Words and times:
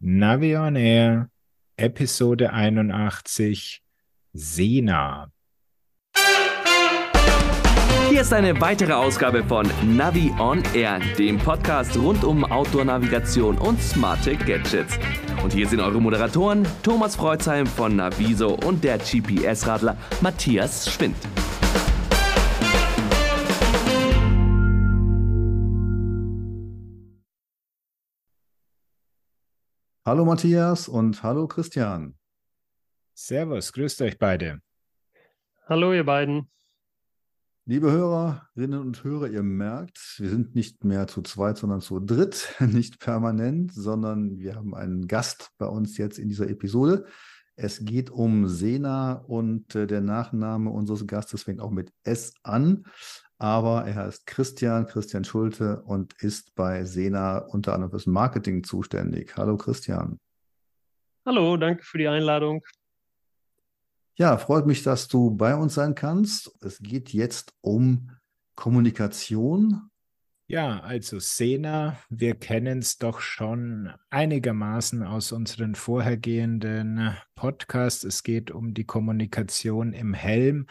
Navi 0.00 0.54
on 0.54 0.76
Air, 0.76 1.30
Episode 1.78 2.52
81, 2.52 3.80
Sena. 4.34 5.30
Hier 8.10 8.20
ist 8.20 8.32
eine 8.32 8.60
weitere 8.60 8.92
Ausgabe 8.92 9.42
von 9.42 9.66
Navi 9.96 10.30
on 10.38 10.62
Air, 10.74 11.00
dem 11.18 11.38
Podcast 11.38 11.96
rund 11.96 12.24
um 12.24 12.44
Outdoor-Navigation 12.44 13.56
und 13.56 13.80
smarte 13.80 14.36
Gadgets. 14.36 14.98
Und 15.42 15.54
hier 15.54 15.66
sind 15.66 15.80
eure 15.80 16.00
Moderatoren 16.00 16.66
Thomas 16.82 17.16
Freuzheim 17.16 17.66
von 17.66 17.96
Naviso 17.96 18.50
und 18.66 18.84
der 18.84 18.98
GPS-Radler 18.98 19.96
Matthias 20.20 20.92
Schwind. 20.92 21.16
Hallo 30.06 30.24
Matthias 30.24 30.86
und 30.86 31.24
hallo 31.24 31.48
Christian. 31.48 32.14
Servus, 33.12 33.72
grüßt 33.72 34.02
euch 34.02 34.20
beide. 34.20 34.60
Hallo 35.66 35.92
ihr 35.92 36.06
beiden. 36.06 36.48
Liebe 37.64 37.90
Hörerinnen 37.90 38.78
und 38.78 39.02
Hörer, 39.02 39.26
ihr 39.26 39.42
merkt, 39.42 39.98
wir 40.18 40.30
sind 40.30 40.54
nicht 40.54 40.84
mehr 40.84 41.08
zu 41.08 41.22
zweit, 41.22 41.58
sondern 41.58 41.80
zu 41.80 41.98
dritt, 41.98 42.54
nicht 42.60 43.00
permanent, 43.00 43.74
sondern 43.74 44.38
wir 44.38 44.54
haben 44.54 44.76
einen 44.76 45.08
Gast 45.08 45.50
bei 45.58 45.66
uns 45.66 45.98
jetzt 45.98 46.20
in 46.20 46.28
dieser 46.28 46.48
Episode. 46.48 47.06
Es 47.56 47.84
geht 47.84 48.08
um 48.08 48.46
Sena 48.46 49.14
und 49.14 49.74
äh, 49.74 49.88
der 49.88 50.02
Nachname 50.02 50.70
unseres 50.70 51.04
Gastes 51.08 51.42
fängt 51.42 51.60
auch 51.60 51.72
mit 51.72 51.92
S 52.04 52.32
an 52.44 52.84
aber 53.38 53.84
er 53.84 53.94
heißt 53.96 54.26
Christian, 54.26 54.86
Christian 54.86 55.24
Schulte 55.24 55.82
und 55.82 56.14
ist 56.22 56.54
bei 56.54 56.84
Sena 56.84 57.38
unter 57.38 57.74
anderem 57.74 57.90
fürs 57.90 58.06
Marketing 58.06 58.64
zuständig. 58.64 59.36
Hallo 59.36 59.56
Christian. 59.56 60.18
Hallo, 61.24 61.56
danke 61.56 61.82
für 61.82 61.98
die 61.98 62.08
Einladung. 62.08 62.64
Ja, 64.14 64.38
freut 64.38 64.66
mich, 64.66 64.82
dass 64.82 65.08
du 65.08 65.30
bei 65.30 65.54
uns 65.54 65.74
sein 65.74 65.94
kannst. 65.94 66.50
Es 66.62 66.78
geht 66.78 67.12
jetzt 67.12 67.52
um 67.60 68.10
Kommunikation. 68.54 69.90
Ja, 70.48 70.80
also 70.80 71.18
Sena, 71.18 71.98
wir 72.08 72.36
kennen 72.36 72.78
es 72.78 72.98
doch 72.98 73.20
schon 73.20 73.92
einigermaßen 74.10 75.02
aus 75.02 75.32
unseren 75.32 75.74
vorhergehenden 75.74 77.16
Podcasts. 77.34 78.04
Es 78.04 78.22
geht 78.22 78.52
um 78.52 78.72
die 78.72 78.84
Kommunikation 78.84 79.92
im 79.92 80.14
Helm. 80.14 80.66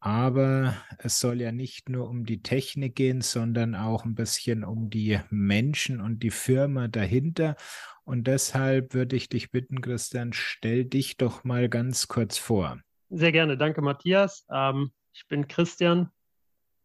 Aber 0.00 0.76
es 0.98 1.18
soll 1.20 1.40
ja 1.40 1.52
nicht 1.52 1.88
nur 1.88 2.08
um 2.08 2.24
die 2.24 2.42
Technik 2.42 2.96
gehen, 2.96 3.22
sondern 3.22 3.74
auch 3.74 4.04
ein 4.04 4.14
bisschen 4.14 4.62
um 4.62 4.90
die 4.90 5.20
Menschen 5.30 6.00
und 6.00 6.22
die 6.22 6.30
Firma 6.30 6.88
dahinter. 6.88 7.56
Und 8.04 8.26
deshalb 8.26 8.94
würde 8.94 9.16
ich 9.16 9.28
dich 9.28 9.50
bitten, 9.50 9.80
Christian, 9.80 10.32
stell 10.32 10.84
dich 10.84 11.16
doch 11.16 11.44
mal 11.44 11.68
ganz 11.68 12.08
kurz 12.08 12.38
vor. 12.38 12.78
Sehr 13.08 13.32
gerne. 13.32 13.56
Danke, 13.56 13.82
Matthias. 13.82 14.46
Ähm, 14.50 14.92
ich 15.12 15.26
bin 15.28 15.48
Christian, 15.48 16.10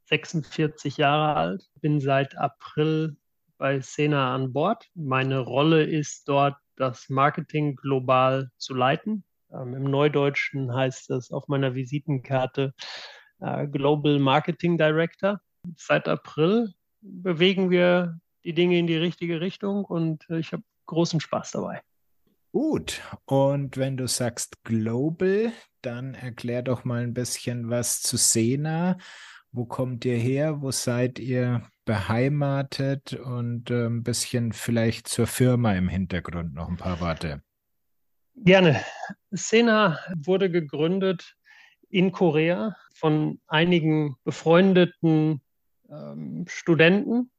46 0.06 0.98
Jahre 0.98 1.36
alt, 1.36 1.70
bin 1.80 2.00
seit 2.00 2.38
April 2.38 3.18
bei 3.58 3.80
Sena 3.80 4.34
an 4.34 4.52
Bord. 4.52 4.90
Meine 4.96 5.40
Rolle 5.40 5.84
ist 5.84 6.28
dort, 6.28 6.56
das 6.76 7.10
Marketing 7.10 7.76
global 7.76 8.52
zu 8.58 8.74
leiten. 8.74 9.24
Ähm, 9.54 9.74
Im 9.76 9.84
Neudeutschen 9.84 10.74
heißt 10.74 11.10
es 11.12 11.32
auf 11.32 11.48
meiner 11.48 11.76
Visitenkarte 11.76 12.74
äh, 13.40 13.68
Global 13.68 14.20
Marketing 14.20 14.78
Director. 14.78 15.40
Seit 15.78 16.08
April 16.08 16.74
bewegen 17.02 17.70
wir 17.70 18.20
die 18.44 18.54
Dinge 18.54 18.80
in 18.80 18.88
die 18.88 18.98
richtige 18.98 19.42
Richtung 19.42 19.86
und 19.86 20.30
äh, 20.30 20.40
ich 20.40 20.54
habe 20.54 20.64
großen 20.86 21.20
Spaß 21.20 21.52
dabei. 21.52 21.82
Gut, 22.52 23.02
und 23.26 23.78
wenn 23.78 23.96
du 23.96 24.08
sagst 24.08 24.64
Global, 24.64 25.54
dann 25.82 26.16
erklär 26.16 26.64
doch 26.64 26.84
mal 26.84 27.02
ein 27.02 27.14
bisschen 27.14 27.70
was 27.70 28.02
zu 28.02 28.18
Sena. 28.18 28.98
Wo 29.54 29.66
kommt 29.66 30.04
ihr 30.06 30.18
her? 30.18 30.62
Wo 30.62 30.72
seid 30.72 31.18
ihr 31.20 31.66
beheimatet? 31.86 33.14
Und 33.14 33.72
äh, 33.72 33.86
ein 33.86 34.04
bisschen 34.04 34.52
vielleicht 34.52 35.08
zur 35.08 35.28
Firma 35.28 35.74
im 35.74 35.88
Hintergrund 35.88 36.54
noch 36.54 36.68
ein 36.68 36.78
paar 36.78 37.00
Worte. 37.00 37.42
Gerne. 38.36 38.82
Sena 39.32 40.00
wurde 40.16 40.50
gegründet 40.50 41.36
in 41.90 42.12
Korea 42.12 42.76
von 42.94 43.40
einigen 43.48 44.16
befreundeten 44.24 45.42
ähm, 45.90 46.46
Studenten, 46.48 47.32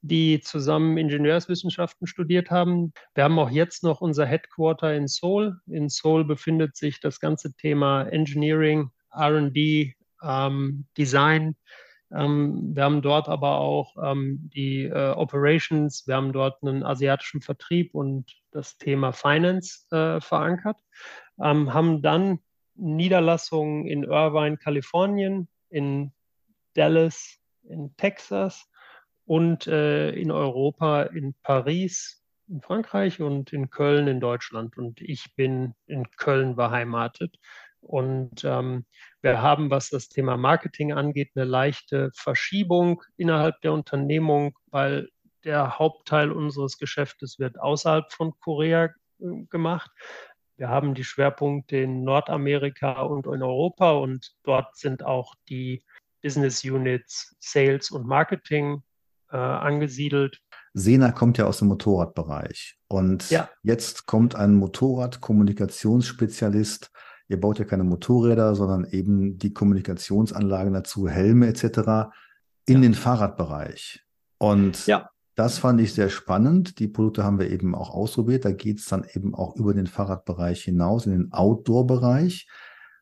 die 0.00 0.40
zusammen 0.40 0.98
Ingenieurswissenschaften 0.98 2.06
studiert 2.06 2.50
haben. 2.50 2.92
Wir 3.14 3.24
haben 3.24 3.38
auch 3.38 3.50
jetzt 3.50 3.84
noch 3.84 4.00
unser 4.00 4.26
Headquarter 4.26 4.94
in 4.94 5.06
Seoul. 5.06 5.60
In 5.66 5.88
Seoul 5.88 6.24
befindet 6.24 6.76
sich 6.76 7.00
das 7.00 7.20
ganze 7.20 7.54
Thema 7.54 8.02
Engineering, 8.08 8.90
RD, 9.16 9.94
ähm, 10.22 10.86
Design. 10.98 11.56
Ähm, 12.14 12.74
wir 12.74 12.84
haben 12.84 13.02
dort 13.02 13.28
aber 13.28 13.58
auch 13.58 13.96
ähm, 14.02 14.50
die 14.54 14.84
äh, 14.84 15.12
Operations, 15.12 16.06
wir 16.06 16.16
haben 16.16 16.32
dort 16.32 16.62
einen 16.62 16.82
asiatischen 16.82 17.40
Vertrieb 17.40 17.94
und 17.94 18.32
das 18.50 18.76
Thema 18.78 19.12
Finance 19.12 19.86
äh, 19.90 20.20
verankert, 20.20 20.78
ähm, 21.40 21.72
haben 21.72 22.02
dann 22.02 22.40
Niederlassungen 22.74 23.86
in 23.86 24.04
Irvine, 24.04 24.56
Kalifornien, 24.56 25.48
in 25.70 26.12
Dallas, 26.74 27.38
in 27.62 27.94
Texas 27.96 28.66
und 29.24 29.66
äh, 29.66 30.10
in 30.10 30.30
Europa, 30.30 31.02
in 31.02 31.34
Paris, 31.42 32.22
in 32.48 32.60
Frankreich 32.60 33.20
und 33.20 33.52
in 33.52 33.70
Köln 33.70 34.08
in 34.08 34.20
Deutschland. 34.20 34.76
Und 34.76 35.00
ich 35.00 35.34
bin 35.36 35.74
in 35.86 36.10
Köln 36.16 36.56
beheimatet. 36.56 37.38
Und 37.82 38.44
ähm, 38.44 38.86
wir 39.20 39.42
haben, 39.42 39.70
was 39.70 39.90
das 39.90 40.08
Thema 40.08 40.36
Marketing 40.36 40.92
angeht, 40.92 41.32
eine 41.34 41.44
leichte 41.44 42.10
Verschiebung 42.14 43.02
innerhalb 43.16 43.60
der 43.60 43.72
Unternehmung, 43.72 44.56
weil 44.70 45.08
der 45.44 45.78
Hauptteil 45.78 46.30
unseres 46.30 46.78
Geschäftes 46.78 47.38
wird 47.38 47.60
außerhalb 47.60 48.12
von 48.12 48.32
Korea 48.40 48.84
äh, 48.84 48.90
gemacht. 49.50 49.90
Wir 50.56 50.68
haben 50.68 50.94
die 50.94 51.04
Schwerpunkte 51.04 51.78
in 51.78 52.04
Nordamerika 52.04 53.02
und 53.02 53.26
in 53.26 53.42
Europa 53.42 53.92
und 53.92 54.32
dort 54.44 54.76
sind 54.76 55.04
auch 55.04 55.34
die 55.48 55.82
Business 56.22 56.64
Units 56.64 57.34
Sales 57.40 57.90
und 57.90 58.06
Marketing 58.06 58.82
äh, 59.30 59.36
angesiedelt. 59.36 60.40
Sena 60.74 61.12
kommt 61.12 61.36
ja 61.36 61.44
aus 61.46 61.58
dem 61.58 61.68
Motorradbereich 61.68 62.78
und 62.88 63.28
ja. 63.30 63.50
jetzt 63.62 64.06
kommt 64.06 64.34
ein 64.34 64.54
Motorradkommunikationsspezialist. 64.54 66.90
Ihr 67.32 67.40
baut 67.40 67.58
ja 67.58 67.64
keine 67.64 67.82
Motorräder, 67.82 68.54
sondern 68.54 68.84
eben 68.84 69.38
die 69.38 69.54
Kommunikationsanlagen 69.54 70.74
dazu, 70.74 71.08
Helme 71.08 71.46
etc. 71.46 72.12
in 72.66 72.76
ja. 72.76 72.80
den 72.82 72.94
Fahrradbereich. 72.94 74.04
Und 74.36 74.86
ja. 74.86 75.08
Das 75.34 75.58
fand 75.58 75.80
ich 75.80 75.94
sehr 75.94 76.10
spannend. 76.10 76.78
Die 76.78 76.88
Produkte 76.88 77.24
haben 77.24 77.38
wir 77.38 77.50
eben 77.50 77.74
auch 77.74 77.88
ausprobiert. 77.88 78.44
Da 78.44 78.52
geht 78.52 78.80
es 78.80 78.84
dann 78.84 79.06
eben 79.14 79.34
auch 79.34 79.56
über 79.56 79.72
den 79.72 79.86
Fahrradbereich 79.86 80.62
hinaus, 80.62 81.06
in 81.06 81.12
den 81.12 81.32
Outdoor-Bereich. 81.32 82.50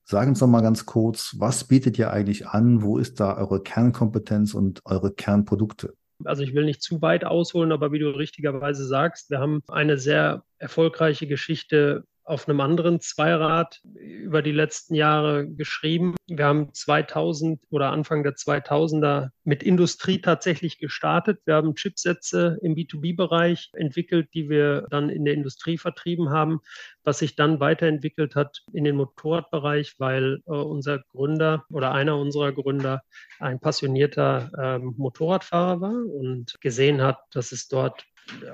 Sagen 0.04 0.36
Sie 0.36 0.40
doch 0.40 0.46
mal 0.46 0.60
ganz 0.60 0.86
kurz, 0.86 1.34
was 1.40 1.64
bietet 1.64 1.98
ihr 1.98 2.12
eigentlich 2.12 2.46
an? 2.46 2.82
Wo 2.82 2.98
ist 2.98 3.18
da 3.18 3.36
eure 3.36 3.60
Kernkompetenz 3.60 4.54
und 4.54 4.80
eure 4.84 5.12
Kernprodukte? 5.12 5.94
Also 6.24 6.44
ich 6.44 6.54
will 6.54 6.66
nicht 6.66 6.82
zu 6.82 7.02
weit 7.02 7.24
ausholen, 7.24 7.72
aber 7.72 7.90
wie 7.90 7.98
du 7.98 8.10
richtigerweise 8.10 8.86
sagst, 8.86 9.30
wir 9.30 9.40
haben 9.40 9.62
eine 9.66 9.98
sehr 9.98 10.44
erfolgreiche 10.58 11.26
Geschichte 11.26 12.04
auf 12.30 12.48
einem 12.48 12.60
anderen 12.60 13.00
Zweirad 13.00 13.80
über 13.94 14.40
die 14.40 14.52
letzten 14.52 14.94
Jahre 14.94 15.48
geschrieben. 15.48 16.14
Wir 16.28 16.44
haben 16.44 16.72
2000 16.72 17.60
oder 17.70 17.90
Anfang 17.90 18.22
der 18.22 18.34
2000er 18.34 19.30
mit 19.42 19.64
Industrie 19.64 20.20
tatsächlich 20.20 20.78
gestartet. 20.78 21.40
Wir 21.44 21.54
haben 21.54 21.74
Chipsätze 21.74 22.56
im 22.62 22.76
B2B-Bereich 22.76 23.70
entwickelt, 23.74 24.28
die 24.32 24.48
wir 24.48 24.86
dann 24.90 25.10
in 25.10 25.24
der 25.24 25.34
Industrie 25.34 25.76
vertrieben 25.76 26.30
haben, 26.30 26.60
was 27.02 27.18
sich 27.18 27.34
dann 27.34 27.58
weiterentwickelt 27.58 28.36
hat 28.36 28.62
in 28.72 28.84
den 28.84 28.94
Motorradbereich, 28.94 29.96
weil 29.98 30.40
äh, 30.46 30.50
unser 30.50 31.00
Gründer 31.00 31.64
oder 31.68 31.92
einer 31.92 32.16
unserer 32.16 32.52
Gründer 32.52 33.02
ein 33.40 33.58
passionierter 33.58 34.50
äh, 34.56 34.78
Motorradfahrer 34.78 35.80
war 35.80 36.04
und 36.14 36.60
gesehen 36.60 37.02
hat, 37.02 37.18
dass 37.32 37.50
es 37.50 37.66
dort 37.66 38.04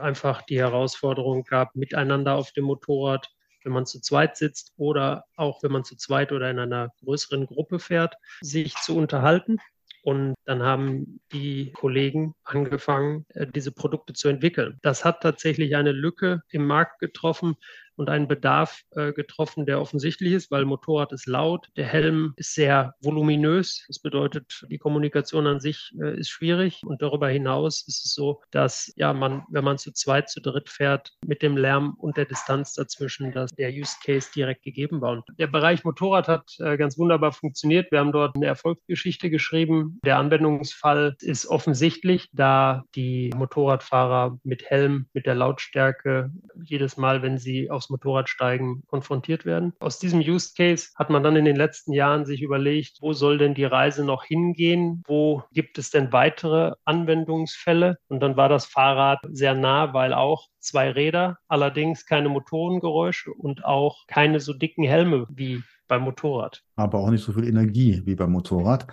einfach 0.00 0.40
die 0.42 0.58
Herausforderung 0.58 1.44
gab, 1.44 1.76
miteinander 1.76 2.36
auf 2.36 2.52
dem 2.52 2.64
Motorrad 2.64 3.28
wenn 3.66 3.72
man 3.72 3.84
zu 3.84 4.00
zweit 4.00 4.36
sitzt 4.36 4.72
oder 4.76 5.24
auch 5.36 5.62
wenn 5.62 5.72
man 5.72 5.84
zu 5.84 5.96
zweit 5.96 6.32
oder 6.32 6.48
in 6.50 6.60
einer 6.60 6.92
größeren 7.04 7.46
Gruppe 7.46 7.80
fährt, 7.80 8.14
sich 8.40 8.74
zu 8.76 8.96
unterhalten. 8.96 9.58
Und 10.02 10.36
dann 10.44 10.62
haben 10.62 11.20
die 11.32 11.72
Kollegen 11.72 12.34
angefangen, 12.44 13.26
äh, 13.30 13.44
diese 13.44 13.72
Produkte 13.72 14.12
zu 14.12 14.28
entwickeln. 14.28 14.78
Das 14.82 15.04
hat 15.04 15.20
tatsächlich 15.20 15.74
eine 15.74 15.90
Lücke 15.90 16.42
im 16.48 16.64
Markt 16.64 17.00
getroffen, 17.00 17.56
und 17.96 18.10
einen 18.10 18.28
Bedarf 18.28 18.82
äh, 18.90 19.12
getroffen, 19.12 19.66
der 19.66 19.81
offensichtlich 19.81 20.32
ist, 20.32 20.50
weil 20.50 20.64
Motorrad 20.64 21.12
ist 21.12 21.26
laut, 21.26 21.69
der 21.76 21.87
Helm 21.87 22.34
ist 22.37 22.54
sehr 22.54 22.94
voluminös. 23.00 23.84
Das 23.88 23.98
bedeutet, 23.98 24.64
die 24.70 24.78
Kommunikation 24.78 25.46
an 25.46 25.60
sich 25.60 25.93
äh, 26.00 26.19
ist 26.19 26.31
schwierig 26.31 26.82
und 26.84 27.02
darüber 27.02 27.28
hinaus 27.28 27.87
ist 27.87 28.04
es 28.04 28.14
so, 28.14 28.43
dass 28.50 28.93
ja 28.96 29.12
man, 29.12 29.44
wenn 29.50 29.64
man 29.64 29.78
zu 29.78 29.93
zweit, 29.93 30.28
zu 30.28 30.40
dritt 30.40 30.69
fährt, 30.69 31.12
mit 31.26 31.43
dem 31.43 31.56
Lärm 31.56 31.94
und 31.98 32.16
der 32.16 32.26
Distanz 32.26 32.75
dazwischen, 32.75 33.32
dass 33.32 33.52
der 33.52 33.70
Use 33.70 33.96
Case 34.04 34.28
direkt 34.34 34.62
gegeben 34.62 35.00
war. 35.00 35.12
Und 35.12 35.25
der 35.38 35.46
Bereich 35.46 35.84
Motorrad 35.84 36.28
hat 36.28 36.56
äh, 36.58 36.76
ganz 36.76 36.99
wunderbar 36.99 37.32
funktioniert. 37.32 37.90
Wir 37.90 38.00
haben 38.00 38.12
dort 38.12 38.37
eine 38.37 38.46
Erfolgsgeschichte 38.46 39.31
geschrieben. 39.31 39.99
Der 40.04 40.19
Anwendungsfall 40.19 41.16
ist 41.20 41.46
offensichtlich, 41.46 42.28
da 42.32 42.84
die 42.94 43.31
Motorradfahrer 43.37 44.38
mit 44.44 44.64
Helm, 44.70 45.06
mit 45.12 45.26
der 45.26 45.34
Lautstärke 45.34 46.31
jedes 46.62 46.96
Mal, 46.96 47.22
wenn 47.22 47.38
sie 47.38 47.70
aufs 47.70 47.85
Motorrad 47.90 48.28
steigen, 48.28 48.82
konfrontiert 48.86 49.44
werden. 49.44 49.72
Aus 49.80 49.98
diesem 49.98 50.20
Use 50.20 50.52
Case 50.56 50.90
hat 50.96 51.10
man 51.10 51.22
dann 51.22 51.36
in 51.36 51.44
den 51.44 51.56
letzten 51.56 51.92
Jahren 51.92 52.24
sich 52.24 52.42
überlegt, 52.42 52.98
wo 53.00 53.12
soll 53.12 53.38
denn 53.38 53.54
die 53.54 53.64
Reise 53.64 54.04
noch 54.04 54.24
hingehen? 54.24 55.02
Wo 55.06 55.42
gibt 55.52 55.78
es 55.78 55.90
denn 55.90 56.12
weitere 56.12 56.72
Anwendungsfälle? 56.84 57.98
Und 58.08 58.20
dann 58.20 58.36
war 58.36 58.48
das 58.48 58.66
Fahrrad 58.66 59.20
sehr 59.30 59.54
nah, 59.54 59.92
weil 59.94 60.12
auch 60.12 60.48
zwei 60.58 60.90
Räder, 60.90 61.38
allerdings 61.48 62.06
keine 62.06 62.28
Motorengeräusche 62.28 63.32
und 63.32 63.64
auch 63.64 64.06
keine 64.06 64.40
so 64.40 64.52
dicken 64.52 64.84
Helme 64.84 65.26
wie 65.30 65.62
beim 65.88 66.02
Motorrad. 66.02 66.62
Aber 66.74 66.98
auch 66.98 67.10
nicht 67.10 67.22
so 67.24 67.32
viel 67.32 67.46
Energie 67.46 68.02
wie 68.04 68.14
beim 68.14 68.32
Motorrad. 68.32 68.86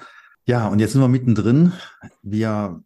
Ja, 0.45 0.67
und 0.67 0.79
jetzt 0.79 0.93
sind 0.93 1.01
wir 1.01 1.07
mittendrin. 1.07 1.71
Wir 2.21 2.83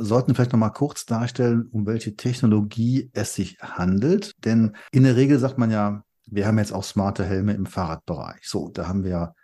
sollten 0.00 0.34
vielleicht 0.34 0.52
noch 0.52 0.58
mal 0.58 0.70
kurz 0.70 1.06
darstellen, 1.06 1.68
um 1.70 1.86
welche 1.86 2.16
Technologie 2.16 3.10
es 3.12 3.34
sich 3.34 3.58
handelt. 3.60 4.32
Denn 4.44 4.76
in 4.92 5.04
der 5.04 5.16
Regel 5.16 5.38
sagt 5.38 5.58
man 5.58 5.70
ja, 5.70 6.02
wir 6.26 6.46
haben 6.46 6.58
jetzt 6.58 6.72
auch 6.72 6.84
smarte 6.84 7.24
Helme 7.24 7.52
im 7.54 7.66
Fahrradbereich. 7.66 8.42
So, 8.44 8.68
da 8.68 8.88
haben 8.88 9.04
wir 9.04 9.34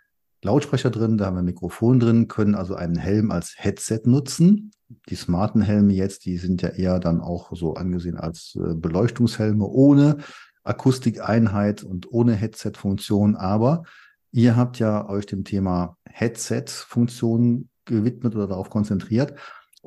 Lautsprecher 0.43 0.89
drin, 0.89 1.17
da 1.17 1.25
haben 1.25 1.35
wir 1.35 1.43
Mikrofon 1.43 1.99
drin, 1.99 2.27
können 2.27 2.55
also 2.55 2.75
einen 2.75 2.95
Helm 2.95 3.31
als 3.31 3.55
Headset 3.57 4.01
nutzen. 4.05 4.71
Die 5.09 5.15
smarten 5.15 5.61
Helme 5.61 5.93
jetzt, 5.93 6.25
die 6.25 6.37
sind 6.37 6.61
ja 6.61 6.69
eher 6.69 6.99
dann 6.99 7.21
auch 7.21 7.51
so 7.55 7.73
angesehen 7.73 8.17
als 8.17 8.55
äh, 8.55 8.73
Beleuchtungshelme 8.73 9.65
ohne 9.65 10.17
Akustikeinheit 10.63 11.83
und 11.83 12.11
ohne 12.11 12.33
Headset-Funktion. 12.33 13.35
Aber 13.35 13.83
ihr 14.31 14.55
habt 14.55 14.79
ja 14.79 15.09
euch 15.09 15.25
dem 15.25 15.43
Thema 15.43 15.97
Headset-Funktion 16.05 17.69
gewidmet 17.85 18.35
oder 18.35 18.47
darauf 18.47 18.69
konzentriert. 18.69 19.33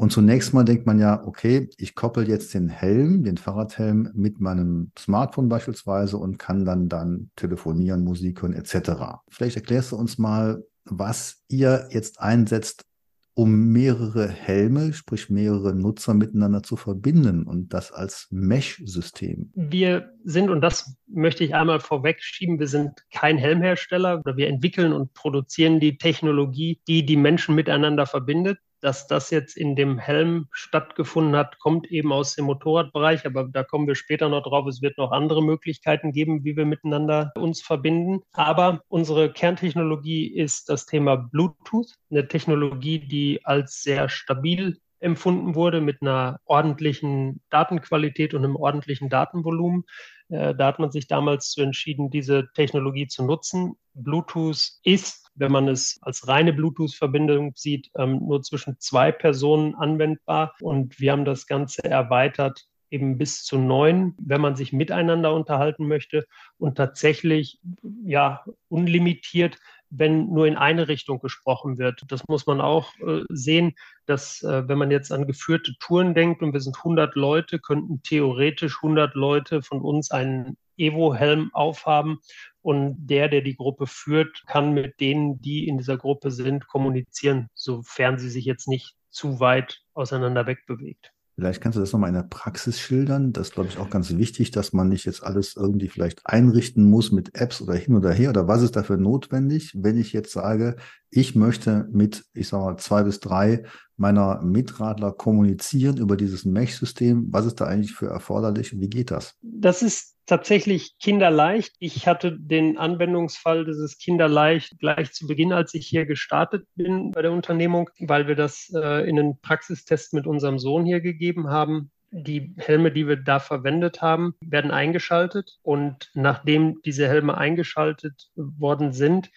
Und 0.01 0.13
zunächst 0.13 0.55
mal 0.55 0.65
denkt 0.65 0.87
man 0.87 0.99
ja, 0.99 1.23
okay, 1.27 1.69
ich 1.77 1.95
koppel 1.95 2.27
jetzt 2.27 2.55
den 2.55 2.71
Helm, 2.71 3.23
den 3.23 3.37
Fahrradhelm 3.37 4.11
mit 4.15 4.41
meinem 4.41 4.93
Smartphone 4.99 5.51
beispielsweise 5.51 6.17
und 6.17 6.39
kann 6.39 6.65
dann 6.65 6.89
dann 6.89 7.31
telefonieren, 7.37 8.03
Musik 8.03 8.41
hören 8.41 8.55
etc. 8.55 9.21
Vielleicht 9.29 9.57
erklärst 9.57 9.93
du 9.93 9.97
uns 9.97 10.17
mal, 10.17 10.65
was 10.87 11.43
ihr 11.49 11.87
jetzt 11.91 12.19
einsetzt, 12.19 12.87
um 13.35 13.73
mehrere 13.73 14.27
Helme, 14.27 14.95
sprich 14.95 15.29
mehrere 15.29 15.75
Nutzer 15.75 16.15
miteinander 16.15 16.63
zu 16.63 16.77
verbinden 16.77 17.43
und 17.43 17.75
das 17.75 17.93
als 17.93 18.27
Mesh-System. 18.31 19.53
Wir 19.55 20.15
sind, 20.25 20.49
und 20.49 20.63
das 20.63 20.97
möchte 21.09 21.45
ich 21.45 21.55
einmal 21.55 21.79
vorwegschieben, 21.79 22.59
wir 22.59 22.69
sind 22.69 23.05
kein 23.13 23.37
Helmhersteller 23.37 24.23
wir 24.25 24.49
entwickeln 24.49 24.95
und 24.95 25.13
produzieren 25.13 25.79
die 25.79 25.99
Technologie, 25.99 26.81
die 26.89 27.05
die 27.05 27.19
Menschen 27.19 27.55
miteinander 27.55 28.07
verbindet 28.07 28.59
dass 28.81 29.07
das 29.07 29.31
jetzt 29.31 29.57
in 29.57 29.77
dem 29.77 29.99
Helm 29.99 30.49
stattgefunden 30.53 31.37
hat, 31.37 31.59
kommt 31.59 31.91
eben 31.91 32.13
aus 32.13 32.35
dem 32.35 32.47
Motorradbereich, 32.47 33.27
aber 33.27 33.45
da 33.45 33.63
kommen 33.63 33.87
wir 33.87 33.95
später 33.95 34.29
noch 34.29 34.43
drauf. 34.43 34.67
Es 34.67 34.83
wird 34.83 34.99
noch 34.99 35.13
andere 35.13 35.43
Möglichkeiten 35.43 36.13
geben, 36.13 36.45
wie 36.45 36.57
wir 36.57 36.67
miteinander 36.67 37.33
uns 37.37 37.63
verbinden. 37.63 38.21
Aber 38.33 38.83
unsere 38.89 39.33
Kerntechnologie 39.33 40.27
ist 40.27 40.69
das 40.69 40.87
Thema 40.87 41.17
Bluetooth, 41.17 41.95
eine 42.11 42.29
Technologie, 42.29 42.99
die 42.99 43.41
als 43.45 43.83
sehr 43.83 44.09
stabil 44.09 44.79
empfunden 45.01 45.55
wurde 45.55 45.81
mit 45.81 46.03
einer 46.03 46.41
ordentlichen 46.45 47.41
Datenqualität 47.51 48.35
und 48.35 48.45
einem 48.45 48.57
ordentlichen 48.57 49.09
Datenvolumen. 49.09 49.85
Äh, 50.29 50.55
da 50.55 50.67
hat 50.67 50.79
man 50.79 50.91
sich 50.91 51.07
damals 51.09 51.57
entschieden, 51.57 52.11
diese 52.11 52.51
Technologie 52.55 53.07
zu 53.07 53.25
nutzen. 53.25 53.77
Bluetooth 53.95 54.73
ist 54.85 55.20
wenn 55.35 55.53
man 55.53 55.69
es 55.69 55.99
als 56.03 56.29
reine 56.29 56.53
Bluetooth-Verbindung 56.53 57.53
sieht, 57.57 57.91
ähm, 57.97 58.19
nur 58.27 58.43
zwischen 58.43 58.79
zwei 58.79 59.13
Personen 59.13 59.75
anwendbar. 59.75 60.55
Und 60.61 61.01
wir 61.01 61.13
haben 61.13 61.25
das 61.25 61.47
Ganze 61.47 61.85
erweitert 61.85 62.67
eben 62.91 63.19
bis 63.19 63.45
zu 63.45 63.57
neun, 63.59 64.15
wenn 64.19 64.41
man 64.41 64.57
sich 64.57 64.73
miteinander 64.73 65.33
unterhalten 65.33 65.87
möchte 65.87 66.27
und 66.59 66.77
tatsächlich 66.77 67.61
ja 68.05 68.45
unlimitiert, 68.69 69.59
wenn 69.91 70.33
nur 70.33 70.47
in 70.47 70.57
eine 70.57 70.89
Richtung 70.89 71.21
gesprochen 71.21 71.79
wird. 71.79 72.05
Das 72.09 72.27
muss 72.29 72.47
man 72.47 72.61
auch 72.61 72.95
äh, 72.99 73.23
sehen, 73.29 73.75
dass 74.07 74.43
äh, 74.43 74.69
wenn 74.69 74.79
man 74.79 74.91
jetzt 74.91 75.13
an 75.13 75.27
geführte 75.27 75.75
Touren 75.81 76.15
denkt 76.15 76.43
und 76.43 76.53
wir 76.53 76.61
sind 76.61 76.77
100 76.77 77.15
Leute, 77.17 77.59
könnten 77.59 78.03
theoretisch 78.03 78.77
100 78.77 79.15
Leute 79.15 79.63
von 79.63 79.81
uns 79.81 80.11
einen 80.11 80.57
Evo-Helm 80.77 81.51
aufhaben 81.53 82.21
und 82.63 82.97
der, 82.99 83.29
der 83.29 83.41
die 83.41 83.57
Gruppe 83.57 83.87
führt, 83.87 84.43
kann 84.47 84.75
mit 84.75 85.01
denen, 85.01 85.41
die 85.41 85.67
in 85.67 85.79
dieser 85.79 85.97
Gruppe 85.97 86.31
sind, 86.31 86.67
kommunizieren, 86.67 87.49
sofern 87.55 88.19
sie 88.19 88.31
sich 88.31 88.45
jetzt 88.45 88.69
nicht 88.69 88.97
zu 89.11 89.41
weit 89.41 89.83
auseinander 89.95 90.47
wegbewegt. 90.47 91.13
Vielleicht 91.41 91.63
kannst 91.63 91.77
du 91.77 91.81
das 91.81 91.93
nochmal 91.93 92.11
in 92.11 92.17
der 92.17 92.25
Praxis 92.25 92.79
schildern. 92.79 93.33
Das 93.33 93.49
ist, 93.49 93.55
glaube 93.55 93.71
ich, 93.71 93.79
auch 93.79 93.89
ganz 93.89 94.15
wichtig, 94.15 94.51
dass 94.51 94.75
man 94.75 94.91
nicht 94.91 95.07
jetzt 95.07 95.25
alles 95.25 95.57
irgendwie 95.57 95.89
vielleicht 95.89 96.21
einrichten 96.27 96.85
muss 96.85 97.13
mit 97.13 97.35
Apps 97.35 97.63
oder 97.63 97.73
hin 97.73 97.97
oder 97.97 98.13
her 98.13 98.29
oder 98.29 98.47
was 98.47 98.61
ist 98.61 98.77
dafür 98.77 98.99
notwendig, 98.99 99.73
wenn 99.75 99.97
ich 99.97 100.13
jetzt 100.13 100.33
sage, 100.33 100.77
ich 101.09 101.35
möchte 101.35 101.89
mit, 101.93 102.27
ich 102.35 102.49
sage 102.49 102.65
mal, 102.65 102.77
zwei 102.77 103.05
bis 103.05 103.21
drei 103.21 103.65
meiner 103.97 104.43
Mitradler 104.43 105.13
kommunizieren 105.13 105.97
über 105.97 106.19
dieses 106.19 106.45
Mesh-System. 106.45 107.29
Was 107.31 107.47
ist 107.47 107.59
da 107.61 107.65
eigentlich 107.65 107.93
für 107.93 108.09
erforderlich 108.09 108.75
und 108.75 108.81
wie 108.81 108.91
geht 108.91 109.11
das? 109.11 109.39
Das 109.41 109.81
ist 109.81 110.17
tatsächlich 110.31 110.97
kinderleicht. 111.01 111.75
Ich 111.81 112.07
hatte 112.07 112.39
den 112.39 112.79
Anwendungsfall 112.79 113.65
dieses 113.65 113.99
kinderleicht 113.99 114.79
gleich 114.79 115.13
zu 115.13 115.27
Beginn, 115.27 115.53
als 115.53 115.75
ich 115.75 115.89
hier 115.89 116.07
gestartet 116.07 116.69
bin 116.77 117.11
bei 117.11 117.21
der 117.21 117.33
Unternehmung, 117.33 117.91
weil 117.99 118.29
wir 118.29 118.37
das 118.37 118.73
äh, 118.73 119.09
in 119.09 119.19
einen 119.19 119.41
Praxistest 119.41 120.15
mit 120.15 120.29
unserem 120.29 120.61
Sohn 120.61 120.87
hier 120.87 121.01
gegeben 121.01 121.49
haben. 121.51 121.91
Die 122.13 122.55
Helme, 122.59 122.93
die 122.93 123.09
wir 123.09 123.17
da 123.17 123.41
verwendet 123.41 124.03
haben, 124.03 124.35
werden 124.41 124.71
eingeschaltet 124.71 125.59
und 125.63 126.11
nachdem 126.15 126.81
diese 126.85 127.09
Helme 127.09 127.37
eingeschaltet 127.37 128.31
worden 128.37 128.93
sind, 128.93 129.31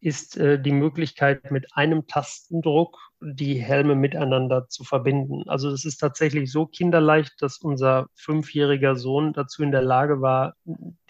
ist 0.00 0.36
äh, 0.36 0.60
die 0.60 0.72
Möglichkeit, 0.72 1.50
mit 1.50 1.74
einem 1.74 2.06
Tastendruck 2.06 2.98
die 3.20 3.54
Helme 3.54 3.94
miteinander 3.94 4.68
zu 4.68 4.84
verbinden. 4.84 5.42
Also 5.48 5.70
es 5.70 5.84
ist 5.84 5.98
tatsächlich 5.98 6.52
so 6.52 6.66
kinderleicht, 6.66 7.34
dass 7.40 7.58
unser 7.58 8.08
fünfjähriger 8.14 8.94
Sohn 8.96 9.32
dazu 9.32 9.62
in 9.62 9.72
der 9.72 9.82
Lage 9.82 10.20
war, 10.20 10.54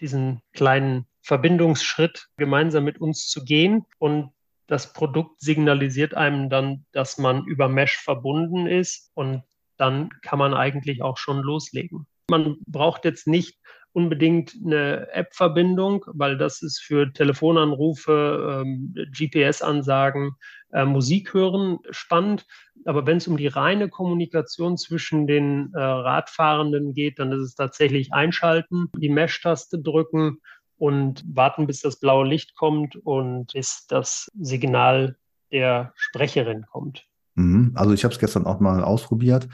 diesen 0.01 0.41
kleinen 0.53 1.05
Verbindungsschritt 1.21 2.29
gemeinsam 2.37 2.83
mit 2.83 2.99
uns 2.99 3.27
zu 3.27 3.43
gehen. 3.43 3.85
Und 3.99 4.31
das 4.67 4.93
Produkt 4.93 5.41
signalisiert 5.41 6.15
einem 6.15 6.49
dann, 6.49 6.85
dass 6.91 7.17
man 7.17 7.45
über 7.45 7.67
Mesh 7.67 7.97
verbunden 7.97 8.67
ist 8.67 9.11
und 9.13 9.43
dann 9.77 10.09
kann 10.21 10.39
man 10.39 10.53
eigentlich 10.53 11.01
auch 11.01 11.17
schon 11.17 11.39
loslegen. 11.39 12.05
Man 12.29 12.57
braucht 12.67 13.05
jetzt 13.05 13.27
nicht 13.27 13.57
unbedingt 13.93 14.55
eine 14.63 15.11
App-Verbindung, 15.11 16.05
weil 16.07 16.37
das 16.37 16.61
ist 16.61 16.79
für 16.79 17.11
Telefonanrufe, 17.11 18.63
ähm, 18.63 18.93
GPS-Ansagen, 19.11 20.35
äh, 20.71 20.85
Musik 20.85 21.33
hören 21.33 21.79
spannend. 21.89 22.45
Aber 22.85 23.05
wenn 23.05 23.17
es 23.17 23.27
um 23.27 23.37
die 23.37 23.47
reine 23.47 23.89
Kommunikation 23.89 24.77
zwischen 24.77 25.27
den 25.27 25.73
äh, 25.73 25.79
Radfahrenden 25.79 26.93
geht, 26.93 27.19
dann 27.19 27.31
ist 27.31 27.41
es 27.41 27.55
tatsächlich 27.55 28.13
einschalten, 28.13 28.89
die 28.97 29.09
Mesh-Taste 29.09 29.79
drücken 29.79 30.39
und 30.77 31.23
warten, 31.27 31.67
bis 31.67 31.81
das 31.81 31.99
blaue 31.99 32.27
Licht 32.27 32.55
kommt 32.55 32.95
und 32.95 33.51
bis 33.53 33.85
das 33.87 34.31
Signal 34.39 35.17
der 35.51 35.93
Sprecherin 35.95 36.65
kommt. 36.71 37.05
Mhm. 37.35 37.71
Also 37.75 37.93
ich 37.93 38.03
habe 38.03 38.13
es 38.13 38.19
gestern 38.19 38.45
auch 38.45 38.59
mal 38.59 38.83
ausprobiert 38.83 39.47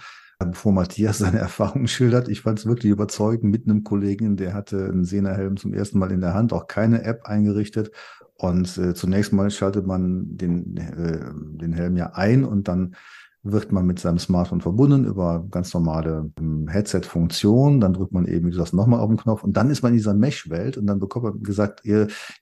bevor 0.51 0.71
Matthias 0.71 1.19
seine 1.19 1.39
Erfahrungen 1.39 1.87
schildert. 1.87 2.29
Ich 2.29 2.41
fand 2.41 2.59
es 2.59 2.65
wirklich 2.65 2.91
überzeugend 2.91 3.51
mit 3.51 3.65
einem 3.65 3.83
Kollegen, 3.83 4.37
der 4.37 4.53
hatte 4.53 4.85
einen 4.85 5.05
Sena-Helm 5.05 5.57
zum 5.57 5.73
ersten 5.73 5.99
Mal 5.99 6.11
in 6.11 6.21
der 6.21 6.33
Hand, 6.33 6.53
auch 6.53 6.67
keine 6.67 7.03
App 7.03 7.25
eingerichtet. 7.25 7.91
Und 8.37 8.77
äh, 8.77 8.93
zunächst 8.93 9.31
mal 9.31 9.49
schaltet 9.49 9.87
man 9.87 10.37
den, 10.37 10.75
äh, 10.77 11.19
den 11.33 11.73
Helm 11.73 11.95
ja 11.95 12.13
ein 12.13 12.43
und 12.43 12.67
dann 12.67 12.95
wird 13.45 13.71
man 13.71 13.85
mit 13.85 13.99
seinem 13.99 14.17
Smartphone 14.17 14.59
verbunden 14.59 15.05
über 15.05 15.45
ganz 15.51 15.73
normale 15.73 16.31
ähm, 16.39 16.67
Headset-Funktionen. 16.67 17.79
Dann 17.79 17.93
drückt 17.93 18.11
man 18.11 18.25
eben, 18.25 18.47
wie 18.47 18.51
gesagt, 18.51 18.73
nochmal 18.73 18.99
auf 18.99 19.09
den 19.09 19.17
Knopf 19.17 19.43
und 19.43 19.55
dann 19.55 19.69
ist 19.69 19.83
man 19.83 19.91
in 19.91 19.97
dieser 19.97 20.15
Mesh-Welt 20.15 20.77
und 20.77 20.87
dann 20.87 20.99
bekommt 20.99 21.25
man 21.25 21.43
gesagt, 21.43 21.81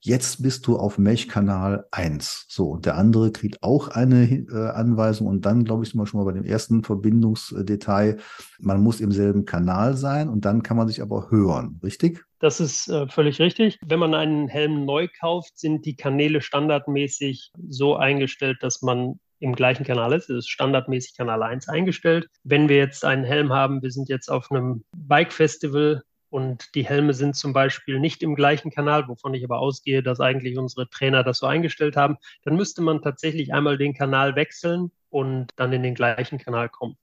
jetzt 0.00 0.42
bist 0.42 0.66
du 0.66 0.78
auf 0.78 0.98
Mesh-Kanal 0.98 1.86
1. 1.90 2.46
So, 2.48 2.70
und 2.70 2.86
der 2.86 2.96
andere 2.96 3.30
kriegt 3.32 3.62
auch 3.62 3.88
eine 3.88 4.24
äh, 4.24 4.70
Anweisung 4.70 5.26
und 5.26 5.44
dann, 5.44 5.64
glaube 5.64 5.84
ich, 5.84 5.90
sind 5.90 6.00
wir 6.00 6.06
schon 6.06 6.20
mal 6.20 6.24
bei 6.24 6.32
dem 6.32 6.44
ersten 6.44 6.82
Verbindungsdetail. 6.82 8.16
Man 8.58 8.82
muss 8.82 9.00
im 9.00 9.12
selben 9.12 9.44
Kanal 9.44 9.96
sein 9.96 10.30
und 10.30 10.46
dann 10.46 10.62
kann 10.62 10.76
man 10.76 10.88
sich 10.88 11.02
aber 11.02 11.30
hören, 11.30 11.78
richtig? 11.82 12.24
Das 12.38 12.60
ist 12.60 12.88
äh, 12.88 13.08
völlig 13.08 13.40
richtig. 13.40 13.78
Wenn 13.84 13.98
man 13.98 14.14
einen 14.14 14.48
Helm 14.48 14.84
neu 14.84 15.08
kauft, 15.18 15.58
sind 15.58 15.86
die 15.86 15.96
Kanäle 15.96 16.40
standardmäßig 16.40 17.52
so 17.68 17.96
eingestellt, 17.96 18.58
dass 18.60 18.82
man 18.82 19.18
im 19.44 19.54
gleichen 19.54 19.84
Kanal 19.84 20.12
ist. 20.14 20.30
Es 20.30 20.38
ist 20.38 20.50
standardmäßig 20.50 21.16
Kanal 21.16 21.42
1 21.42 21.68
eingestellt. 21.68 22.28
Wenn 22.42 22.68
wir 22.68 22.78
jetzt 22.78 23.04
einen 23.04 23.24
Helm 23.24 23.52
haben, 23.52 23.82
wir 23.82 23.90
sind 23.90 24.08
jetzt 24.08 24.30
auf 24.30 24.50
einem 24.50 24.84
Bike-Festival 24.96 26.02
und 26.30 26.74
die 26.74 26.86
Helme 26.86 27.12
sind 27.12 27.36
zum 27.36 27.52
Beispiel 27.52 28.00
nicht 28.00 28.22
im 28.22 28.34
gleichen 28.34 28.70
Kanal, 28.70 29.06
wovon 29.06 29.34
ich 29.34 29.44
aber 29.44 29.58
ausgehe, 29.58 30.02
dass 30.02 30.18
eigentlich 30.18 30.56
unsere 30.56 30.88
Trainer 30.88 31.22
das 31.22 31.38
so 31.38 31.46
eingestellt 31.46 31.94
haben, 31.94 32.16
dann 32.42 32.56
müsste 32.56 32.82
man 32.82 33.02
tatsächlich 33.02 33.52
einmal 33.52 33.78
den 33.78 33.94
Kanal 33.94 34.34
wechseln 34.34 34.90
und 35.10 35.48
dann 35.56 35.72
in 35.72 35.82
den 35.82 35.94
gleichen 35.94 36.38
Kanal 36.38 36.70
kommen. 36.70 36.96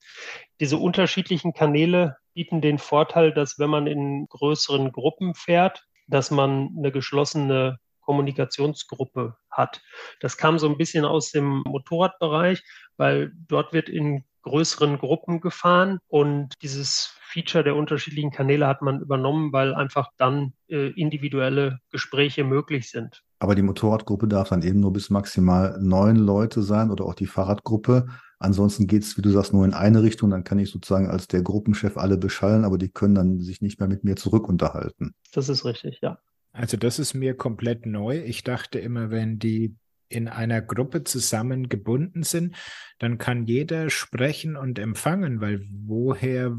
Diese 0.59 0.77
unterschiedlichen 0.77 1.53
Kanäle 1.53 2.17
bieten 2.33 2.59
den 2.59 2.79
Vorteil, 2.79 3.31
dass 3.31 3.59
wenn 3.59 3.69
man 3.69 3.87
in 3.87 4.27
größeren 4.27 4.91
Gruppen 4.91 5.35
fährt, 5.35 5.87
dass 6.07 6.31
man 6.31 6.73
eine 6.75 6.91
geschlossene 6.91 7.79
Kommunikationsgruppe 8.11 9.37
hat. 9.49 9.81
Das 10.19 10.35
kam 10.35 10.59
so 10.59 10.67
ein 10.67 10.77
bisschen 10.77 11.05
aus 11.05 11.31
dem 11.31 11.63
Motorradbereich, 11.65 12.61
weil 12.97 13.31
dort 13.47 13.71
wird 13.71 13.87
in 13.87 14.25
größeren 14.41 14.97
Gruppen 14.97 15.39
gefahren 15.39 15.99
und 16.09 16.53
dieses 16.61 17.15
Feature 17.21 17.63
der 17.63 17.77
unterschiedlichen 17.77 18.31
Kanäle 18.31 18.67
hat 18.67 18.81
man 18.81 18.99
übernommen, 18.99 19.53
weil 19.53 19.73
einfach 19.73 20.09
dann 20.17 20.51
äh, 20.67 20.89
individuelle 20.89 21.79
Gespräche 21.89 22.43
möglich 22.43 22.89
sind. 22.89 23.23
Aber 23.39 23.55
die 23.55 23.61
Motorradgruppe 23.61 24.27
darf 24.27 24.49
dann 24.49 24.61
eben 24.61 24.81
nur 24.81 24.91
bis 24.91 25.09
maximal 25.09 25.79
neun 25.81 26.17
Leute 26.17 26.63
sein 26.63 26.91
oder 26.91 27.05
auch 27.05 27.15
die 27.15 27.27
Fahrradgruppe. 27.27 28.07
Ansonsten 28.39 28.87
geht 28.87 29.03
es, 29.03 29.17
wie 29.17 29.21
du 29.21 29.29
sagst, 29.29 29.53
nur 29.53 29.63
in 29.63 29.73
eine 29.73 30.03
Richtung. 30.03 30.31
Dann 30.31 30.43
kann 30.43 30.59
ich 30.59 30.69
sozusagen 30.69 31.09
als 31.09 31.29
der 31.29 31.43
Gruppenchef 31.43 31.95
alle 31.95 32.17
beschallen, 32.17 32.65
aber 32.65 32.77
die 32.77 32.89
können 32.89 33.15
dann 33.15 33.39
sich 33.39 33.61
nicht 33.61 33.79
mehr 33.79 33.87
mit 33.87 34.03
mir 34.03 34.17
zurück 34.17 34.49
unterhalten. 34.49 35.13
Das 35.31 35.47
ist 35.47 35.63
richtig, 35.63 35.99
ja. 36.01 36.17
Also 36.51 36.77
das 36.77 36.99
ist 36.99 37.13
mir 37.13 37.35
komplett 37.35 37.85
neu. 37.85 38.21
Ich 38.23 38.43
dachte 38.43 38.79
immer, 38.79 39.09
wenn 39.09 39.39
die 39.39 39.75
in 40.09 40.27
einer 40.27 40.61
Gruppe 40.61 41.03
zusammengebunden 41.03 42.23
sind, 42.23 42.55
dann 42.99 43.17
kann 43.17 43.45
jeder 43.45 43.89
sprechen 43.89 44.57
und 44.57 44.77
empfangen, 44.77 45.39
weil 45.39 45.65
woher, 45.69 46.51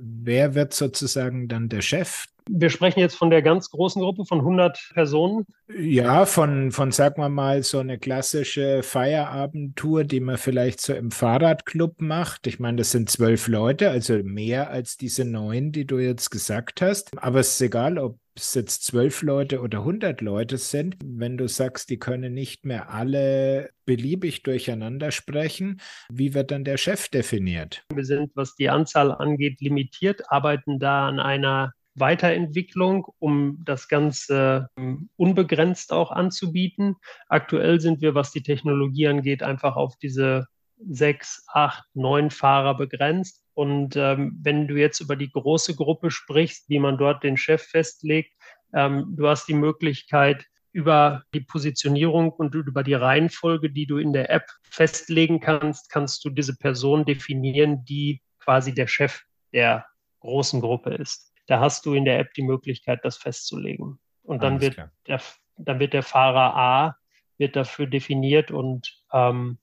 wer 0.00 0.54
wird 0.54 0.72
sozusagen 0.72 1.48
dann 1.48 1.68
der 1.68 1.82
Chef? 1.82 2.24
Wir 2.48 2.70
sprechen 2.70 3.00
jetzt 3.00 3.14
von 3.14 3.30
der 3.30 3.42
ganz 3.42 3.70
großen 3.70 4.02
Gruppe 4.02 4.24
von 4.24 4.40
100 4.40 4.90
Personen. 4.94 5.46
Ja, 5.74 6.26
von, 6.26 6.72
von, 6.72 6.92
sagen 6.92 7.20
wir 7.22 7.28
mal, 7.28 7.62
so 7.62 7.78
eine 7.78 7.98
klassische 7.98 8.82
Feierabendtour, 8.82 10.04
die 10.04 10.20
man 10.20 10.38
vielleicht 10.38 10.80
so 10.80 10.92
im 10.92 11.10
Fahrradclub 11.10 12.00
macht. 12.00 12.46
Ich 12.46 12.58
meine, 12.58 12.78
das 12.78 12.90
sind 12.90 13.10
zwölf 13.10 13.48
Leute, 13.48 13.90
also 13.90 14.18
mehr 14.22 14.70
als 14.70 14.96
diese 14.96 15.24
neun, 15.24 15.72
die 15.72 15.86
du 15.86 15.98
jetzt 15.98 16.30
gesagt 16.30 16.82
hast. 16.82 17.10
Aber 17.16 17.40
es 17.40 17.54
ist 17.54 17.60
egal, 17.60 17.98
ob 17.98 18.18
es 18.34 18.54
jetzt 18.54 18.84
zwölf 18.84 19.22
Leute 19.22 19.60
oder 19.60 19.84
hundert 19.84 20.20
Leute 20.20 20.56
sind, 20.58 20.96
wenn 21.04 21.36
du 21.36 21.48
sagst, 21.48 21.90
die 21.90 21.98
können 21.98 22.32
nicht 22.32 22.64
mehr 22.64 22.90
alle 22.90 23.70
beliebig 23.84 24.42
durcheinander 24.42 25.10
sprechen, 25.10 25.80
wie 26.10 26.34
wird 26.34 26.50
dann 26.50 26.64
der 26.64 26.76
Chef 26.76 27.08
definiert? 27.08 27.84
Wir 27.92 28.04
sind, 28.04 28.30
was 28.34 28.54
die 28.54 28.70
Anzahl 28.70 29.12
angeht, 29.12 29.60
limitiert, 29.60 30.30
arbeiten 30.30 30.78
da 30.78 31.08
an 31.08 31.20
einer 31.20 31.74
Weiterentwicklung, 31.94 33.06
um 33.18 33.62
das 33.64 33.88
Ganze 33.88 34.68
ähm, 34.76 35.10
unbegrenzt 35.16 35.92
auch 35.92 36.10
anzubieten. 36.10 36.96
Aktuell 37.28 37.80
sind 37.80 38.00
wir, 38.00 38.14
was 38.14 38.32
die 38.32 38.42
Technologie 38.42 39.08
angeht, 39.08 39.42
einfach 39.42 39.76
auf 39.76 39.96
diese 39.96 40.46
sechs, 40.88 41.44
acht, 41.52 41.84
neun 41.94 42.30
Fahrer 42.30 42.76
begrenzt. 42.76 43.44
Und 43.54 43.96
ähm, 43.96 44.38
wenn 44.42 44.66
du 44.66 44.76
jetzt 44.76 45.00
über 45.00 45.16
die 45.16 45.30
große 45.30 45.76
Gruppe 45.76 46.10
sprichst, 46.10 46.68
wie 46.68 46.78
man 46.78 46.98
dort 46.98 47.22
den 47.22 47.36
Chef 47.36 47.62
festlegt, 47.62 48.32
ähm, 48.74 49.14
du 49.16 49.28
hast 49.28 49.46
die 49.48 49.54
Möglichkeit, 49.54 50.46
über 50.72 51.22
die 51.34 51.40
Positionierung 51.40 52.32
und 52.32 52.54
über 52.54 52.82
die 52.82 52.94
Reihenfolge, 52.94 53.70
die 53.70 53.86
du 53.86 53.98
in 53.98 54.12
der 54.12 54.30
App 54.30 54.46
festlegen 54.62 55.38
kannst, 55.38 55.90
kannst 55.90 56.24
du 56.24 56.30
diese 56.30 56.56
Person 56.56 57.04
definieren, 57.04 57.84
die 57.84 58.22
quasi 58.38 58.74
der 58.74 58.86
Chef 58.86 59.22
der 59.52 59.86
großen 60.20 60.60
Gruppe 60.60 60.94
ist. 60.94 61.31
Da 61.52 61.60
hast 61.60 61.84
du 61.84 61.92
in 61.92 62.06
der 62.06 62.18
App 62.18 62.32
die 62.32 62.42
Möglichkeit, 62.44 63.04
das 63.04 63.18
festzulegen. 63.18 63.98
Und 64.22 64.42
dann 64.42 64.62
wird 64.62 64.78
der, 65.06 65.20
dann 65.58 65.80
wird 65.80 65.92
der 65.92 66.02
Fahrer 66.02 66.56
A 66.56 66.96
wird 67.36 67.56
dafür 67.56 67.86
definiert 67.86 68.50
und 68.50 69.04
ähm, 69.12 69.58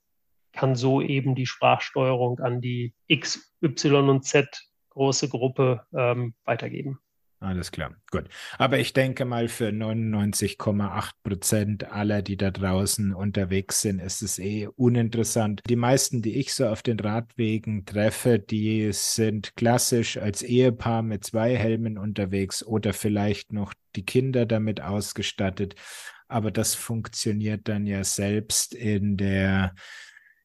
kann 0.54 0.76
so 0.76 1.02
eben 1.02 1.34
die 1.34 1.48
Sprachsteuerung 1.48 2.42
an 2.42 2.62
die 2.62 2.94
X, 3.08 3.56
Y 3.64 4.08
und 4.08 4.24
Z 4.24 4.70
große 4.90 5.30
Gruppe 5.30 5.88
ähm, 5.92 6.36
weitergeben. 6.46 7.00
Alles 7.42 7.72
klar, 7.72 7.96
gut. 8.12 8.26
Aber 8.58 8.80
ich 8.80 8.92
denke 8.92 9.24
mal, 9.24 9.48
für 9.48 9.70
99,8 9.70 11.12
Prozent 11.24 11.90
aller, 11.90 12.22
die 12.22 12.36
da 12.36 12.52
draußen 12.52 13.14
unterwegs 13.14 13.82
sind, 13.82 14.00
ist 14.00 14.22
es 14.22 14.40
eh 14.40 14.68
uninteressant. 14.68 15.62
Die 15.70 15.78
meisten, 15.78 16.22
die 16.22 16.38
ich 16.38 16.54
so 16.54 16.68
auf 16.68 16.82
den 16.82 17.00
Radwegen 17.00 17.86
treffe, 17.86 18.40
die 18.40 18.92
sind 18.92 19.56
klassisch 19.56 20.18
als 20.18 20.42
Ehepaar 20.42 21.02
mit 21.02 21.24
zwei 21.24 21.56
Helmen 21.56 21.98
unterwegs 21.98 22.62
oder 22.62 22.92
vielleicht 22.92 23.54
noch 23.54 23.74
die 23.96 24.06
Kinder 24.06 24.46
damit 24.46 24.82
ausgestattet. 24.82 25.76
Aber 26.28 26.52
das 26.52 26.76
funktioniert 26.76 27.70
dann 27.70 27.88
ja 27.88 28.04
selbst 28.04 28.74
in 28.74 29.16
der 29.16 29.74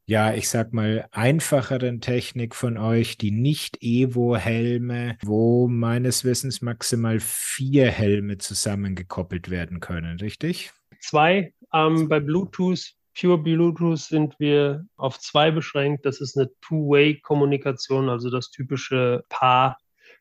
ja, 0.06 0.34
ich 0.34 0.50
sag 0.50 0.72
mal, 0.72 1.08
einfacheren 1.12 2.00
Technik 2.00 2.54
von 2.54 2.76
euch, 2.76 3.16
die 3.16 3.30
nicht 3.30 3.78
Evo-Helme, 3.80 5.16
wo 5.24 5.66
meines 5.66 6.24
Wissens 6.24 6.60
maximal 6.60 7.20
vier 7.20 7.90
Helme 7.90 8.38
zusammengekoppelt 8.38 9.50
werden 9.50 9.80
können, 9.80 10.18
richtig? 10.18 10.72
Zwei. 11.00 11.54
Ähm, 11.72 12.08
bei 12.08 12.20
Bluetooth, 12.20 12.92
Pure 13.18 13.38
Bluetooth 13.38 13.98
sind 13.98 14.38
wir 14.38 14.84
auf 14.96 15.18
zwei 15.20 15.50
beschränkt. 15.50 16.04
Das 16.04 16.20
ist 16.20 16.36
eine 16.36 16.50
Two-Way-Kommunikation, 16.60 18.08
also 18.08 18.28
das 18.28 18.50
typische 18.50 19.24
Paar 19.28 19.78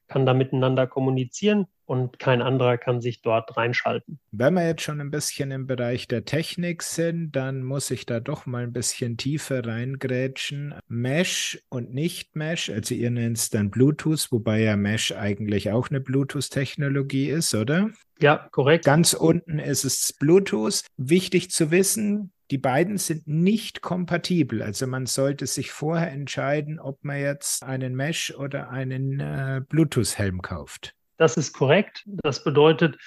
kann 0.08 0.26
da 0.26 0.34
miteinander 0.34 0.88
kommunizieren 0.88 1.66
und 1.94 2.18
kein 2.18 2.42
anderer 2.42 2.80
kann 2.80 3.02
sich 3.02 3.22
dort 3.22 3.56
reinschalten. 3.56 4.20
Wenn 4.32 4.56
wir 4.56 4.66
jetzt 4.66 4.82
schon 4.82 5.00
ein 5.00 5.12
bisschen 5.12 5.52
im 5.52 5.68
Bereich 5.68 6.08
der 6.08 6.26
Technik 6.26 6.82
sind, 6.82 7.34
dann 7.34 7.64
muss 7.64 7.92
ich 7.92 8.08
da 8.08 8.20
doch 8.20 8.48
mal 8.48 8.64
ein 8.64 8.74
bisschen 8.74 9.16
tiefer 9.16 9.64
reingrätschen. 9.64 10.74
Mesh 10.88 11.64
und 11.70 11.94
nicht 11.94 12.36
Mesh, 12.36 12.72
also 12.72 12.96
ihr 12.96 13.12
nennt 13.12 13.38
es 13.38 13.52
dann 13.52 13.70
Bluetooth, 13.70 14.28
wobei 14.32 14.62
ja 14.62 14.76
Mesh 14.76 15.12
eigentlich 15.12 15.70
auch 15.70 15.92
eine 15.92 16.02
Bluetooth-Technologie 16.02 17.30
ist, 17.30 17.54
oder? 17.54 17.92
Ja, 18.20 18.48
korrekt. 18.52 18.86
Ganz 18.86 19.14
unten 19.14 19.60
ist 19.60 19.84
es 19.84 20.14
Bluetooth. 20.14 20.82
Wichtig 20.98 21.52
zu 21.52 21.70
wissen, 21.70 22.32
die 22.50 22.58
beiden 22.58 22.98
sind 22.98 23.28
nicht 23.28 23.82
kompatibel. 23.82 24.64
Also 24.64 24.88
man 24.88 25.06
sollte 25.06 25.46
sich 25.46 25.72
vorher 25.72 26.12
entscheiden, 26.12 26.80
ob 26.80 27.04
man 27.04 27.20
jetzt 27.20 27.64
einen 27.64 27.96
Mesh 27.96 28.34
oder 28.36 28.70
einen 28.70 29.20
äh, 29.20 29.62
Bluetooth-Helm 29.70 30.42
kauft. 30.42 30.96
Das 31.18 31.38
ist 31.38 31.54
korrekt. 31.54 32.04
Das 32.06 32.44
bedeutet, 32.44 32.98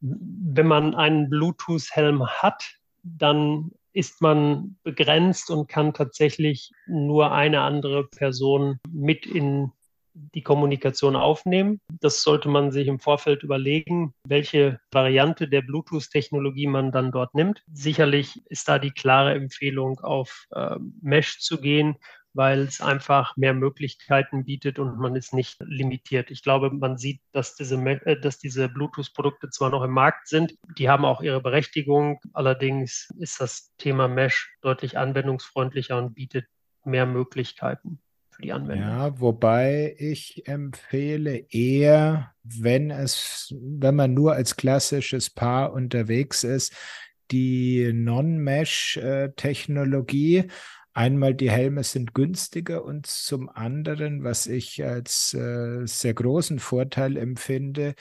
wenn 0.00 0.66
man 0.66 0.94
einen 0.94 1.28
Bluetooth-Helm 1.28 2.26
hat, 2.26 2.64
dann 3.02 3.72
ist 3.92 4.22
man 4.22 4.76
begrenzt 4.82 5.50
und 5.50 5.66
kann 5.66 5.92
tatsächlich 5.92 6.70
nur 6.86 7.32
eine 7.32 7.60
andere 7.62 8.06
Person 8.06 8.78
mit 8.88 9.26
in 9.26 9.72
die 10.12 10.42
Kommunikation 10.42 11.16
aufnehmen. 11.16 11.80
Das 12.00 12.22
sollte 12.22 12.48
man 12.48 12.72
sich 12.72 12.88
im 12.88 12.98
Vorfeld 12.98 13.42
überlegen, 13.42 14.12
welche 14.26 14.80
Variante 14.90 15.48
der 15.48 15.62
Bluetooth-Technologie 15.62 16.66
man 16.66 16.92
dann 16.92 17.12
dort 17.12 17.34
nimmt. 17.34 17.62
Sicherlich 17.72 18.42
ist 18.46 18.68
da 18.68 18.78
die 18.78 18.90
klare 18.90 19.34
Empfehlung, 19.34 20.00
auf 20.00 20.46
äh, 20.50 20.76
Mesh 21.00 21.38
zu 21.40 21.60
gehen 21.60 21.96
weil 22.32 22.60
es 22.60 22.80
einfach 22.80 23.36
mehr 23.36 23.54
Möglichkeiten 23.54 24.44
bietet 24.44 24.78
und 24.78 24.98
man 24.98 25.16
ist 25.16 25.34
nicht 25.34 25.56
limitiert. 25.60 26.30
Ich 26.30 26.42
glaube, 26.42 26.70
man 26.70 26.96
sieht, 26.96 27.20
dass 27.32 27.56
diese, 27.56 27.76
äh, 27.76 28.20
dass 28.20 28.38
diese 28.38 28.68
Bluetooth-Produkte 28.68 29.50
zwar 29.50 29.70
noch 29.70 29.82
im 29.82 29.92
Markt 29.92 30.28
sind, 30.28 30.54
die 30.78 30.88
haben 30.88 31.04
auch 31.04 31.22
ihre 31.22 31.40
Berechtigung. 31.40 32.20
Allerdings 32.32 33.08
ist 33.18 33.40
das 33.40 33.72
Thema 33.78 34.08
Mesh 34.08 34.52
deutlich 34.62 34.96
anwendungsfreundlicher 34.96 35.98
und 35.98 36.14
bietet 36.14 36.46
mehr 36.84 37.06
Möglichkeiten 37.06 38.00
für 38.30 38.42
die 38.42 38.52
Anwender. 38.52 38.86
Ja, 38.86 39.20
wobei 39.20 39.96
ich 39.98 40.46
empfehle 40.46 41.46
eher, 41.50 42.32
wenn 42.42 42.90
es, 42.90 43.54
wenn 43.60 43.96
man 43.96 44.14
nur 44.14 44.34
als 44.34 44.56
klassisches 44.56 45.30
Paar 45.30 45.72
unterwegs 45.72 46.44
ist, 46.44 46.74
die 47.30 47.92
Non-Mesh-Technologie 47.92 50.48
Einmal 50.92 51.34
die 51.34 51.50
Helme 51.50 51.84
sind 51.84 52.14
günstiger 52.14 52.84
und 52.84 53.06
zum 53.06 53.48
anderen, 53.48 54.24
was 54.24 54.46
ich 54.46 54.84
als 54.84 55.34
äh, 55.34 55.86
sehr 55.86 56.14
großen 56.14 56.58
Vorteil 56.58 57.16
empfinde, 57.16 57.94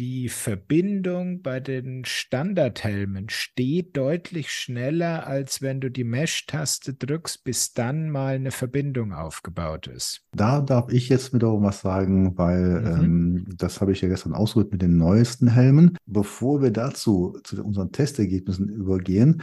die 0.00 0.30
Verbindung 0.30 1.42
bei 1.42 1.60
den 1.60 2.06
Standardhelmen 2.06 3.28
steht 3.28 3.98
deutlich 3.98 4.50
schneller, 4.50 5.26
als 5.26 5.60
wenn 5.60 5.80
du 5.80 5.90
die 5.90 6.04
Mesh-Taste 6.04 6.94
drückst, 6.94 7.44
bis 7.44 7.74
dann 7.74 8.10
mal 8.10 8.36
eine 8.36 8.50
Verbindung 8.50 9.12
aufgebaut 9.12 9.88
ist. 9.88 10.22
Da 10.32 10.62
darf 10.62 10.90
ich 10.90 11.10
jetzt 11.10 11.34
wiederum 11.34 11.64
was 11.64 11.82
sagen, 11.82 12.38
weil 12.38 12.80
mhm. 12.80 13.04
ähm, 13.04 13.44
das 13.58 13.82
habe 13.82 13.92
ich 13.92 14.00
ja 14.00 14.08
gestern 14.08 14.32
ausgerührt 14.32 14.72
mit 14.72 14.80
den 14.80 14.96
neuesten 14.96 15.48
Helmen. 15.48 15.98
Bevor 16.06 16.62
wir 16.62 16.70
dazu 16.70 17.38
zu 17.44 17.62
unseren 17.62 17.92
Testergebnissen 17.92 18.70
übergehen, 18.70 19.42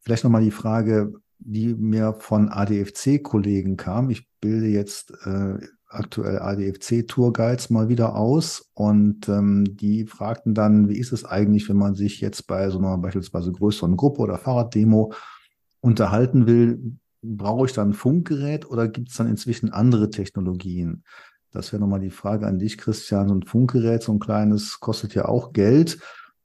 vielleicht 0.00 0.24
nochmal 0.24 0.44
die 0.44 0.50
Frage, 0.50 1.14
die 1.38 1.74
mir 1.74 2.14
von 2.18 2.48
ADFC-Kollegen 2.48 3.76
kam. 3.76 4.10
Ich 4.10 4.28
bilde 4.40 4.66
jetzt 4.66 5.12
äh, 5.24 5.58
aktuell 5.88 6.38
ADFC-Tourguides 6.38 7.70
mal 7.70 7.88
wieder 7.88 8.16
aus 8.16 8.70
und 8.74 9.28
ähm, 9.28 9.76
die 9.76 10.06
fragten 10.06 10.54
dann, 10.54 10.88
wie 10.88 10.98
ist 10.98 11.12
es 11.12 11.24
eigentlich, 11.24 11.68
wenn 11.68 11.76
man 11.76 11.94
sich 11.94 12.20
jetzt 12.20 12.46
bei 12.46 12.70
so 12.70 12.78
einer 12.78 12.98
beispielsweise 12.98 13.52
größeren 13.52 13.96
Gruppe 13.96 14.22
oder 14.22 14.38
Fahrraddemo 14.38 15.12
unterhalten 15.80 16.46
will, 16.46 16.96
brauche 17.22 17.66
ich 17.66 17.72
dann 17.72 17.90
ein 17.90 17.94
Funkgerät 17.94 18.68
oder 18.68 18.88
gibt 18.88 19.10
es 19.10 19.16
dann 19.16 19.28
inzwischen 19.28 19.72
andere 19.72 20.10
Technologien? 20.10 21.04
Das 21.52 21.72
wäre 21.72 21.80
nochmal 21.80 22.00
die 22.00 22.10
Frage 22.10 22.46
an 22.46 22.58
dich, 22.58 22.76
Christian. 22.76 23.28
So 23.28 23.34
ein 23.34 23.42
Funkgerät, 23.42 24.02
so 24.02 24.12
ein 24.12 24.18
kleines, 24.18 24.80
kostet 24.80 25.14
ja 25.14 25.26
auch 25.26 25.52
Geld. 25.52 25.98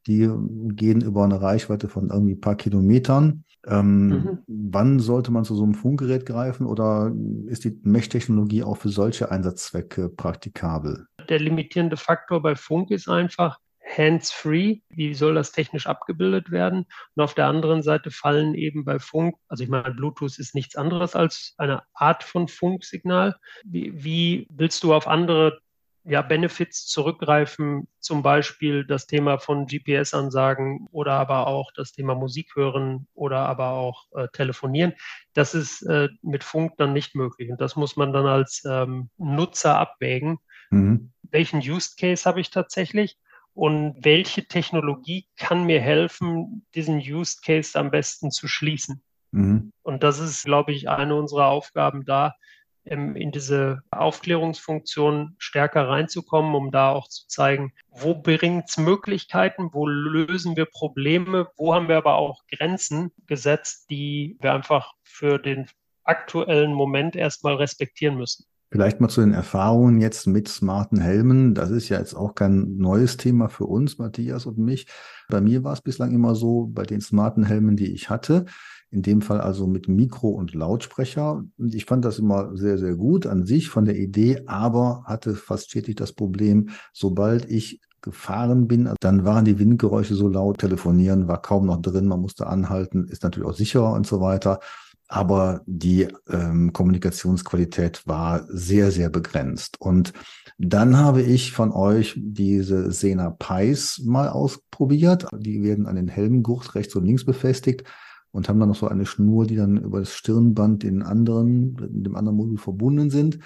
Die 0.07 0.29
gehen 0.73 1.01
über 1.01 1.23
eine 1.23 1.41
Reichweite 1.41 1.89
von 1.89 2.09
irgendwie 2.09 2.35
ein 2.35 2.41
paar 2.41 2.55
Kilometern. 2.55 3.43
Ähm, 3.67 4.07
mhm. 4.07 4.39
Wann 4.47 4.99
sollte 4.99 5.31
man 5.31 5.45
zu 5.45 5.55
so 5.55 5.63
einem 5.63 5.75
Funkgerät 5.75 6.25
greifen 6.25 6.65
oder 6.65 7.11
ist 7.47 7.63
die 7.63 7.79
Mesh-Technologie 7.83 8.63
auch 8.63 8.77
für 8.77 8.89
solche 8.89 9.31
Einsatzzwecke 9.31 10.09
praktikabel? 10.09 11.05
Der 11.29 11.39
limitierende 11.39 11.97
Faktor 11.97 12.41
bei 12.41 12.55
Funk 12.55 12.91
ist 12.91 13.07
einfach 13.07 13.59
hands-free. 13.97 14.79
Wie 14.89 15.13
soll 15.13 15.35
das 15.35 15.51
technisch 15.51 15.87
abgebildet 15.87 16.51
werden? 16.51 16.85
Und 17.15 17.23
auf 17.23 17.33
der 17.33 17.47
anderen 17.47 17.83
Seite 17.83 18.11
fallen 18.11 18.55
eben 18.55 18.85
bei 18.85 18.99
Funk, 18.99 19.35
also 19.47 19.63
ich 19.63 19.69
meine, 19.69 19.93
Bluetooth 19.93 20.39
ist 20.39 20.55
nichts 20.55 20.75
anderes 20.75 21.15
als 21.15 21.53
eine 21.57 21.83
Art 21.93 22.23
von 22.23 22.47
Funksignal. 22.47 23.35
Wie, 23.63 24.03
wie 24.03 24.47
willst 24.49 24.83
du 24.83 24.93
auf 24.93 25.07
andere 25.07 25.59
ja, 26.03 26.21
Benefits 26.21 26.87
zurückgreifen, 26.87 27.87
zum 27.99 28.23
Beispiel 28.23 28.85
das 28.85 29.05
Thema 29.05 29.37
von 29.37 29.67
GPS-Ansagen 29.67 30.87
oder 30.91 31.13
aber 31.13 31.47
auch 31.47 31.71
das 31.75 31.91
Thema 31.91 32.15
Musik 32.15 32.55
hören 32.55 33.07
oder 33.13 33.39
aber 33.39 33.71
auch 33.71 34.05
äh, 34.15 34.27
telefonieren. 34.29 34.93
Das 35.33 35.53
ist 35.53 35.83
äh, 35.83 36.09
mit 36.21 36.43
Funk 36.43 36.73
dann 36.77 36.93
nicht 36.93 37.13
möglich. 37.13 37.51
Und 37.51 37.61
das 37.61 37.75
muss 37.75 37.95
man 37.95 38.13
dann 38.13 38.25
als 38.25 38.63
ähm, 38.65 39.09
Nutzer 39.17 39.77
abwägen. 39.77 40.39
Mhm. 40.71 41.11
Welchen 41.23 41.59
Use 41.59 41.91
Case 41.99 42.25
habe 42.25 42.41
ich 42.41 42.49
tatsächlich? 42.49 43.17
Und 43.53 43.95
welche 44.03 44.47
Technologie 44.47 45.27
kann 45.37 45.65
mir 45.65 45.81
helfen, 45.81 46.65
diesen 46.73 46.97
Use 46.97 47.37
Case 47.43 47.77
am 47.77 47.91
besten 47.91 48.31
zu 48.31 48.47
schließen? 48.47 49.03
Mhm. 49.31 49.71
Und 49.83 50.03
das 50.03 50.19
ist, 50.19 50.45
glaube 50.45 50.71
ich, 50.71 50.89
eine 50.89 51.15
unserer 51.15 51.47
Aufgaben 51.47 52.05
da, 52.05 52.35
in 52.83 53.31
diese 53.31 53.83
Aufklärungsfunktion 53.91 55.35
stärker 55.37 55.87
reinzukommen, 55.87 56.55
um 56.55 56.71
da 56.71 56.89
auch 56.91 57.07
zu 57.07 57.27
zeigen, 57.27 57.73
wo 57.89 58.15
bringt 58.15 58.69
es 58.69 58.77
Möglichkeiten, 58.77 59.69
wo 59.71 59.87
lösen 59.87 60.55
wir 60.55 60.65
Probleme, 60.65 61.47
wo 61.57 61.73
haben 61.73 61.87
wir 61.87 61.97
aber 61.97 62.15
auch 62.15 62.41
Grenzen 62.51 63.11
gesetzt, 63.27 63.85
die 63.89 64.37
wir 64.41 64.53
einfach 64.53 64.93
für 65.03 65.37
den 65.37 65.67
aktuellen 66.03 66.73
Moment 66.73 67.15
erstmal 67.15 67.55
respektieren 67.55 68.17
müssen. 68.17 68.45
Vielleicht 68.71 69.01
mal 69.01 69.09
zu 69.09 69.19
den 69.19 69.33
Erfahrungen 69.33 69.99
jetzt 69.99 70.27
mit 70.27 70.47
smarten 70.47 71.01
Helmen. 71.01 71.53
Das 71.53 71.71
ist 71.71 71.89
ja 71.89 71.99
jetzt 71.99 72.13
auch 72.13 72.35
kein 72.35 72.77
neues 72.77 73.17
Thema 73.17 73.49
für 73.49 73.65
uns, 73.65 73.97
Matthias 73.97 74.45
und 74.45 74.57
mich. 74.57 74.87
Bei 75.27 75.41
mir 75.41 75.65
war 75.65 75.73
es 75.73 75.81
bislang 75.81 76.13
immer 76.13 76.35
so, 76.35 76.67
bei 76.67 76.83
den 76.83 77.01
smarten 77.01 77.43
Helmen, 77.43 77.75
die 77.75 77.93
ich 77.93 78.09
hatte, 78.09 78.45
in 78.91 79.01
dem 79.01 79.21
Fall 79.21 79.39
also 79.39 79.67
mit 79.67 79.87
Mikro 79.87 80.29
und 80.29 80.53
Lautsprecher. 80.53 81.43
Und 81.57 81.73
ich 81.73 81.85
fand 81.85 82.03
das 82.03 82.19
immer 82.19 82.55
sehr, 82.55 82.77
sehr 82.77 82.95
gut 82.95 83.25
an 83.25 83.45
sich 83.45 83.69
von 83.69 83.85
der 83.85 83.97
Idee, 83.97 84.43
aber 84.47 85.03
hatte 85.05 85.33
fast 85.35 85.69
stetig 85.69 85.95
das 85.95 86.13
Problem, 86.13 86.69
sobald 86.93 87.49
ich 87.49 87.81
gefahren 88.01 88.67
bin, 88.67 88.93
dann 88.99 89.25
waren 89.25 89.45
die 89.45 89.59
Windgeräusche 89.59 90.15
so 90.15 90.27
laut, 90.27 90.59
telefonieren 90.59 91.27
war 91.27 91.41
kaum 91.41 91.67
noch 91.67 91.81
drin, 91.81 92.07
man 92.07 92.19
musste 92.19 92.47
anhalten, 92.47 93.07
ist 93.07 93.23
natürlich 93.23 93.47
auch 93.47 93.55
sicherer 93.55 93.93
und 93.93 94.07
so 94.07 94.21
weiter. 94.21 94.59
Aber 95.07 95.61
die 95.65 96.07
ähm, 96.29 96.71
Kommunikationsqualität 96.73 98.07
war 98.07 98.45
sehr, 98.47 98.91
sehr 98.91 99.09
begrenzt. 99.09 99.79
Und 99.79 100.13
dann 100.57 100.97
habe 100.97 101.21
ich 101.21 101.51
von 101.51 101.71
euch 101.71 102.15
diese 102.17 102.91
Sena 102.91 103.29
Pies 103.29 104.01
mal 104.05 104.29
ausprobiert. 104.29 105.27
Die 105.37 105.63
werden 105.63 105.85
an 105.85 105.97
den 105.97 106.07
Helmgurt 106.07 106.75
rechts 106.75 106.95
und 106.95 107.05
links 107.05 107.25
befestigt 107.25 107.83
und 108.31 108.47
haben 108.47 108.59
dann 108.59 108.69
noch 108.69 108.75
so 108.75 108.87
eine 108.87 109.05
Schnur, 109.05 109.45
die 109.45 109.55
dann 109.55 109.77
über 109.77 109.99
das 109.99 110.13
Stirnband 110.13 110.83
den 110.83 111.03
anderen, 111.03 111.77
in 111.77 112.03
dem 112.03 112.15
anderen 112.15 112.37
Modul 112.37 112.57
verbunden 112.57 113.09
sind. 113.09 113.39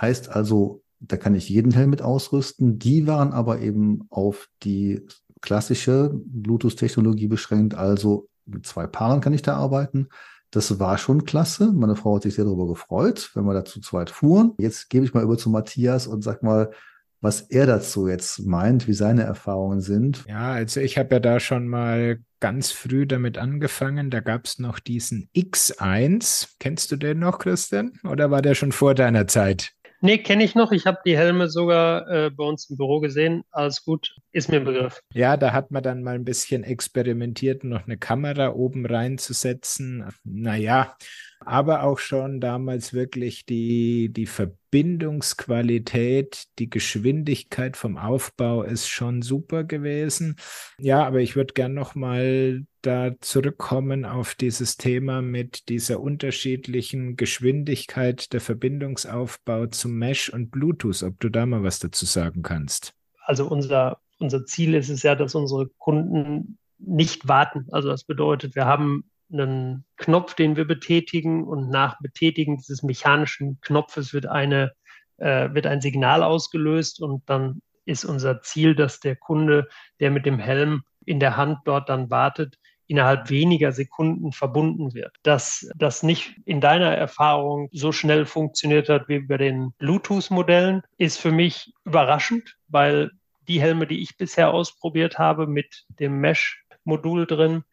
Heißt 0.00 0.28
also, 0.28 0.82
da 1.00 1.16
kann 1.16 1.34
ich 1.34 1.48
jeden 1.48 1.72
Helm 1.72 1.90
mit 1.90 2.02
ausrüsten. 2.02 2.78
Die 2.78 3.06
waren 3.06 3.32
aber 3.32 3.60
eben 3.60 4.06
auf 4.10 4.48
die 4.62 5.06
klassische 5.40 6.12
Bluetooth-Technologie 6.14 7.28
beschränkt. 7.28 7.74
Also 7.74 8.28
mit 8.46 8.66
zwei 8.66 8.86
Paaren 8.86 9.20
kann 9.20 9.34
ich 9.34 9.42
da 9.42 9.56
arbeiten. 9.56 10.08
Das 10.50 10.80
war 10.80 10.98
schon 10.98 11.24
klasse. 11.24 11.72
Meine 11.72 11.94
Frau 11.94 12.16
hat 12.16 12.22
sich 12.22 12.34
sehr 12.34 12.44
darüber 12.44 12.66
gefreut, 12.66 13.30
wenn 13.34 13.44
wir 13.44 13.54
da 13.54 13.64
zu 13.64 13.80
zweit 13.80 14.10
fuhren. 14.10 14.54
Jetzt 14.58 14.88
gebe 14.88 15.04
ich 15.04 15.14
mal 15.14 15.22
über 15.22 15.36
zu 15.36 15.50
Matthias 15.50 16.06
und 16.06 16.22
sag 16.22 16.42
mal, 16.42 16.70
was 17.20 17.40
er 17.42 17.66
dazu 17.66 18.08
jetzt 18.08 18.46
meint, 18.46 18.86
wie 18.86 18.92
seine 18.92 19.22
Erfahrungen 19.22 19.80
sind. 19.80 20.24
Ja, 20.28 20.52
also 20.52 20.80
ich 20.80 20.98
habe 20.98 21.16
ja 21.16 21.20
da 21.20 21.40
schon 21.40 21.68
mal 21.68 22.18
ganz 22.40 22.70
früh 22.70 23.06
damit 23.06 23.38
angefangen. 23.38 24.10
Da 24.10 24.20
gab 24.20 24.44
es 24.44 24.58
noch 24.58 24.78
diesen 24.78 25.28
X1. 25.34 26.54
Kennst 26.60 26.92
du 26.92 26.96
den 26.96 27.18
noch, 27.18 27.38
Christian? 27.38 27.98
Oder 28.04 28.30
war 28.30 28.42
der 28.42 28.54
schon 28.54 28.72
vor 28.72 28.94
deiner 28.94 29.26
Zeit? 29.26 29.72
Nee, 30.00 30.18
kenne 30.18 30.44
ich 30.44 30.54
noch. 30.54 30.70
Ich 30.70 30.86
habe 30.86 30.98
die 31.04 31.16
Helme 31.16 31.48
sogar 31.48 32.08
äh, 32.08 32.30
bei 32.30 32.44
uns 32.44 32.70
im 32.70 32.76
Büro 32.76 33.00
gesehen. 33.00 33.42
Alles 33.50 33.84
gut, 33.84 34.14
ist 34.30 34.48
mir 34.48 34.58
ein 34.58 34.64
Begriff. 34.64 35.02
Ja, 35.12 35.36
da 35.36 35.52
hat 35.52 35.72
man 35.72 35.82
dann 35.82 36.04
mal 36.04 36.14
ein 36.14 36.24
bisschen 36.24 36.62
experimentiert, 36.62 37.64
noch 37.64 37.84
eine 37.84 37.98
Kamera 37.98 38.50
oben 38.50 38.86
reinzusetzen. 38.86 40.08
Naja, 40.22 40.96
aber 41.40 41.84
auch 41.84 41.98
schon 41.98 42.40
damals 42.40 42.92
wirklich 42.92 43.46
die, 43.46 44.12
die 44.12 44.26
Verbindungsqualität, 44.26 46.44
die 46.58 46.68
Geschwindigkeit 46.68 47.76
vom 47.76 47.96
Aufbau 47.96 48.62
ist 48.62 48.88
schon 48.88 49.22
super 49.22 49.64
gewesen. 49.64 50.36
Ja, 50.78 51.06
aber 51.06 51.20
ich 51.20 51.36
würde 51.36 51.54
gern 51.54 51.74
noch 51.74 51.94
mal 51.94 52.64
da 52.82 53.12
zurückkommen 53.20 54.04
auf 54.04 54.34
dieses 54.34 54.76
Thema 54.76 55.22
mit 55.22 55.68
dieser 55.68 56.00
unterschiedlichen 56.00 57.16
Geschwindigkeit 57.16 58.32
der 58.32 58.40
Verbindungsaufbau 58.40 59.66
zum 59.66 59.98
Mesh 59.98 60.30
und 60.30 60.50
Bluetooth, 60.50 61.02
ob 61.02 61.20
du 61.20 61.28
da 61.28 61.46
mal 61.46 61.62
was 61.62 61.78
dazu 61.78 62.04
sagen 62.04 62.42
kannst. 62.42 62.94
Also 63.24 63.48
unser, 63.48 63.98
unser 64.18 64.44
Ziel 64.44 64.74
ist 64.74 64.88
es 64.88 65.02
ja, 65.02 65.14
dass 65.14 65.34
unsere 65.34 65.68
Kunden 65.78 66.58
nicht 66.78 67.28
warten. 67.28 67.66
Also 67.70 67.88
das 67.88 68.04
bedeutet, 68.04 68.54
wir 68.54 68.66
haben 68.66 69.04
einen 69.32 69.84
Knopf, 69.96 70.34
den 70.34 70.56
wir 70.56 70.66
betätigen 70.66 71.44
und 71.44 71.70
nach 71.70 71.98
Betätigen 72.00 72.56
dieses 72.56 72.82
mechanischen 72.82 73.60
Knopfes 73.60 74.12
wird 74.12 74.26
eine 74.26 74.72
äh, 75.18 75.52
wird 75.52 75.66
ein 75.66 75.80
Signal 75.80 76.22
ausgelöst 76.22 77.00
und 77.00 77.28
dann 77.28 77.60
ist 77.84 78.04
unser 78.04 78.42
Ziel, 78.42 78.74
dass 78.74 79.00
der 79.00 79.16
Kunde, 79.16 79.68
der 80.00 80.10
mit 80.10 80.26
dem 80.26 80.38
Helm 80.38 80.82
in 81.04 81.20
der 81.20 81.36
Hand 81.36 81.60
dort 81.64 81.88
dann 81.88 82.10
wartet, 82.10 82.58
innerhalb 82.86 83.28
weniger 83.28 83.72
Sekunden 83.72 84.32
verbunden 84.32 84.94
wird. 84.94 85.14
Dass 85.22 85.70
das 85.76 86.02
nicht 86.02 86.36
in 86.44 86.60
deiner 86.60 86.94
Erfahrung 86.94 87.68
so 87.72 87.92
schnell 87.92 88.24
funktioniert 88.24 88.88
hat 88.88 89.08
wie 89.08 89.20
bei 89.20 89.36
den 89.36 89.72
Bluetooth-Modellen, 89.78 90.82
ist 90.96 91.18
für 91.18 91.32
mich 91.32 91.72
überraschend, 91.84 92.56
weil 92.68 93.10
die 93.46 93.60
Helme, 93.60 93.86
die 93.86 94.02
ich 94.02 94.16
bisher 94.16 94.52
ausprobiert 94.52 95.18
habe 95.18 95.46
mit 95.46 95.84
dem 95.98 96.20
Mesh-Modul 96.20 97.26
drin, 97.26 97.64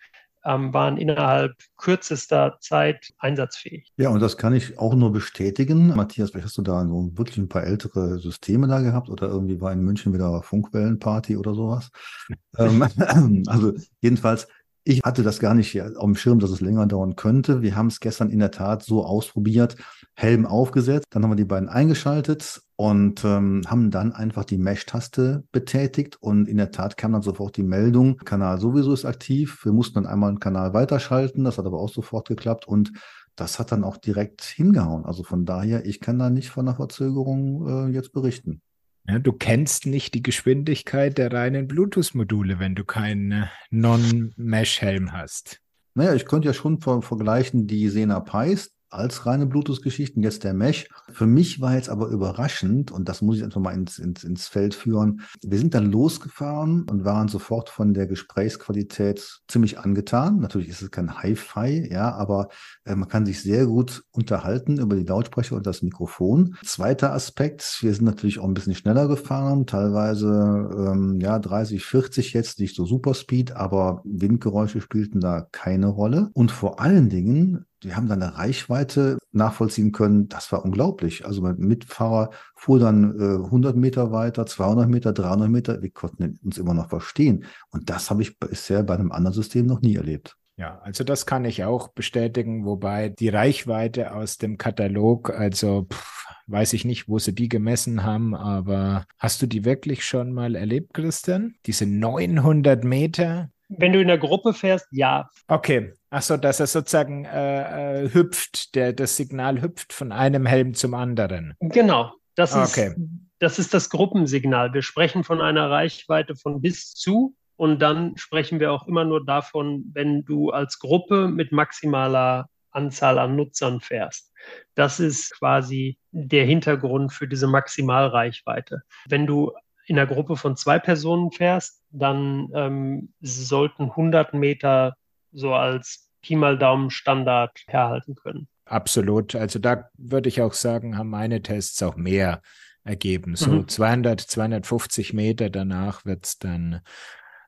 ähm, 0.46 0.74
waren 0.74 0.98
innerhalb 0.98 1.56
kürzester 1.78 2.58
Zeit 2.62 3.14
einsatzfähig. 3.18 3.92
Ja, 3.98 4.10
und 4.10 4.22
das 4.22 4.38
kann 4.38 4.54
ich 4.54 4.78
auch 4.80 4.96
nur 4.96 5.12
bestätigen. 5.12 5.96
Matthias, 5.96 6.32
vielleicht 6.32 6.46
hast 6.46 6.58
du 6.58 6.62
da 6.62 6.86
so 6.86 7.12
wirklich 7.16 7.38
ein 7.38 7.50
paar 7.50 7.64
ältere 7.64 8.20
Systeme 8.20 8.68
da 8.68 8.82
gehabt 8.82 9.10
oder 9.10 9.28
irgendwie 9.28 9.60
war 9.60 9.74
in 9.74 9.82
München 9.82 10.14
wieder 10.14 10.42
Funkwellenparty 10.44 11.38
oder 11.38 11.54
sowas. 11.54 11.90
ähm, 12.58 13.44
also 13.48 13.74
jedenfalls, 14.02 14.48
ich 14.88 15.02
hatte 15.04 15.24
das 15.24 15.40
gar 15.40 15.56
nicht 15.56 15.82
auf 15.82 16.06
dem 16.06 16.16
Schirm, 16.16 16.40
dass 16.40 16.52
es 16.52 16.62
länger 16.62 16.86
dauern 16.86 17.16
könnte. 17.16 17.64
Wir 17.64 17.76
haben 17.76 17.88
es 17.88 18.00
gestern 18.00 18.30
in 18.30 18.38
der 18.38 18.52
Tat 18.52 18.84
so 18.84 19.04
ausprobiert, 19.04 19.76
Helm 20.14 20.46
aufgesetzt, 20.46 21.08
dann 21.10 21.24
haben 21.24 21.32
wir 21.32 21.36
die 21.36 21.44
beiden 21.44 21.68
eingeschaltet 21.70 22.62
und 22.76 23.26
ähm, 23.26 23.64
haben 23.66 23.90
dann 23.90 24.14
einfach 24.14 24.46
die 24.46 24.60
Mesh-Taste 24.60 25.44
betätigt 25.52 26.22
und 26.22 26.48
in 26.48 26.58
der 26.58 26.72
Tat 26.72 26.98
kam 26.98 27.14
dann 27.14 27.24
sofort 27.24 27.58
die 27.58 27.64
Meldung, 27.64 28.18
Kanal 28.18 28.60
sowieso 28.60 28.94
ist 28.94 29.06
aktiv. 29.06 29.66
Wir 29.66 29.74
mussten 29.74 29.96
dann 29.96 30.06
einmal 30.06 30.30
einen 30.30 30.40
Kanal 30.40 30.74
weiterschalten, 30.74 31.44
das 31.44 31.58
hat 31.58 31.66
aber 31.66 31.80
auch 31.80 31.90
sofort 31.90 32.28
geklappt 32.28 32.68
und 32.68 32.92
das 33.36 33.58
hat 33.58 33.72
dann 33.72 33.84
auch 33.84 33.98
direkt 33.98 34.44
hingehauen. 34.44 35.04
Also 35.04 35.24
von 35.24 35.46
daher, 35.46 35.86
ich 35.86 36.00
kann 36.00 36.20
da 36.20 36.30
nicht 36.30 36.52
von 36.52 36.68
einer 36.68 36.78
Verzögerung 36.78 37.90
äh, 37.90 37.92
jetzt 37.92 38.14
berichten. 38.14 38.62
Ja, 39.08 39.20
du 39.20 39.34
kennst 39.34 39.86
nicht 39.86 40.16
die 40.16 40.24
Geschwindigkeit 40.24 41.18
der 41.18 41.32
reinen 41.32 41.68
Bluetooth-Module, 41.68 42.60
wenn 42.60 42.74
du 42.74 42.84
keinen 42.84 43.32
äh, 43.32 43.46
Non-Mesh-Helm 43.70 45.12
hast. 45.12 45.62
Naja, 45.94 46.16
ich 46.16 46.26
könnte 46.26 46.48
ja 46.48 46.54
schon 46.54 46.82
ver 46.82 47.02
vergleichen 47.02 47.68
die 47.68 47.88
Sena 47.90 48.20
Pies, 48.20 48.75
als 48.96 49.26
reine 49.26 49.46
Bluetooth-Geschichten, 49.46 50.24
jetzt 50.24 50.44
der 50.44 50.54
Mesh. 50.54 50.88
Für 51.12 51.28
mich 51.28 51.62
war 51.62 51.76
jetzt 51.76 51.90
aber 51.90 52.08
überraschend, 52.08 52.92
und 52.92 53.10
das 53.10 53.22
muss 53.22 53.38
ich 53.38 53.44
einfach 53.44 53.62
mal 53.62 53.74
ins, 53.74 54.00
ins, 54.00 54.24
ins 54.24 54.48
Feld 54.48 54.74
führen. 54.74 55.22
Wir 55.44 55.58
sind 55.58 55.74
dann 55.74 55.92
losgefahren 55.92 56.86
und 56.90 57.06
waren 57.06 57.28
sofort 57.28 57.70
von 57.70 57.94
der 57.94 58.08
Gesprächsqualität 58.08 59.42
ziemlich 59.48 59.80
angetan. 59.80 60.40
Natürlich 60.40 60.70
ist 60.70 60.82
es 60.82 60.92
kein 60.92 61.22
Hi-Fi, 61.22 61.90
ja, 61.92 62.14
aber 62.14 62.50
äh, 62.86 62.96
man 62.96 63.10
kann 63.10 63.26
sich 63.26 63.42
sehr 63.42 63.66
gut 63.66 64.04
unterhalten 64.12 64.80
über 64.80 64.96
die 64.96 65.04
Lautsprecher 65.06 65.56
und 65.56 65.66
das 65.66 65.82
Mikrofon. 65.82 66.56
Zweiter 66.64 67.14
Aspekt, 67.14 67.78
wir 67.82 67.94
sind 67.94 68.06
natürlich 68.06 68.40
auch 68.40 68.48
ein 68.48 68.54
bisschen 68.54 68.76
schneller 68.76 69.08
gefahren, 69.08 69.66
teilweise 69.66 70.70
ähm, 70.78 71.20
ja 71.22 71.40
30, 71.40 71.84
40 71.84 72.34
jetzt, 72.34 72.60
nicht 72.60 72.76
so 72.76 72.86
Superspeed, 72.86 73.54
aber 73.54 74.02
Windgeräusche 74.06 74.82
spielten 74.82 75.20
da 75.20 75.48
keine 75.52 75.88
Rolle. 75.88 76.30
Und 76.34 76.52
vor 76.52 76.80
allen 76.80 77.10
Dingen 77.10 77.66
die 77.86 77.96
haben 77.96 78.08
dann 78.08 78.22
eine 78.22 78.38
Reichweite 78.38 79.18
nachvollziehen 79.32 79.92
können. 79.92 80.28
Das 80.28 80.52
war 80.52 80.66
unglaublich. 80.66 81.26
Also 81.26 81.42
mein 81.42 81.58
Mitfahrer 81.58 82.32
fuhr 82.56 82.80
dann 82.80 83.20
äh, 83.20 83.46
100 83.46 83.76
Meter 83.76 84.12
weiter, 84.12 84.46
200 84.46 84.90
Meter, 84.90 85.14
300 85.14 85.50
Meter. 85.50 85.82
Wir 85.82 85.92
konnten 85.92 86.40
uns 86.44 86.58
immer 86.58 86.74
noch 86.74 86.90
verstehen. 86.90 87.46
Und 87.70 87.90
das 87.90 88.10
habe 88.10 88.22
ich 88.22 88.40
bisher 88.40 88.84
bei 88.84 88.96
einem 88.96 89.12
anderen 89.12 89.36
System 89.36 89.66
noch 89.68 89.82
nie 89.82 89.96
erlebt. 89.96 90.36
Ja, 90.58 90.80
also 90.84 91.04
das 91.04 91.26
kann 91.26 91.44
ich 91.44 91.66
auch 91.66 91.90
bestätigen, 91.90 92.66
wobei 92.66 93.10
die 93.10 93.28
Reichweite 93.28 94.14
aus 94.14 94.38
dem 94.38 94.58
Katalog, 94.58 95.30
also 95.30 95.86
pff, 95.92 96.26
weiß 96.48 96.74
ich 96.74 96.86
nicht, 96.86 97.10
wo 97.10 97.20
sie 97.20 97.36
die 97.36 97.50
gemessen 97.50 98.04
haben, 98.04 98.36
aber 98.36 99.06
hast 99.18 99.42
du 99.42 99.48
die 99.48 99.66
wirklich 99.66 100.06
schon 100.06 100.32
mal 100.32 100.56
erlebt, 100.56 100.94
Christian? 100.94 101.56
Diese 101.66 101.86
900 101.86 102.84
Meter? 102.84 103.50
Wenn 103.78 103.94
du 103.94 104.02
in 104.02 104.08
der 104.08 104.18
Gruppe 104.18 104.54
fährst, 104.54 104.88
ja. 104.92 105.30
Okay, 105.48 105.94
Achso, 106.16 106.38
dass 106.38 106.62
er 106.62 106.68
sozusagen 106.68 107.26
äh, 107.26 108.04
äh, 108.04 108.14
hüpft, 108.14 108.74
der, 108.74 108.94
das 108.94 109.18
Signal 109.18 109.62
hüpft 109.62 109.92
von 109.92 110.14
einem 110.14 110.46
Helm 110.46 110.74
zum 110.74 110.94
anderen. 110.94 111.56
Genau, 111.60 112.14
das 112.36 112.56
okay. 112.56 112.88
ist, 112.88 112.96
das 113.40 113.60
ist 113.60 113.74
das 113.74 113.90
Gruppensignal. 113.90 114.74
Wir 114.74 114.82
sprechen 114.82 115.26
von 115.26 115.42
einer 115.42 115.70
Reichweite 115.70 116.38
von 116.38 116.62
bis 116.62 116.94
zu 116.94 117.36
und 117.58 117.82
dann 117.82 118.16
sprechen 118.16 118.62
wir 118.62 118.72
auch 118.72 118.88
immer 118.88 119.04
nur 119.04 119.26
davon, 119.26 119.92
wenn 119.94 120.24
du 120.24 120.52
als 120.52 120.80
Gruppe 120.80 121.28
mit 121.28 121.52
maximaler 121.52 122.48
Anzahl 122.72 123.20
an 123.20 123.36
Nutzern 123.36 123.82
fährst. 123.82 124.32
Das 124.74 125.02
ist 125.02 125.38
quasi 125.38 125.98
der 126.12 126.46
Hintergrund 126.46 127.12
für 127.12 127.28
diese 127.28 127.48
Maximalreichweite. 127.48 128.84
Wenn 129.10 129.28
du 129.28 129.52
in 129.86 129.98
einer 129.98 130.08
Gruppe 130.08 130.36
von 130.36 130.56
zwei 130.56 130.80
Personen 130.80 131.32
fährst, 131.32 131.82
dann 131.92 132.50
ähm, 132.54 133.14
sollten 133.22 133.84
100 133.84 134.34
Meter 134.34 134.96
so 135.32 135.54
als 135.54 136.10
Pi 136.22 136.36
mal 136.36 136.58
Daumen 136.58 136.90
Standard 136.90 137.62
herhalten 137.68 138.16
können. 138.16 138.48
Absolut. 138.66 139.36
Also 139.36 139.60
da 139.60 139.90
würde 139.98 140.28
ich 140.28 140.42
auch 140.42 140.54
sagen, 140.54 140.98
haben 140.98 141.10
meine 141.10 141.42
Tests 141.42 141.82
auch 141.84 141.96
mehr 141.96 142.42
ergeben. 142.84 143.36
So 143.36 143.52
mhm. 143.52 143.68
200, 143.68 144.22
250 144.22 145.14
Meter 145.14 145.50
danach 145.50 146.06
wird 146.06 146.26
es 146.26 146.40
dann 146.40 146.82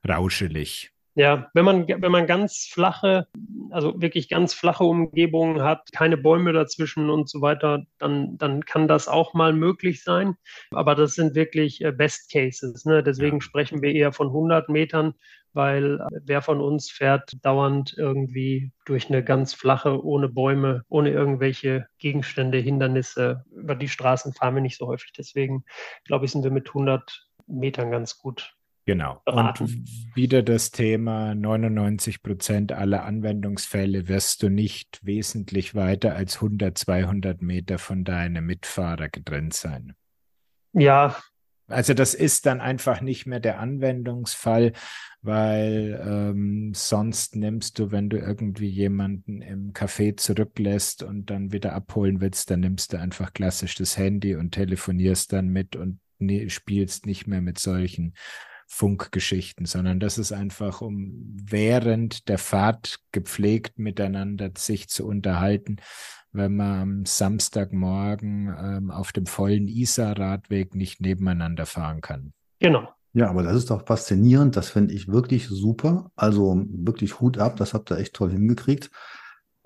rauschelig. 0.08 0.92
Ja, 1.18 1.50
wenn 1.56 1.66
man, 1.66 1.88
wenn 1.88 2.12
man 2.12 2.28
ganz 2.28 2.70
flache, 2.72 3.28
also 3.72 4.00
wirklich 4.00 4.30
ganz 4.30 4.54
flache 4.54 4.84
Umgebungen 4.84 5.64
hat, 5.64 5.92
keine 5.92 6.16
Bäume 6.16 6.54
dazwischen 6.54 7.10
und 7.10 7.28
so 7.28 7.42
weiter, 7.42 7.86
dann, 7.98 8.38
dann 8.38 8.64
kann 8.66 8.88
das 8.88 9.08
auch 9.08 9.34
mal 9.34 9.52
möglich 9.52 10.04
sein. 10.04 10.36
Aber 10.70 10.94
das 10.94 11.16
sind 11.16 11.34
wirklich 11.34 11.84
äh, 11.84 11.92
Best 11.92 12.32
Cases. 12.32 12.86
Ne? 12.86 13.02
Deswegen 13.02 13.38
ja. 13.38 13.42
sprechen 13.42 13.82
wir 13.82 13.94
eher 13.94 14.12
von 14.14 14.28
100 14.28 14.70
Metern, 14.70 15.16
weil 15.54 16.00
äh, 16.02 16.20
wer 16.24 16.44
von 16.44 16.62
uns 16.62 16.92
fährt 16.92 17.44
dauernd 17.44 17.96
irgendwie 17.98 18.72
durch 18.86 19.10
eine 19.10 19.24
ganz 19.24 19.56
flache, 19.56 20.06
ohne 20.06 20.30
Bäume, 20.30 20.84
ohne 20.88 21.10
irgendwelche 21.10 21.88
Gegenstände, 21.98 22.60
Hindernisse. 22.60 23.44
Über 23.56 23.74
die 23.74 23.90
Straßen 23.90 24.34
fahren 24.34 24.54
wir 24.54 24.62
nicht 24.62 24.78
so 24.78 24.86
häufig. 24.86 25.14
Deswegen 25.18 25.66
glaube 26.06 26.26
ich, 26.26 26.32
sind 26.32 26.44
wir 26.44 26.52
mit 26.52 26.68
100 26.68 27.28
Metern 27.48 27.90
ganz 27.90 28.20
gut 28.20 28.57
Genau. 28.88 29.22
Beraten. 29.26 29.66
Und 29.66 30.16
wieder 30.16 30.42
das 30.42 30.72
Thema, 30.72 31.36
99 31.36 32.24
Prozent 32.24 32.72
aller 32.72 33.04
Anwendungsfälle 33.04 34.08
wirst 34.08 34.42
du 34.42 34.50
nicht 34.50 35.02
wesentlich 35.04 35.76
weiter 35.76 36.16
als 36.16 36.36
100, 36.36 36.78
200 36.78 37.42
Meter 37.42 37.80
von 37.80 38.06
deinem 38.06 38.46
Mitfahrer 38.46 39.10
getrennt 39.10 39.54
sein. 39.54 39.94
Ja. 40.72 41.18
Also 41.68 41.94
das 41.94 42.14
ist 42.14 42.46
dann 42.46 42.62
einfach 42.62 43.02
nicht 43.02 43.26
mehr 43.26 43.42
der 43.42 43.60
Anwendungsfall, 43.60 44.72
weil 45.22 46.02
ähm, 46.02 46.72
sonst 46.74 47.36
nimmst 47.36 47.80
du, 47.80 47.92
wenn 47.92 48.08
du 48.08 48.18
irgendwie 48.18 48.70
jemanden 48.70 49.42
im 49.42 49.74
Café 49.74 50.16
zurücklässt 50.16 51.04
und 51.04 51.30
dann 51.30 51.52
wieder 51.52 51.74
abholen 51.74 52.22
willst, 52.22 52.52
dann 52.52 52.62
nimmst 52.62 52.94
du 52.94 53.00
einfach 53.00 53.34
klassisch 53.34 53.76
das 53.76 53.98
Handy 53.98 54.36
und 54.36 54.52
telefonierst 54.52 55.34
dann 55.34 55.50
mit 55.50 55.76
und 55.76 56.00
ne, 56.20 56.50
spielst 56.50 57.06
nicht 57.06 57.28
mehr 57.28 57.42
mit 57.42 57.60
solchen 57.60 58.14
Funkgeschichten, 58.68 59.66
sondern 59.66 60.00
das 60.00 60.18
ist 60.18 60.34
einfach, 60.34 60.82
um 60.82 61.36
während 61.42 62.28
der 62.28 62.38
Fahrt 62.38 63.00
gepflegt 63.12 63.80
miteinander 63.80 64.52
sich 64.58 64.90
zu 64.90 65.08
unterhalten, 65.08 65.78
wenn 66.34 66.56
man 66.56 66.82
am 66.82 67.06
Samstagmorgen 67.06 68.54
ähm, 68.60 68.92
auf 68.92 69.14
dem 69.14 69.26
vollen 69.26 69.68
Isar-Radweg 69.68 70.76
nicht 70.76 71.02
nebeneinander 71.02 71.66
fahren 71.66 72.02
kann. 72.02 72.34
Genau. 72.60 72.90
Ja, 73.14 73.30
aber 73.30 73.42
das 73.42 73.56
ist 73.56 73.72
doch 73.72 73.86
faszinierend. 73.86 74.56
Das 74.56 74.70
finde 74.70 74.94
ich 74.94 75.08
wirklich 75.08 75.48
super. 75.48 76.12
Also 76.16 76.64
wirklich 76.70 77.20
Hut 77.20 77.38
ab. 77.40 77.56
Das 77.56 77.74
habt 77.74 77.90
ihr 77.90 77.98
echt 77.98 78.14
toll 78.14 78.32
hingekriegt. 78.32 78.92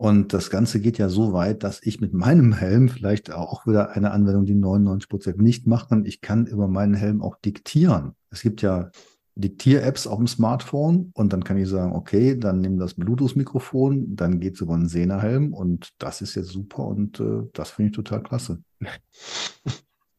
Und 0.01 0.33
das 0.33 0.49
Ganze 0.49 0.79
geht 0.79 0.97
ja 0.97 1.09
so 1.09 1.31
weit, 1.31 1.61
dass 1.61 1.79
ich 1.83 2.01
mit 2.01 2.11
meinem 2.11 2.53
Helm 2.53 2.89
vielleicht 2.89 3.31
auch 3.31 3.67
wieder 3.67 3.91
eine 3.91 4.09
Anwendung, 4.09 4.45
die 4.45 4.55
99 4.55 5.07
Prozent 5.07 5.37
nicht 5.39 5.67
machen. 5.67 6.07
Ich 6.07 6.21
kann 6.21 6.47
über 6.47 6.67
meinen 6.67 6.95
Helm 6.95 7.21
auch 7.21 7.35
diktieren. 7.35 8.15
Es 8.31 8.41
gibt 8.41 8.63
ja 8.63 8.89
Diktier-Apps 9.35 10.07
auf 10.07 10.17
dem 10.17 10.25
Smartphone 10.25 11.11
und 11.13 11.33
dann 11.33 11.43
kann 11.43 11.57
ich 11.57 11.69
sagen, 11.69 11.93
okay, 11.93 12.35
dann 12.35 12.61
nimm 12.61 12.79
das 12.79 12.95
Bluetooth-Mikrofon, 12.95 14.15
dann 14.15 14.39
geht 14.39 14.55
es 14.55 14.61
über 14.61 14.73
einen 14.73 14.87
Sena-Helm 14.87 15.53
und 15.53 15.91
das 15.99 16.23
ist 16.23 16.33
jetzt 16.33 16.49
super 16.49 16.83
und 16.87 17.19
äh, 17.19 17.43
das 17.53 17.69
finde 17.69 17.91
ich 17.91 17.95
total 17.95 18.23
klasse. 18.23 18.63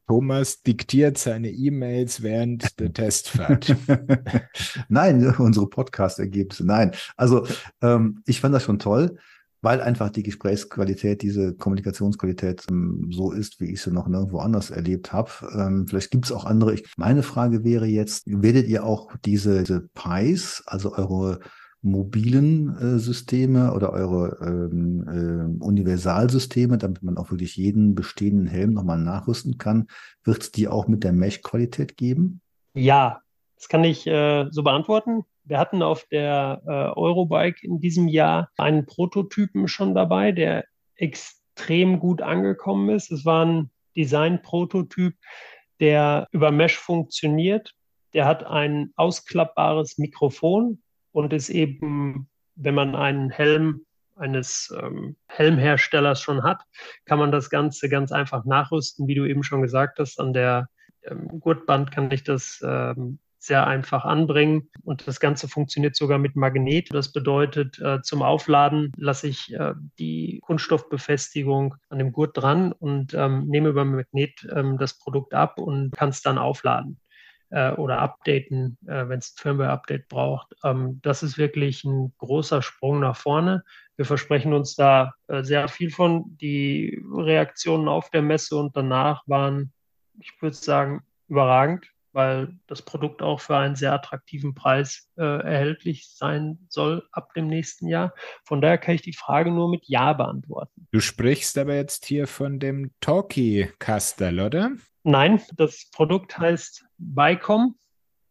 Thomas 0.07 0.63
diktiert 0.63 1.19
seine 1.19 1.51
E-Mails 1.51 2.23
während 2.23 2.79
der 2.79 2.93
Testfahrt. 2.93 3.75
Nein, 4.89 5.35
unsere 5.39 5.69
Podcast-Ergebnisse. 5.69 6.65
Nein, 6.65 6.93
also 7.17 7.47
ähm, 7.81 8.23
ich 8.27 8.41
fand 8.41 8.55
das 8.55 8.63
schon 8.63 8.79
toll 8.79 9.17
weil 9.63 9.81
einfach 9.81 10.11
die 10.11 10.25
Gesprächsqualität, 10.25 11.23
diese 11.23 11.55
Kommunikationsqualität 11.55 12.67
ähm, 12.71 13.09
so 13.11 13.33
ist, 13.33 13.61
wie 13.61 13.73
ich 13.73 13.81
sie 13.81 13.93
noch 13.93 14.09
nirgendwo 14.09 14.39
anders 14.41 14.71
erlebt 14.71 15.13
habe. 15.13 15.31
Ähm, 15.57 15.87
vielleicht 15.87 16.11
gibt 16.11 16.27
es 16.27 16.33
auch 16.33 16.45
andere. 16.45 16.77
Meine 16.97 17.23
Frage 17.23 17.65
wäre 17.65 17.87
jetzt, 17.87 18.25
werdet 18.27 18.67
ihr 18.67 18.85
auch 18.85 19.13
diese, 19.25 19.61
diese 19.61 19.89
PIs, 19.95 20.65
also 20.67 20.95
eure 20.95 21.39
mobilen 21.83 22.77
äh, 22.77 22.99
Systeme 22.99 23.73
oder 23.73 23.93
eure 23.93 24.39
ähm, 24.41 25.59
äh, 25.61 25.65
Universalsysteme, 25.65 26.79
damit 26.79 27.03
man 27.03 27.17
auch 27.17 27.31
wirklich 27.31 27.57
jeden 27.57 27.95
bestehenden 27.95 28.47
Helm 28.47 28.73
nochmal 28.73 28.99
nachrüsten 28.99 29.59
kann, 29.59 29.89
wird 30.25 30.43
es 30.43 30.53
die 30.53 30.69
auch 30.69 30.87
mit 30.87 31.03
der 31.03 31.13
Mesh-Qualität 31.13 31.97
geben? 31.97 32.41
Ja, 32.75 33.21
das 33.57 33.69
kann 33.69 33.85
ich 33.85 34.07
äh, 34.07 34.47
so 34.51 34.63
beantworten. 34.63 35.25
Wir 35.53 35.59
hatten 35.59 35.83
auf 35.83 36.07
der 36.07 36.63
äh, 36.65 36.99
Eurobike 36.99 37.67
in 37.67 37.79
diesem 37.79 38.09
Jahr 38.09 38.49
einen 38.57 38.87
Prototypen 38.87 39.69
schon 39.69 39.95
dabei, 39.95 40.33
der 40.33 40.65
extrem 40.97 42.01
gut 42.01 42.23
angekommen 42.23 42.89
ist. 42.89 43.13
Es 43.13 43.27
war 43.27 43.45
ein 43.45 43.71
Design-Prototyp, 43.95 45.15
der 45.79 46.27
über 46.33 46.53
Mesh 46.53 46.79
funktioniert. 46.79 47.75
Der 48.15 48.25
hat 48.25 48.47
ein 48.47 48.95
ausklappbares 48.97 49.99
Mikrofon 49.99 50.81
und 51.11 51.35
ist 51.35 51.51
eben, 51.51 52.31
wenn 52.55 52.75
man 52.75 52.95
einen 52.95 53.29
Helm 53.29 53.85
eines 54.17 54.75
ähm, 54.83 55.17
Helmherstellers 55.27 56.23
schon 56.23 56.45
hat, 56.45 56.63
kann 57.05 57.19
man 57.19 57.31
das 57.31 57.51
Ganze 57.51 57.91
ganz 57.91 58.11
einfach 58.11 58.47
nachrüsten, 58.47 59.07
wie 59.07 59.17
du 59.17 59.27
eben 59.27 59.43
schon 59.43 59.61
gesagt 59.61 59.99
hast. 59.99 60.19
An 60.19 60.33
der 60.33 60.71
ähm, 61.03 61.29
Gurtband 61.41 61.93
kann 61.93 62.11
ich 62.11 62.25
das 62.25 62.59
ähm, 62.67 63.19
sehr 63.45 63.67
einfach 63.67 64.05
anbringen. 64.05 64.71
Und 64.85 65.07
das 65.09 65.19
Ganze 65.19 65.49
funktioniert 65.49 65.97
sogar 65.97 66.19
mit 66.19 66.37
Magnet. 66.37 66.95
Das 66.95 67.13
bedeutet, 67.13 67.79
äh, 67.81 68.01
zum 68.03 68.23
Aufladen 68.23 68.93
lasse 68.97 69.27
ich 69.27 69.53
äh, 69.53 69.75
die 69.99 70.41
Kunststoffbefestigung 70.43 71.75
an 71.89 71.99
dem 71.99 72.13
Gurt 72.13 72.37
dran 72.37 72.73
und 72.73 73.15
ähm, 73.15 73.49
nehme 73.49 73.71
über 73.71 73.85
Magnet 73.85 74.49
ähm, 74.55 74.79
das 74.79 74.97
Produkt 74.99 75.35
ab 75.35 75.59
und 75.59 75.91
kann 75.91 76.11
es 76.11 76.23
dann 76.23 76.39
aufladen. 76.39 77.01
äh, 77.53 77.73
oder 77.73 77.99
updaten, 77.99 78.79
wenn 78.81 79.19
es 79.19 79.35
ein 79.37 79.43
Firmware-Update 79.43 80.09
braucht. 80.09 80.55
Ähm, 80.65 81.01
das 81.03 81.23
ist 81.23 81.39
wirklich 81.39 81.85
ein 81.85 82.13
großer 82.19 82.63
Sprung 82.63 83.01
nach 83.01 83.17
vorne. 83.17 83.63
Wir 83.97 84.07
versprechen 84.07 84.55
uns 84.55 84.75
da 84.75 85.15
sehr 85.29 85.69
viel 85.69 85.91
von. 85.91 86.37
Die 86.39 87.01
Reaktionen 87.13 87.89
auf 87.89 88.09
der 88.11 88.23
Messe 88.23 88.57
und 88.57 88.75
danach 88.75 89.23
waren, 89.27 89.73
ich 90.19 90.33
würde 90.41 90.57
sagen, 90.57 91.03
überragend 91.29 91.92
weil 92.13 92.57
das 92.67 92.83
Produkt 92.83 93.23
auch 93.23 93.41
für 93.41 93.57
einen 93.57 93.75
sehr 93.75 93.93
attraktiven 93.93 94.55
Preis 94.55 95.09
äh, 95.17 95.23
erhältlich 95.23 96.09
sein 96.15 96.59
soll 96.69 97.07
ab 97.13 97.33
dem 97.35 97.47
nächsten 97.47 97.89
Jahr. 97.89 98.15
Von 98.45 98.61
daher 98.61 98.79
kann 98.79 98.95
ich 98.95 99.03
die 99.03 99.13
Frage 99.13 99.51
nur 99.51 99.71
mit 99.71 99.87
Ja 99.87 100.13
beantworten. 100.13 100.87
Du 100.91 101.01
sprichst 101.01 101.59
aber 101.59 101.75
jetzt 101.75 102.07
hier 102.07 102.27
von 102.27 102.59
dem 102.59 102.93
Talkie-Kastel, 103.01 104.41
oder? 104.41 104.73
Nein, 105.03 105.41
das 105.57 105.89
Produkt 105.91 106.39
heißt 106.39 106.85
Bicom. 106.99 107.77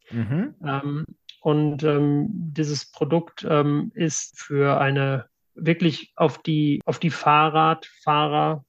Mhm. 0.10 0.56
Ähm, 0.66 1.06
und 1.42 1.84
ähm, 1.84 2.28
dieses 2.30 2.92
Produkt 2.92 3.46
ähm, 3.50 3.92
ist 3.96 4.40
für 4.40 4.80
eine 4.80 5.26
wirklich 5.56 6.14
auf 6.16 6.38
die, 6.42 6.82
auf 6.86 7.00
die 7.00 7.10
Fahrradfahrer 7.10 8.64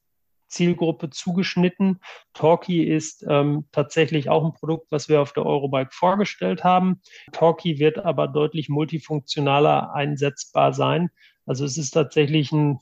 Zielgruppe 0.52 1.10
zugeschnitten. 1.10 2.00
Talkie 2.34 2.84
ist 2.84 3.24
ähm, 3.28 3.64
tatsächlich 3.72 4.28
auch 4.28 4.44
ein 4.44 4.52
Produkt, 4.52 4.90
was 4.90 5.08
wir 5.08 5.20
auf 5.20 5.32
der 5.32 5.46
Eurobike 5.46 5.90
vorgestellt 5.92 6.62
haben. 6.62 7.00
Talkie 7.32 7.78
wird 7.78 7.98
aber 7.98 8.28
deutlich 8.28 8.68
multifunktionaler 8.68 9.94
einsetzbar 9.94 10.72
sein. 10.72 11.10
Also 11.46 11.64
es 11.64 11.76
ist 11.76 11.90
tatsächlich 11.90 12.52
ein 12.52 12.78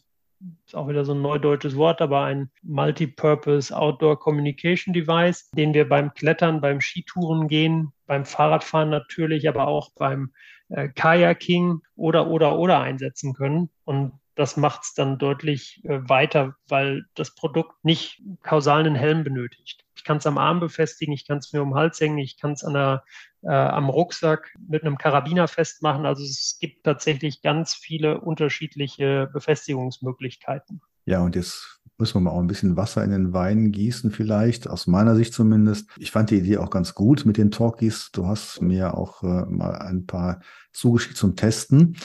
ist 0.66 0.74
auch 0.74 0.88
wieder 0.88 1.04
so 1.04 1.12
ein 1.12 1.20
neudeutsches 1.20 1.76
Wort, 1.76 2.00
aber 2.00 2.22
ein 2.22 2.50
Multipurpose 2.62 3.76
Outdoor 3.76 4.18
Communication 4.18 4.94
Device, 4.94 5.50
den 5.50 5.74
wir 5.74 5.88
beim 5.88 6.14
Klettern, 6.14 6.62
beim 6.62 6.80
Skitouren 6.80 7.46
gehen, 7.46 7.92
beim 8.06 8.24
Fahrradfahren 8.24 8.88
natürlich, 8.88 9.48
aber 9.48 9.68
auch 9.68 9.90
beim 9.96 10.32
äh, 10.70 10.88
Kayaking 10.88 11.82
oder, 11.94 12.28
oder, 12.28 12.58
oder 12.58 12.80
einsetzen 12.80 13.34
können. 13.34 13.68
Und 13.84 14.12
das 14.40 14.56
macht 14.56 14.84
es 14.84 14.94
dann 14.94 15.18
deutlich 15.18 15.82
äh, 15.84 16.00
weiter, 16.08 16.56
weil 16.66 17.04
das 17.14 17.34
Produkt 17.34 17.84
nicht 17.84 18.22
kausal 18.42 18.80
einen 18.80 18.94
Helm 18.94 19.22
benötigt. 19.22 19.84
Ich 19.94 20.02
kann 20.02 20.16
es 20.16 20.26
am 20.26 20.38
Arm 20.38 20.60
befestigen, 20.60 21.12
ich 21.12 21.26
kann 21.26 21.38
es 21.38 21.52
mir 21.52 21.60
um 21.60 21.70
den 21.70 21.74
Hals 21.74 22.00
hängen, 22.00 22.16
ich 22.16 22.38
kann 22.38 22.52
es 22.52 22.62
äh, 22.62 22.98
am 23.46 23.90
Rucksack 23.90 24.50
mit 24.66 24.82
einem 24.82 24.96
Karabiner 24.96 25.46
festmachen. 25.46 26.06
Also 26.06 26.24
es 26.24 26.56
gibt 26.58 26.84
tatsächlich 26.84 27.42
ganz 27.42 27.74
viele 27.74 28.22
unterschiedliche 28.22 29.28
Befestigungsmöglichkeiten. 29.30 30.80
Ja, 31.04 31.20
und 31.20 31.36
jetzt 31.36 31.82
müssen 31.98 32.14
wir 32.14 32.20
mal 32.20 32.30
auch 32.30 32.40
ein 32.40 32.46
bisschen 32.46 32.78
Wasser 32.78 33.04
in 33.04 33.10
den 33.10 33.34
Wein 33.34 33.72
gießen, 33.72 34.10
vielleicht, 34.10 34.70
aus 34.70 34.86
meiner 34.86 35.16
Sicht 35.16 35.34
zumindest. 35.34 35.90
Ich 35.98 36.12
fand 36.12 36.30
die 36.30 36.38
Idee 36.38 36.56
auch 36.56 36.70
ganz 36.70 36.94
gut 36.94 37.26
mit 37.26 37.36
den 37.36 37.50
Talkies. 37.50 38.08
Du 38.10 38.26
hast 38.26 38.62
mir 38.62 38.94
auch 38.94 39.22
äh, 39.22 39.44
mal 39.44 39.74
ein 39.82 40.06
paar 40.06 40.40
zugeschickt 40.72 41.18
zum 41.18 41.36
Testen. 41.36 41.96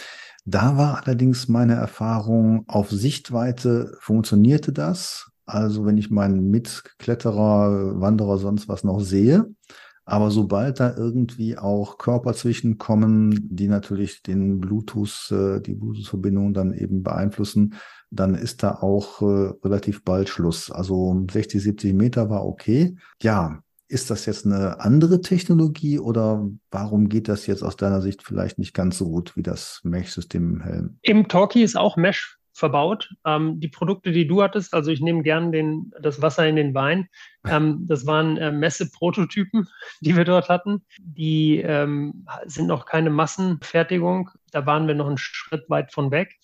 Da 0.45 0.77
war 0.77 1.01
allerdings 1.03 1.47
meine 1.47 1.73
Erfahrung, 1.73 2.65
auf 2.67 2.91
Sichtweite 2.91 3.97
funktionierte 3.99 4.71
das. 4.71 5.31
Also 5.47 5.86
wenn 5.86 5.97
ich 5.97 6.12
meinen 6.12 6.49
Mitkletterer, 6.51 7.99
Wanderer, 7.99 8.38
sonst 8.38 8.67
was 8.67 8.84
noch 8.84 8.99
sehe. 8.99 9.47
Aber 10.05 10.29
sobald 10.29 10.79
da 10.79 10.95
irgendwie 10.95 11.58
auch 11.58 11.97
Körper 11.97 12.34
zwischenkommen, 12.36 13.49
die 13.49 13.67
natürlich 13.67 14.21
den 14.21 14.60
Bluetooth, 14.60 15.31
äh, 15.31 15.62
die 15.62 15.73
Bluetooth-Verbindung 15.73 16.53
dann 16.53 16.73
eben 16.73 17.01
beeinflussen, 17.01 17.73
dann 18.12 18.36
ist 18.36 18.62
da 18.62 18.75
auch 18.75 19.23
äh, 19.23 19.53
relativ 19.63 20.03
bald 20.03 20.29
Schluss. 20.29 20.69
Also 20.69 21.25
60, 21.31 21.62
70 21.62 21.93
Meter 21.95 22.29
war 22.29 22.45
okay. 22.45 22.95
Ja, 23.19 23.63
ist 23.88 24.10
das 24.10 24.26
jetzt 24.26 24.45
eine 24.45 24.80
andere 24.80 25.21
Technologie 25.21 26.00
oder 26.00 26.48
warum 26.71 27.10
geht 27.10 27.28
das 27.28 27.45
jetzt 27.45 27.63
aus 27.63 27.78
deiner 27.78 28.02
Sicht 28.02 28.24
vielleicht 28.24 28.58
nicht 28.58 28.74
ganz 28.74 28.98
so 28.98 29.06
gut 29.06 29.36
wie 29.36 29.43
das 29.43 29.82
Mesh-System 29.84 30.56
im 30.56 30.62
Helm? 30.62 30.98
Im 31.02 31.28
Talkie 31.28 31.63
ist 31.63 31.78
auch 31.78 31.95
Mesh 31.98 32.35
verbaut. 32.56 33.13
Ähm, 33.26 33.60
die 33.60 33.68
Produkte, 33.68 34.12
die 34.12 34.28
du 34.28 34.41
hattest, 34.41 34.74
also 34.74 34.89
ich 34.89 35.02
nehme 35.02 35.24
gern 35.24 35.52
den, 35.52 35.91
das 36.02 36.22
Wasser 36.22 36.48
in 36.48 36.56
den 36.56 36.74
Wein, 36.74 37.10
ähm, 37.46 37.86
das 37.88 38.06
waren 38.06 38.38
äh, 38.38 38.52
Messe-Prototypen, 38.52 39.68
die 40.02 40.15
wir 40.15 40.24
dort 40.24 40.48
hatten. 40.48 40.86
Die 41.00 41.58
ähm, 41.58 42.26
sind 42.46 42.68
noch 42.68 42.86
keine 42.86 43.10
Massenfertigung. 43.10 44.30
Da 44.52 44.65
waren 44.65 44.88
wir 44.88 44.96
noch 44.96 45.08
einen 45.08 45.18
Schritt 45.18 45.70
weit 45.70 45.91
von 45.91 46.12
weg. 46.12 46.38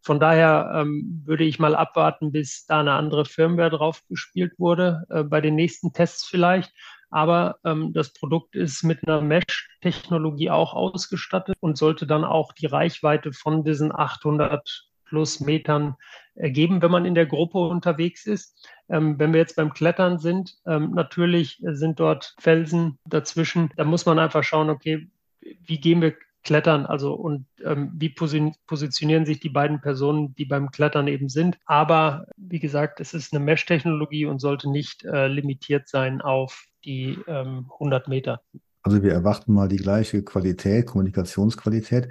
Von 0.00 0.18
daher 0.18 0.72
ähm, 0.74 1.22
würde 1.26 1.44
ich 1.44 1.58
mal 1.58 1.76
abwarten, 1.76 2.32
bis 2.32 2.64
da 2.64 2.80
eine 2.80 2.92
andere 2.92 3.26
Firmware 3.26 3.70
drauf 3.70 4.02
gespielt 4.08 4.54
wurde, 4.58 5.04
äh, 5.10 5.22
bei 5.22 5.42
den 5.42 5.54
nächsten 5.54 5.92
Tests 5.92 6.24
vielleicht. 6.26 6.72
Aber 7.10 7.58
ähm, 7.64 7.92
das 7.92 8.12
Produkt 8.12 8.54
ist 8.54 8.82
mit 8.82 9.06
einer 9.06 9.20
Mesh-Technologie 9.20 10.50
auch 10.50 10.74
ausgestattet 10.74 11.56
und 11.60 11.78
sollte 11.78 12.06
dann 12.06 12.24
auch 12.24 12.52
die 12.52 12.66
Reichweite 12.66 13.32
von 13.32 13.64
diesen 13.64 13.94
800 13.94 14.87
plus 15.08 15.40
Metern 15.40 15.96
ergeben, 16.34 16.82
wenn 16.82 16.90
man 16.90 17.04
in 17.04 17.14
der 17.14 17.26
Gruppe 17.26 17.58
unterwegs 17.58 18.26
ist. 18.26 18.68
Ähm, 18.88 19.18
wenn 19.18 19.32
wir 19.32 19.40
jetzt 19.40 19.56
beim 19.56 19.72
Klettern 19.72 20.18
sind, 20.18 20.58
ähm, 20.66 20.92
natürlich 20.92 21.60
sind 21.62 22.00
dort 22.00 22.34
Felsen 22.38 22.98
dazwischen. 23.04 23.70
Da 23.76 23.84
muss 23.84 24.06
man 24.06 24.18
einfach 24.18 24.44
schauen, 24.44 24.70
okay, 24.70 25.08
wie 25.40 25.80
gehen 25.80 26.00
wir 26.00 26.14
klettern, 26.44 26.86
also 26.86 27.14
und 27.14 27.46
ähm, 27.64 27.90
wie 27.94 28.08
positionieren 28.08 29.26
sich 29.26 29.40
die 29.40 29.48
beiden 29.48 29.80
Personen, 29.80 30.34
die 30.36 30.44
beim 30.44 30.70
Klettern 30.70 31.08
eben 31.08 31.28
sind. 31.28 31.58
Aber 31.66 32.26
wie 32.36 32.60
gesagt, 32.60 33.00
es 33.00 33.12
ist 33.12 33.34
eine 33.34 33.44
Mesh-Technologie 33.44 34.26
und 34.26 34.38
sollte 34.38 34.70
nicht 34.70 35.04
äh, 35.04 35.26
limitiert 35.26 35.88
sein 35.88 36.20
auf 36.20 36.66
die 36.84 37.18
100 37.26 38.06
ähm, 38.06 38.10
Meter. 38.10 38.40
Also 38.82 39.02
wir 39.02 39.12
erwarten 39.12 39.52
mal 39.52 39.68
die 39.68 39.76
gleiche 39.76 40.22
Qualität, 40.22 40.86
Kommunikationsqualität. 40.86 42.08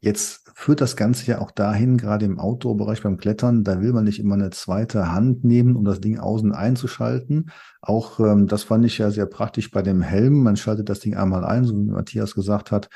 Jetzt 0.00 0.48
führt 0.54 0.80
das 0.80 0.94
Ganze 0.94 1.26
ja 1.26 1.40
auch 1.40 1.50
dahin, 1.50 1.96
gerade 1.96 2.24
im 2.24 2.38
Outdoor-Bereich 2.38 3.02
beim 3.02 3.16
Klettern, 3.16 3.64
da 3.64 3.80
will 3.80 3.92
man 3.92 4.04
nicht 4.04 4.20
immer 4.20 4.34
eine 4.34 4.50
zweite 4.50 5.10
Hand 5.12 5.44
nehmen, 5.44 5.74
um 5.74 5.84
das 5.84 6.00
Ding 6.00 6.18
außen 6.18 6.52
einzuschalten. 6.52 7.50
Auch 7.82 8.20
ähm, 8.20 8.46
das 8.46 8.62
fand 8.62 8.84
ich 8.84 8.98
ja 8.98 9.10
sehr 9.10 9.26
praktisch 9.26 9.70
bei 9.72 9.82
dem 9.82 10.00
Helm. 10.00 10.42
Man 10.42 10.56
schaltet 10.56 10.88
das 10.88 11.00
Ding 11.00 11.16
einmal 11.16 11.44
ein, 11.44 11.64
so 11.64 11.76
wie 11.76 11.90
Matthias 11.90 12.34
gesagt 12.34 12.70
hat. 12.70 12.88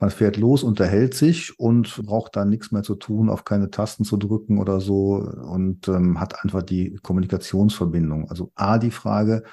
Man 0.00 0.10
fährt 0.10 0.38
los, 0.38 0.62
unterhält 0.62 1.14
sich 1.14 1.58
und 1.60 2.02
braucht 2.04 2.34
da 2.34 2.44
nichts 2.44 2.72
mehr 2.72 2.82
zu 2.82 2.94
tun, 2.94 3.28
auf 3.28 3.44
keine 3.44 3.70
Tasten 3.70 4.04
zu 4.04 4.16
drücken 4.16 4.58
oder 4.58 4.80
so 4.80 5.16
und 5.16 5.86
ähm, 5.88 6.18
hat 6.18 6.42
einfach 6.42 6.62
die 6.62 6.98
Kommunikationsverbindung. 7.02 8.30
Also 8.30 8.50
A, 8.54 8.78
die 8.78 8.90
Frage, 8.90 9.44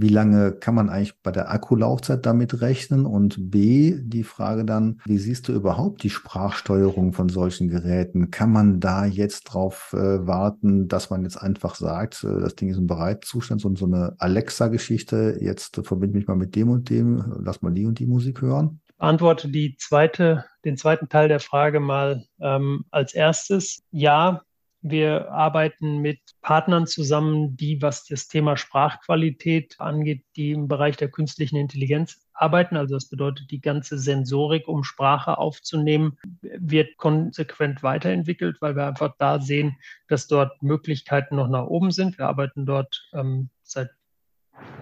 wie 0.00 0.08
lange 0.08 0.52
kann 0.52 0.74
man 0.74 0.88
eigentlich 0.88 1.20
bei 1.22 1.30
der 1.30 1.50
Akkulaufzeit 1.50 2.26
damit 2.26 2.60
rechnen? 2.60 3.06
Und 3.06 3.50
B, 3.50 3.96
die 4.00 4.24
Frage 4.24 4.64
dann, 4.64 5.00
wie 5.04 5.18
siehst 5.18 5.48
du 5.48 5.52
überhaupt 5.52 6.02
die 6.02 6.10
Sprachsteuerung 6.10 7.12
von 7.12 7.28
solchen 7.28 7.68
Geräten? 7.68 8.30
Kann 8.30 8.52
man 8.52 8.80
da 8.80 9.04
jetzt 9.04 9.44
drauf 9.44 9.92
äh, 9.92 10.26
warten, 10.26 10.88
dass 10.88 11.10
man 11.10 11.22
jetzt 11.22 11.36
einfach 11.36 11.74
sagt, 11.74 12.24
äh, 12.24 12.40
das 12.40 12.56
Ding 12.56 12.68
ist 12.68 12.78
im 12.78 12.86
Bereitzustand, 12.86 13.60
so, 13.60 13.74
so 13.74 13.86
eine 13.86 14.14
Alexa-Geschichte, 14.18 15.38
jetzt 15.40 15.78
äh, 15.78 15.82
verbinde 15.82 16.18
mich 16.18 16.26
mal 16.26 16.36
mit 16.36 16.54
dem 16.56 16.70
und 16.70 16.90
dem, 16.90 17.34
lass 17.42 17.62
mal 17.62 17.72
die 17.72 17.86
und 17.86 17.98
die 17.98 18.06
Musik 18.06 18.42
hören? 18.42 18.80
Beantworte 18.98 19.48
die 19.48 19.76
zweite, 19.76 20.44
den 20.64 20.76
zweiten 20.76 21.08
Teil 21.08 21.28
der 21.28 21.40
Frage 21.40 21.80
mal 21.80 22.24
ähm, 22.40 22.84
als 22.90 23.12
erstes. 23.12 23.82
Ja, 23.90 24.42
wir 24.90 25.30
arbeiten 25.32 25.98
mit 25.98 26.20
Partnern 26.42 26.86
zusammen, 26.86 27.56
die, 27.56 27.82
was 27.82 28.04
das 28.04 28.28
Thema 28.28 28.56
Sprachqualität 28.56 29.76
angeht, 29.78 30.24
die 30.36 30.52
im 30.52 30.68
Bereich 30.68 30.96
der 30.96 31.10
künstlichen 31.10 31.56
Intelligenz 31.56 32.26
arbeiten. 32.32 32.76
Also 32.76 32.94
das 32.94 33.08
bedeutet, 33.08 33.50
die 33.50 33.60
ganze 33.60 33.98
Sensorik, 33.98 34.68
um 34.68 34.84
Sprache 34.84 35.38
aufzunehmen, 35.38 36.18
wird 36.40 36.96
konsequent 36.98 37.82
weiterentwickelt, 37.82 38.58
weil 38.60 38.76
wir 38.76 38.86
einfach 38.86 39.14
da 39.18 39.40
sehen, 39.40 39.76
dass 40.08 40.28
dort 40.28 40.62
Möglichkeiten 40.62 41.36
noch 41.36 41.48
nach 41.48 41.66
oben 41.66 41.90
sind. 41.90 42.18
Wir 42.18 42.28
arbeiten 42.28 42.66
dort 42.66 43.08
ähm, 43.12 43.50
seit 43.62 43.90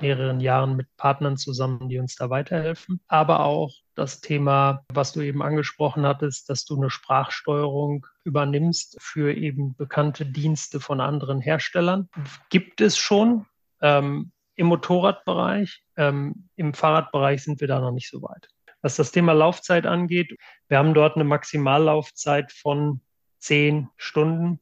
mehreren 0.01 0.41
Jahren 0.41 0.77
mit 0.77 0.89
Partnern 0.97 1.37
zusammen, 1.37 1.89
die 1.89 1.99
uns 1.99 2.17
da 2.17 2.31
weiterhelfen. 2.31 3.01
Aber 3.09 3.41
auch 3.41 3.73
das 3.95 4.21
Thema, 4.21 4.85
was 4.93 5.13
du 5.13 5.21
eben 5.21 5.43
angesprochen 5.43 6.05
hattest, 6.05 6.51
dass 6.51 6.65
du 6.65 6.77
eine 6.77 6.91
Sprachsteuerung 6.91 8.07
übernimmst 8.25 8.97
für 9.01 9.33
eben 9.33 9.77
bekannte 9.77 10.27
Dienste 10.27 10.81
von 10.81 11.01
anderen 11.01 11.41
Herstellern. 11.41 12.09
Gibt 12.51 12.81
es 12.81 12.97
schon 12.97 13.47
ähm, 13.81 14.33
im 14.57 14.67
Motorradbereich. 14.67 15.83
Ähm, 15.97 16.49
Im 16.57 16.75
Fahrradbereich 16.75 17.43
sind 17.43 17.61
wir 17.61 17.69
da 17.69 17.81
noch 17.81 17.93
nicht 17.93 18.11
so 18.11 18.23
weit. 18.23 18.49
Was 18.83 18.97
das 18.97 19.13
Thema 19.13 19.33
Laufzeit 19.33 19.87
angeht, 19.87 20.37
wir 20.69 20.79
haben 20.79 20.95
dort 20.95 21.15
eine 21.15 21.25
Maximallaufzeit 21.25 22.53
von 22.53 23.01
zehn 23.39 23.89
Stunden, 23.97 24.61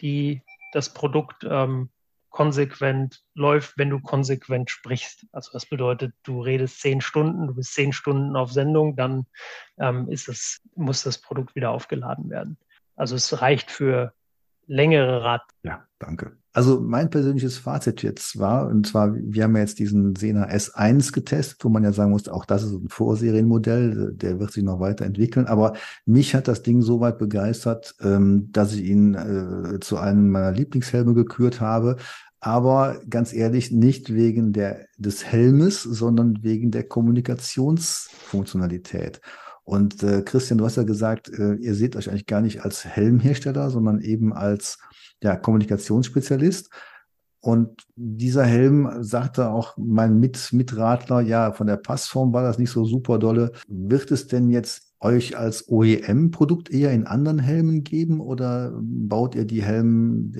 die 0.00 0.42
das 0.72 0.92
Produkt 0.92 1.46
ähm, 1.48 1.90
konsequent 2.38 3.24
läuft, 3.34 3.78
wenn 3.78 3.90
du 3.90 3.98
konsequent 3.98 4.70
sprichst. 4.70 5.26
Also 5.32 5.50
das 5.52 5.66
bedeutet, 5.66 6.14
du 6.22 6.40
redest 6.40 6.80
zehn 6.80 7.00
Stunden, 7.00 7.48
du 7.48 7.54
bist 7.54 7.74
zehn 7.74 7.92
Stunden 7.92 8.36
auf 8.36 8.52
Sendung, 8.52 8.94
dann 8.94 9.26
ähm, 9.76 10.08
ist 10.08 10.28
es, 10.28 10.60
muss 10.76 11.02
das 11.02 11.18
Produkt 11.18 11.56
wieder 11.56 11.72
aufgeladen 11.72 12.30
werden. 12.30 12.56
Also 12.94 13.16
es 13.16 13.42
reicht 13.42 13.72
für 13.72 14.12
längere 14.68 15.24
Rad. 15.24 15.42
Ja, 15.64 15.84
danke. 15.98 16.36
Also 16.52 16.80
mein 16.80 17.08
persönliches 17.08 17.56
Fazit 17.56 18.02
jetzt 18.02 18.38
war, 18.38 18.66
und 18.66 18.86
zwar, 18.86 19.14
wir 19.14 19.44
haben 19.44 19.54
ja 19.54 19.62
jetzt 19.62 19.78
diesen 19.78 20.16
Sena 20.16 20.48
S1 20.48 21.12
getestet, 21.12 21.62
wo 21.62 21.68
man 21.68 21.84
ja 21.84 21.92
sagen 21.92 22.10
muss, 22.10 22.28
auch 22.28 22.44
das 22.44 22.64
ist 22.64 22.72
ein 22.72 22.88
Vorserienmodell, 22.88 24.12
der 24.14 24.40
wird 24.40 24.52
sich 24.52 24.64
noch 24.64 24.80
weiterentwickeln. 24.80 25.46
Aber 25.46 25.74
mich 26.04 26.34
hat 26.34 26.48
das 26.48 26.62
Ding 26.62 26.82
so 26.82 27.00
weit 27.00 27.18
begeistert, 27.18 27.94
ähm, 28.00 28.48
dass 28.50 28.74
ich 28.74 28.84
ihn 28.84 29.14
äh, 29.14 29.78
zu 29.80 29.98
einem 29.98 30.30
meiner 30.30 30.52
Lieblingshelme 30.52 31.14
gekürt 31.14 31.60
habe. 31.60 31.96
Aber 32.40 33.00
ganz 33.08 33.32
ehrlich, 33.32 33.72
nicht 33.72 34.14
wegen 34.14 34.52
der, 34.52 34.86
des 34.96 35.24
Helmes, 35.24 35.82
sondern 35.82 36.42
wegen 36.42 36.70
der 36.70 36.86
Kommunikationsfunktionalität. 36.86 39.20
Und 39.64 40.02
äh, 40.02 40.22
Christian, 40.22 40.58
du 40.58 40.64
hast 40.64 40.76
ja 40.76 40.84
gesagt, 40.84 41.28
äh, 41.28 41.56
ihr 41.56 41.74
seht 41.74 41.96
euch 41.96 42.08
eigentlich 42.08 42.26
gar 42.26 42.40
nicht 42.40 42.64
als 42.64 42.84
Helmhersteller, 42.84 43.70
sondern 43.70 44.00
eben 44.00 44.32
als 44.32 44.78
ja, 45.22 45.36
Kommunikationsspezialist. 45.36 46.70
Und 47.40 47.84
dieser 47.94 48.44
Helm 48.44 49.02
sagte 49.02 49.50
auch 49.50 49.76
mein 49.76 50.18
Mit 50.18 50.52
Mitradler, 50.52 51.20
ja, 51.20 51.52
von 51.52 51.66
der 51.66 51.76
Passform 51.76 52.32
war 52.32 52.42
das 52.42 52.58
nicht 52.58 52.70
so 52.70 52.84
super 52.84 53.18
dolle. 53.18 53.52
Wird 53.68 54.10
es 54.10 54.26
denn 54.26 54.48
jetzt 54.48 54.87
euch 55.00 55.36
als 55.36 55.68
OEM-Produkt 55.68 56.70
eher 56.70 56.92
in 56.92 57.06
anderen 57.06 57.38
Helmen 57.38 57.84
geben 57.84 58.20
oder 58.20 58.72
baut 58.80 59.34
ihr 59.34 59.44
die 59.44 59.62
Helm, 59.62 60.32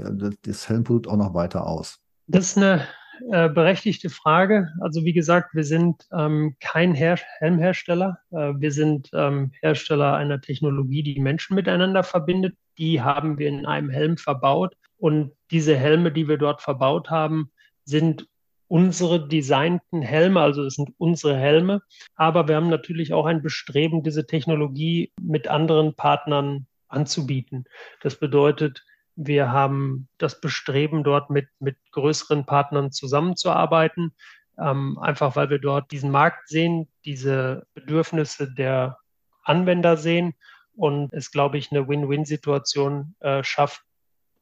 das 0.42 0.68
Helmprodukt 0.68 1.08
auch 1.08 1.16
noch 1.16 1.34
weiter 1.34 1.66
aus? 1.66 2.00
Das 2.26 2.46
ist 2.46 2.56
eine 2.56 2.82
äh, 3.30 3.48
berechtigte 3.48 4.10
Frage. 4.10 4.68
Also 4.80 5.04
wie 5.04 5.12
gesagt, 5.12 5.54
wir 5.54 5.64
sind 5.64 6.06
ähm, 6.12 6.56
kein 6.60 6.94
Her 6.94 7.18
Helmhersteller. 7.38 8.18
Äh, 8.30 8.54
wir 8.58 8.72
sind 8.72 9.10
ähm, 9.12 9.52
Hersteller 9.60 10.14
einer 10.14 10.40
Technologie, 10.40 11.02
die 11.02 11.20
Menschen 11.20 11.54
miteinander 11.54 12.02
verbindet. 12.02 12.54
Die 12.78 13.00
haben 13.00 13.38
wir 13.38 13.48
in 13.48 13.66
einem 13.66 13.90
Helm 13.90 14.16
verbaut. 14.16 14.74
Und 14.98 15.32
diese 15.50 15.76
Helme, 15.76 16.12
die 16.12 16.28
wir 16.28 16.38
dort 16.38 16.62
verbaut 16.62 17.10
haben, 17.10 17.50
sind 17.84 18.26
unsere 18.68 19.26
designten 19.26 20.02
Helme, 20.02 20.40
also 20.40 20.64
es 20.64 20.74
sind 20.74 20.90
unsere 20.98 21.36
Helme. 21.36 21.82
Aber 22.14 22.48
wir 22.48 22.56
haben 22.56 22.68
natürlich 22.68 23.12
auch 23.12 23.26
ein 23.26 23.42
Bestreben, 23.42 24.02
diese 24.02 24.26
Technologie 24.26 25.12
mit 25.20 25.48
anderen 25.48 25.94
Partnern 25.94 26.66
anzubieten. 26.88 27.64
Das 28.02 28.16
bedeutet, 28.16 28.84
wir 29.16 29.50
haben 29.50 30.08
das 30.18 30.40
Bestreben, 30.40 31.02
dort 31.02 31.30
mit, 31.30 31.48
mit 31.58 31.76
größeren 31.90 32.46
Partnern 32.46 32.92
zusammenzuarbeiten, 32.92 34.14
ähm, 34.58 34.98
einfach 34.98 35.34
weil 35.34 35.50
wir 35.50 35.58
dort 35.58 35.90
diesen 35.90 36.10
Markt 36.10 36.48
sehen, 36.48 36.88
diese 37.04 37.66
Bedürfnisse 37.74 38.52
der 38.52 38.98
Anwender 39.42 39.96
sehen 39.96 40.34
und 40.74 41.12
es, 41.12 41.30
glaube 41.32 41.58
ich, 41.58 41.72
eine 41.72 41.88
Win-Win-Situation 41.88 43.16
äh, 43.20 43.42
schafft 43.42 43.82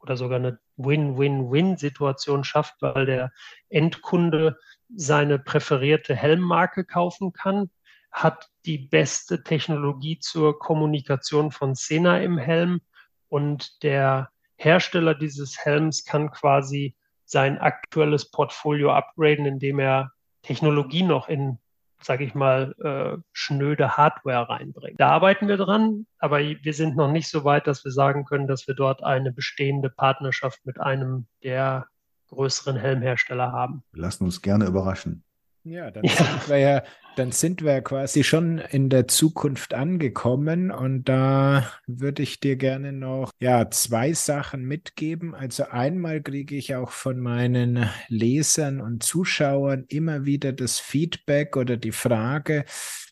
oder 0.01 0.17
sogar 0.17 0.39
eine 0.39 0.59
Win-Win-Win-Situation 0.77 2.45
schafft, 2.45 2.77
weil 2.81 3.07
der 3.07 3.33
Endkunde 3.69 4.59
seine 4.95 5.39
präferierte 5.39 6.15
Helmmarke 6.15 6.85
kaufen 6.85 7.33
kann, 7.33 7.71
hat 8.13 8.49
die 8.65 8.79
beste 8.79 9.43
Technologie 9.43 10.19
zur 10.19 10.59
Kommunikation 10.59 11.51
von 11.51 11.75
Sena 11.75 12.21
im 12.21 12.39
Helm 12.39 12.81
und 13.29 13.83
der 13.83 14.31
Hersteller 14.57 15.15
dieses 15.15 15.59
Helms 15.65 16.05
kann 16.05 16.31
quasi 16.31 16.97
sein 17.25 17.59
aktuelles 17.59 18.31
Portfolio 18.31 18.93
upgraden, 18.93 19.45
indem 19.45 19.81
er 19.81 20.13
Technologie 20.43 21.03
noch 21.03 21.29
in, 21.29 21.59
sage 22.03 22.25
ich 22.25 22.35
mal, 22.35 22.75
äh, 22.83 23.21
schnöde 23.33 23.97
Hardware 23.97 24.49
reinbringt. 24.49 25.01
Da 25.01 25.09
arbeiten 25.09 25.49
wir 25.49 25.57
dran, 25.57 26.07
aber 26.19 26.41
wir 26.41 26.75
sind 26.75 26.97
noch 26.97 27.11
nicht 27.11 27.29
so 27.29 27.45
weit, 27.45 27.67
dass 27.67 27.85
wir 27.85 27.93
sagen 27.93 28.25
können, 28.25 28.47
dass 28.47 28.67
wir 28.67 28.75
dort 28.75 29.03
eine 29.03 29.33
bestehende 29.33 29.91
Partnerschaft 29.91 30.65
mit 30.65 30.81
einem 30.81 31.27
der 31.43 31.87
größeren 32.29 32.77
Helmhersteller 32.77 33.53
haben. 33.53 33.83
Lassen 33.93 34.25
uns 34.25 34.43
gerne 34.43 34.67
überraschen. 34.67 35.25
Ja, 35.69 35.91
dann 35.91 36.05
ja. 36.05 36.15
sind 36.15 36.49
wir 36.49 36.59
ja, 36.59 36.83
dann 37.17 37.33
sind 37.33 37.65
wir 37.65 37.81
quasi 37.81 38.23
schon 38.23 38.59
in 38.59 38.89
der 38.89 39.09
Zukunft 39.09 39.75
angekommen 39.75 40.71
und 40.71 41.09
da 41.09 41.69
würde 41.89 42.23
ich 42.23 42.39
dir 42.39 42.55
gerne 42.55 42.93
noch 42.93 43.33
ja 43.41 43.69
zwei 43.69 44.13
Sachen 44.13 44.65
mitgeben. 44.65 45.35
Also 45.35 45.65
einmal 45.65 46.23
kriege 46.23 46.55
ich 46.55 46.77
auch 46.77 46.93
von 46.93 47.19
meinen 47.19 47.91
Lesern 48.07 48.81
und 48.81 49.03
Zuschauern 49.03 49.87
immer 49.89 50.25
wieder 50.25 50.53
das 50.53 50.79
Feedback 50.79 51.57
oder 51.57 51.77
die 51.77 51.91
Frage 51.91 52.65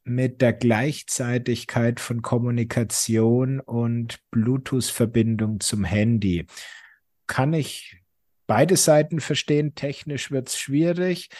mit 0.04 0.40
der 0.40 0.52
Gleichzeitigkeit 0.52 1.98
von 1.98 2.22
Kommunikation 2.22 3.58
und 3.58 4.20
Bluetooth-Verbindung 4.30 5.58
zum 5.58 5.82
Handy. 5.82 6.46
Kann 7.26 7.52
ich 7.52 7.96
beide 8.46 8.76
Seiten 8.76 9.18
verstehen? 9.18 9.74
Technisch 9.74 10.30
wird 10.30 10.50
es 10.50 10.56
schwierig 10.56 11.30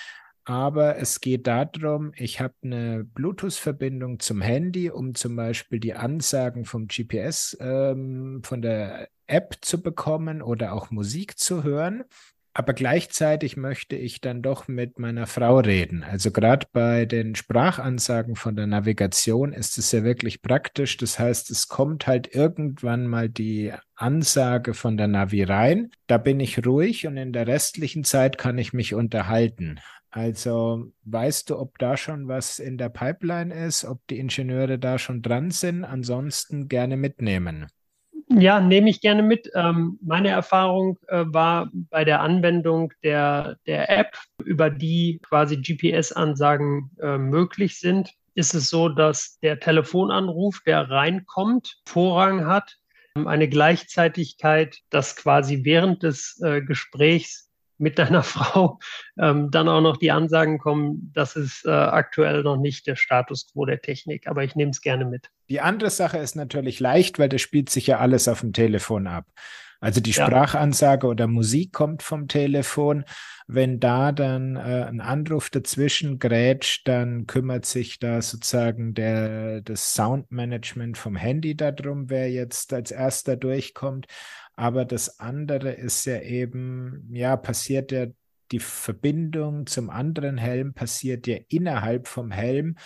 aber 0.45 0.97
es 0.99 1.21
geht 1.21 1.47
darum, 1.47 2.13
ich 2.17 2.41
habe 2.41 2.55
eine 2.63 3.05
Bluetooth-Verbindung 3.05 4.21
zum 4.21 4.43
Handy, 4.43 4.91
um 4.91 5.15
zum 5.15 5.37
Beispiel 5.37 5.81
die 5.81 5.95
Ansagen 5.95 6.67
vom 6.67 6.87
GPS 6.87 7.57
ähm, 7.61 8.43
von 8.45 8.61
der 8.61 9.09
App 9.27 9.57
zu 9.63 9.83
bekommen 9.83 10.43
oder 10.43 10.75
auch 10.75 10.91
Musik 10.91 11.39
zu 11.39 11.63
hören. 11.63 12.05
Aber 12.57 12.73
gleichzeitig 12.73 13.57
möchte 13.57 13.97
ich 13.97 14.21
dann 14.21 14.41
doch 14.41 14.69
mit 14.69 15.01
meiner 15.01 15.27
Frau 15.27 15.59
reden. 15.59 16.05
Also 16.05 16.31
gerade 16.31 16.69
bei 16.73 17.05
den 17.05 17.35
Sprachansagen 17.35 18.37
von 18.37 18.55
der 18.55 18.69
Navigation 18.69 19.53
ist 19.53 19.77
es 19.77 19.91
ja 19.91 20.05
wirklich 20.05 20.41
praktisch. 20.41 20.97
Das 20.99 21.19
heißt, 21.19 21.51
es 21.51 21.67
kommt 21.67 22.07
halt 22.07 22.33
irgendwann 22.33 23.09
mal 23.09 23.29
die 23.29 23.73
Ansage 23.97 24.75
von 24.75 24.97
der 24.97 25.09
Navi 25.09 25.43
rein. 25.43 25.91
Da 26.07 26.17
bin 26.17 26.39
ich 26.39 26.65
ruhig 26.65 27.09
und 27.09 27.17
in 27.17 27.33
der 27.33 27.49
restlichen 27.49 28.05
Zeit 28.05 28.39
kann 28.39 28.57
ich 28.57 28.73
mich 28.73 28.95
unterhalten. 28.95 29.81
Also 30.15 30.93
weißt 31.07 31.51
du, 31.51 31.59
ob 31.59 31.77
da 31.79 31.97
schon 31.97 32.29
was 32.29 32.61
in 32.61 32.79
der 32.79 32.89
Pipeline 32.89 33.53
ist, 33.53 33.85
ob 33.85 34.07
die 34.07 34.21
Ingenieure 34.21 34.79
da 34.79 34.97
schon 34.97 35.23
dran 35.23 35.51
sind? 35.51 35.83
Ansonsten 35.85 36.69
gerne 36.69 36.97
mitnehmen. 36.97 37.67
Ja, 38.29 38.61
nehme 38.61 38.91
ich 38.91 39.01
gerne 39.01 39.25
mit. 39.25 39.51
Ähm, 39.57 39.99
meine 40.01 40.29
Erfahrung 40.29 41.01
äh, 41.09 41.25
war 41.27 41.69
bei 41.73 42.05
der 42.05 42.21
Anwendung 42.21 42.93
der, 43.03 43.57
der 43.67 43.91
App, 43.91 44.17
über 44.45 44.71
die 44.71 45.19
quasi 45.21 45.57
GPS-Ansagen 45.57 46.93
äh, 47.01 47.19
möglich 47.19 47.81
sind, 47.81 48.13
ist 48.37 48.55
es 48.55 48.71
so, 48.71 48.89
dass 48.89 49.41
der 49.41 49.59
Telefonanruf, 49.59 50.61
der 50.65 50.91
reinkommt, 50.91 51.81
Vorrang 51.87 52.47
hat, 52.47 52.77
eine 53.17 53.49
Gleichzeitigkeit, 53.49 54.79
dass 54.91 55.17
quasi 55.17 55.65
während 55.65 56.05
des 56.05 56.41
äh, 56.41 56.63
Gesprächs 56.63 57.44
mit 57.79 57.99
deiner 57.99 58.23
Frau 58.25 58.79
ähm, 59.19 59.51
dann 59.51 59.69
auch 59.69 59.81
noch 59.81 59.97
die 59.97 60.11
Ansagen 60.11 60.59
kommen, 60.59 61.11
das 61.15 61.37
ist 61.37 61.65
äh, 61.67 61.71
aktuell 61.71 62.43
noch 62.43 62.57
nicht 62.57 62.87
der 62.87 62.97
Status 62.97 63.53
quo 63.53 63.65
der 63.65 63.81
Technik, 63.81 64.27
aber 64.27 64.45
ich 64.45 64.55
nehme 64.55 64.71
es 64.71 64.81
gerne 64.81 65.05
mit. 65.05 65.31
Die 65.49 65.61
andere 65.61 65.91
Sache 65.91 66.19
ist 66.19 66.37
natürlich 66.37 66.81
leicht, 66.81 67.19
weil 67.19 67.29
das 67.29 67.41
spielt 67.41 67.71
sich 67.71 67.87
ja 67.87 67.99
alles 67.99 68.29
auf 68.29 68.41
dem 68.41 68.53
Telefon 68.53 69.07
ab. 69.07 69.27
Also 69.81 70.01
die 70.01 70.13
Sprachansage 70.13 71.07
ja. 71.07 71.11
oder 71.11 71.27
Musik 71.27 71.73
kommt 71.73 72.03
vom 72.03 72.29
Telefon. 72.29 73.05
Wenn 73.47 73.79
da 73.79 74.13
dann 74.13 74.57
äh, 74.57 74.87
ein 74.89 75.01
Anruf 75.01 75.51
dazwischen 75.51 76.19
grätscht, 76.19 76.89
dann 76.89 77.27
kümmert 77.27 77.67
sich 77.67 77.99
da 77.99 78.23
sozusagen 78.23 78.95
der, 78.95 79.61
das 79.61 79.93
Soundmanagement 79.95 80.97
vom 80.97 81.17
Handy 81.17 81.55
darum, 81.55 82.09
wer 82.09 82.31
jetzt 82.31 82.73
als 82.73 82.91
erster 82.91 83.37
durchkommt. 83.37 84.07
Aber 84.57 84.85
das 84.85 85.21
andere 85.21 85.73
ist 85.73 86.07
ja 86.07 86.21
eben, 86.21 87.09
ja, 87.13 87.37
passiert 87.37 87.93
ja 87.93 88.07
die 88.53 88.61
Verbindung 88.61 89.67
zum 89.67 89.91
anderen 89.91 90.39
Helm 90.39 90.75
passiert 90.75 91.27
ja 91.27 91.39
innerhalb 91.49 92.09
vom 92.09 92.31
Helm 92.31 92.77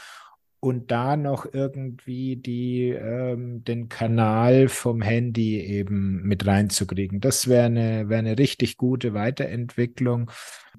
und 0.61 0.91
da 0.91 1.17
noch 1.17 1.47
irgendwie 1.53 2.37
die, 2.37 2.89
ähm, 2.91 3.63
den 3.65 3.89
Kanal 3.89 4.69
vom 4.69 5.03
Handy 5.03 5.61
eben 5.61 6.23
mit 6.23 6.47
reinzukriegen. 6.47 7.21
Das 7.21 7.49
wäre 7.49 7.67
eine, 7.67 8.09
wär 8.09 8.19
eine 8.19 8.39
richtig 8.39 8.77
gute 8.77 9.15
Weiterentwicklung, 9.15 10.31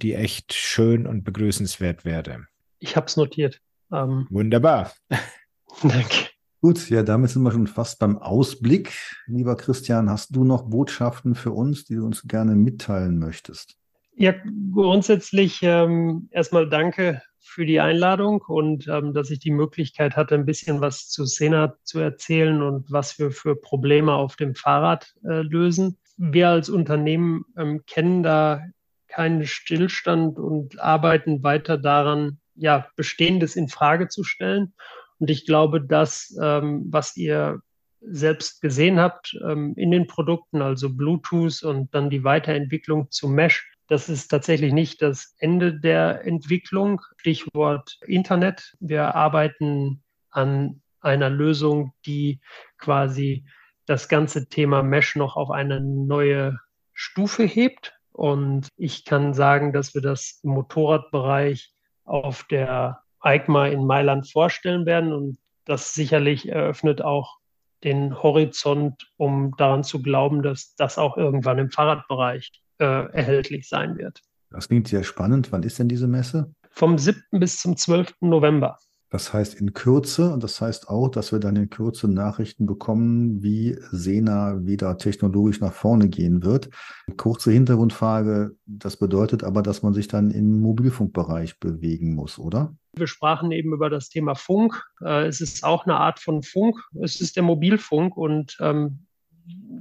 die 0.02 0.15
echt 0.15 0.54
schön 0.54 1.08
und 1.08 1.24
begrüßenswert 1.24 2.04
wäre. 2.06 2.48
Ich 2.80 2.96
habe 2.96 3.08
es 3.08 3.18
notiert. 3.18 3.62
Ähm, 3.92 4.28
Wunderbar. 4.30 4.94
Danke. 5.82 6.30
Gut, 6.62 6.89
ja, 6.89 7.04
damit 7.04 7.30
sind 7.30 7.44
wir 7.44 7.54
schon 7.54 7.68
fast 7.68 8.00
beim 8.00 8.18
Ausblick. 8.18 8.94
Lieber 9.28 9.56
Christian, 9.56 10.10
hast 10.10 10.36
du 10.36 10.44
noch 10.44 10.63
Botschaften 10.63 11.36
für 11.36 11.52
uns, 11.52 11.86
die 11.86 11.96
du 11.96 12.06
uns 12.06 12.24
gerne 12.28 12.54
mitteilen 12.56 13.18
möchtest? 13.18 13.79
Ja, 14.21 14.34
grundsätzlich 14.73 15.60
ähm, 15.62 16.27
erstmal 16.32 16.67
danke 16.67 17.21
für 17.39 17.65
die 17.65 17.79
Einladung 17.79 18.41
und 18.41 18.86
ähm, 18.89 19.13
dass 19.13 19.29
ich 19.32 19.39
die 19.39 19.49
Möglichkeit 19.49 20.17
hatte, 20.17 20.36
ein 20.36 20.45
bisschen 20.45 20.82
was 20.82 21.08
zu 21.08 21.23
Sena 21.23 21.77
zu 21.84 21.99
erzählen 21.99 22.62
und 22.62 22.91
was 22.91 23.17
wir 23.17 23.32
für 23.32 23.55
Probleme 23.55 24.13
auf 24.13 24.36
dem 24.36 24.55
Fahrrad 24.55 25.15
äh, 25.23 25.41
lösen. 25.41 25.97
Wir 26.17 26.49
als 26.49 26.69
Unternehmen 26.69 27.45
ähm, 27.58 27.86
kennen 27.88 28.21
da 28.21 28.62
keinen 29.08 29.45
Stillstand 29.45 30.38
und 30.38 30.82
arbeiten 30.82 31.41
weiter 31.41 31.77
daran, 31.77 32.41
ja, 32.55 32.88
Bestehendes 32.97 33.55
in 33.55 33.69
Frage 33.69 34.10
zu 34.10 34.25
stellen 34.25 34.73
und 35.19 35.29
ich 35.29 35.45
glaube, 35.45 35.79
das, 35.79 36.38
ähm, 36.41 36.88
was 36.89 37.15
ihr 37.15 37.62
selbst 38.01 38.62
gesehen 38.62 38.99
habt 38.99 39.38
ähm, 39.47 39.75
in 39.77 39.91
den 39.91 40.08
Produkten, 40.08 40.62
also 40.62 40.89
Bluetooth 40.89 41.63
und 41.63 41.95
dann 41.95 42.10
die 42.10 42.25
Weiterentwicklung 42.25 43.10
zu 43.12 43.29
Mesh, 43.29 43.68
das 43.89 44.08
ist 44.08 44.28
tatsächlich 44.28 44.71
nicht 44.71 45.02
das 45.02 45.35
Ende 45.40 45.73
der 45.73 46.23
Entwicklung. 46.25 47.02
Stichwort 47.17 47.98
Internet. 48.06 48.75
Wir 48.79 49.15
arbeiten 49.15 50.04
an 50.29 50.83
einer 51.02 51.31
Lösung, 51.31 51.94
die 52.06 52.40
quasi 52.77 53.46
das 53.87 54.08
ganze 54.08 54.48
Thema 54.48 54.83
Mesh 54.83 55.15
noch 55.15 55.35
auf 55.35 55.50
eine 55.50 55.81
neue 55.81 56.60
Stufe 56.94 57.44
hebt. 57.44 58.00
Und 58.12 58.67
ich 58.77 59.06
kann 59.06 59.33
sagen, 59.33 59.73
dass 59.73 59.96
wir 59.96 60.02
das 60.02 60.40
im 60.44 60.52
Motorradbereich 60.52 61.73
auf 62.04 62.44
der 62.44 63.02
EICMA 63.21 63.69
in 63.69 63.87
Mailand 63.87 64.31
vorstellen 64.31 64.85
werden. 64.85 65.13
Und 65.13 65.40
das 65.65 65.96
sicherlich 65.96 66.48
eröffnet 66.48 67.02
auch 67.02 67.40
den 67.83 68.21
Horizont, 68.21 69.10
um 69.17 69.56
daran 69.58 69.83
zu 69.83 70.04
glauben, 70.04 70.44
dass 70.44 70.75
das 70.75 71.00
auch 71.00 71.17
irgendwann 71.17 71.58
im 71.58 71.71
Fahrradbereich 71.71 72.52
äh, 72.80 72.86
erhältlich 73.12 73.67
sein 73.67 73.98
wird. 73.98 74.21
Das 74.52 74.67
klingt 74.67 74.88
sehr 74.88 75.04
spannend. 75.04 75.52
Wann 75.52 75.63
ist 75.63 75.80
denn 75.80 75.90
diese 75.90 76.08
Messe? 76.08 76.54
Vom 76.71 76.98
7. 76.98 77.21
bis 77.32 77.60
zum 77.60 77.77
12. 77.77 78.15
November. 78.21 78.77
Das 79.12 79.34
heißt 79.34 79.56
in 79.60 79.73
Kürze 79.73 80.32
und 80.32 80.44
das 80.44 80.62
heißt 80.62 80.88
auch, 80.88 81.10
dass 81.10 81.32
wir 81.32 81.40
dann 81.40 81.56
in 81.56 81.71
Kürze 81.71 82.08
Nachrichten 82.08 82.67
bekommen, 82.67 83.42
wie 83.42 83.75
Sena 83.92 84.67
wieder 84.67 85.00
technologisch 85.00 85.60
nach 85.62 85.73
vorne 85.73 86.10
gehen 86.10 86.44
wird. 86.44 86.69
Kurze 87.17 87.52
Hintergrundfrage, 87.52 88.56
das 88.67 88.98
bedeutet 88.98 89.44
aber, 89.44 89.63
dass 89.63 89.82
man 89.82 89.94
sich 89.94 90.08
dann 90.08 90.30
im 90.30 90.62
Mobilfunkbereich 90.62 91.60
bewegen 91.60 92.13
muss, 92.13 92.38
oder? 92.38 92.75
Wir 92.94 93.08
sprachen 93.08 93.52
eben 93.52 93.73
über 93.73 93.90
das 93.90 94.10
Thema 94.10 94.36
Funk. 94.36 94.84
Äh, 95.04 95.25
es 95.25 95.42
ist 95.42 95.63
auch 95.63 95.86
eine 95.86 95.96
Art 95.96 96.19
von 96.19 96.44
Funk. 96.44 96.77
Es 97.02 97.19
ist 97.19 97.36
der 97.36 97.44
Mobilfunk 97.44 98.15
und 98.15 98.58
ähm, 98.62 99.08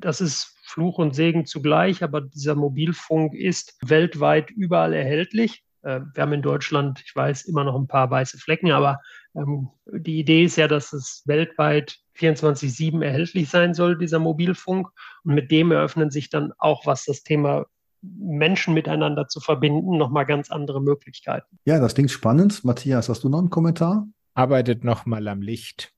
das 0.01 0.22
ist 0.22 0.55
Fluch 0.68 0.98
und 0.98 1.14
Segen 1.14 1.46
zugleich, 1.46 2.02
aber 2.02 2.20
dieser 2.20 2.54
Mobilfunk 2.54 3.34
ist 3.34 3.76
weltweit 3.82 4.50
überall 4.50 4.92
erhältlich. 4.92 5.62
Äh, 5.82 6.00
wir 6.14 6.22
haben 6.22 6.32
in 6.32 6.42
Deutschland, 6.42 7.02
ich 7.04 7.14
weiß, 7.14 7.44
immer 7.44 7.64
noch 7.64 7.76
ein 7.76 7.86
paar 7.86 8.10
weiße 8.10 8.38
Flecken, 8.38 8.72
aber 8.72 9.00
ähm, 9.34 9.68
die 9.86 10.18
Idee 10.18 10.44
ist 10.44 10.56
ja, 10.56 10.68
dass 10.68 10.92
es 10.92 11.22
weltweit 11.26 11.98
24-7 12.18 13.02
erhältlich 13.02 13.48
sein 13.48 13.74
soll, 13.74 13.96
dieser 13.96 14.18
Mobilfunk. 14.18 14.88
Und 15.24 15.34
mit 15.34 15.50
dem 15.50 15.70
eröffnen 15.70 16.10
sich 16.10 16.30
dann 16.30 16.52
auch, 16.58 16.86
was 16.86 17.04
das 17.04 17.22
Thema 17.22 17.66
Menschen 18.02 18.74
miteinander 18.74 19.28
zu 19.28 19.40
verbinden, 19.40 19.96
nochmal 19.96 20.26
ganz 20.26 20.50
andere 20.50 20.80
Möglichkeiten. 20.80 21.58
Ja, 21.64 21.80
das 21.80 21.94
klingt 21.94 22.10
spannend. 22.10 22.64
Matthias, 22.64 23.08
hast 23.08 23.24
du 23.24 23.28
noch 23.28 23.38
einen 23.38 23.50
Kommentar? 23.50 24.06
Arbeitet 24.34 24.84
nochmal 24.84 25.26
am 25.26 25.42
Licht. 25.42 25.92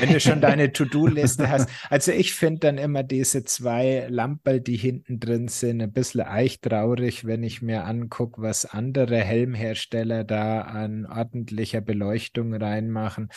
Wenn 0.00 0.12
du 0.12 0.20
schon 0.20 0.40
deine 0.40 0.72
To-Do-Liste 0.72 1.50
hast. 1.50 1.68
Also 1.90 2.12
ich 2.12 2.34
finde 2.34 2.60
dann 2.60 2.78
immer 2.78 3.02
diese 3.02 3.44
zwei 3.44 4.06
Lampen, 4.08 4.62
die 4.62 4.76
hinten 4.76 5.18
drin 5.18 5.48
sind, 5.48 5.82
ein 5.82 5.92
bisschen 5.92 6.22
eichtraurig, 6.22 7.26
wenn 7.26 7.42
ich 7.42 7.60
mir 7.60 7.84
angucke, 7.84 8.40
was 8.40 8.66
andere 8.66 9.18
Helmhersteller 9.18 10.24
da 10.24 10.62
an 10.62 11.06
ordentlicher 11.06 11.80
Beleuchtung 11.80 12.54
reinmachen. 12.54 13.30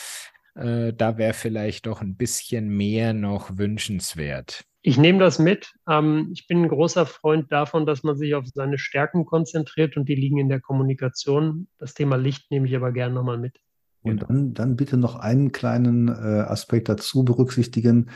Äh, 0.55 0.93
da 0.93 1.17
wäre 1.17 1.33
vielleicht 1.33 1.87
doch 1.87 2.01
ein 2.01 2.15
bisschen 2.15 2.69
mehr 2.69 3.13
noch 3.13 3.57
wünschenswert. 3.57 4.63
Ich 4.81 4.97
nehme 4.97 5.19
das 5.19 5.37
mit. 5.39 5.73
Ähm, 5.89 6.29
ich 6.33 6.47
bin 6.47 6.63
ein 6.63 6.69
großer 6.69 7.05
Freund 7.05 7.51
davon, 7.51 7.85
dass 7.85 8.03
man 8.03 8.15
sich 8.15 8.35
auf 8.35 8.45
seine 8.47 8.77
Stärken 8.77 9.25
konzentriert 9.25 9.97
und 9.97 10.07
die 10.07 10.15
liegen 10.15 10.37
in 10.37 10.49
der 10.49 10.61
Kommunikation. 10.61 11.67
Das 11.77 11.93
Thema 11.93 12.15
Licht 12.15 12.49
nehme 12.51 12.67
ich 12.67 12.75
aber 12.75 12.91
gerne 12.91 13.15
nochmal 13.15 13.37
mit. 13.37 13.59
Und 14.01 14.19
genau. 14.19 14.27
dann, 14.27 14.53
dann 14.53 14.75
bitte 14.75 14.97
noch 14.97 15.15
einen 15.15 15.51
kleinen 15.51 16.07
äh, 16.07 16.11
Aspekt 16.11 16.89
dazu 16.89 17.23
berücksichtigen. 17.23 18.09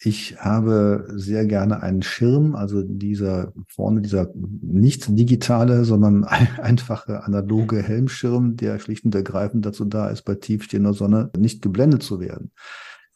Ich 0.00 0.38
habe 0.38 1.08
sehr 1.10 1.44
gerne 1.44 1.82
einen 1.82 2.02
Schirm, 2.02 2.54
also 2.54 2.82
dieser 2.82 3.52
vorne 3.66 4.00
dieser 4.00 4.30
nicht 4.34 5.06
digitale, 5.18 5.84
sondern 5.84 6.24
einfache 6.62 7.24
analoge 7.24 7.82
Helmschirm, 7.82 8.56
der 8.56 8.78
schlicht 8.78 9.04
und 9.04 9.14
ergreifend 9.14 9.66
dazu 9.66 9.84
da 9.84 10.08
ist, 10.08 10.22
bei 10.22 10.36
tiefstehender 10.36 10.94
Sonne 10.94 11.30
nicht 11.36 11.62
geblendet 11.62 12.02
zu 12.02 12.20
werden. 12.20 12.52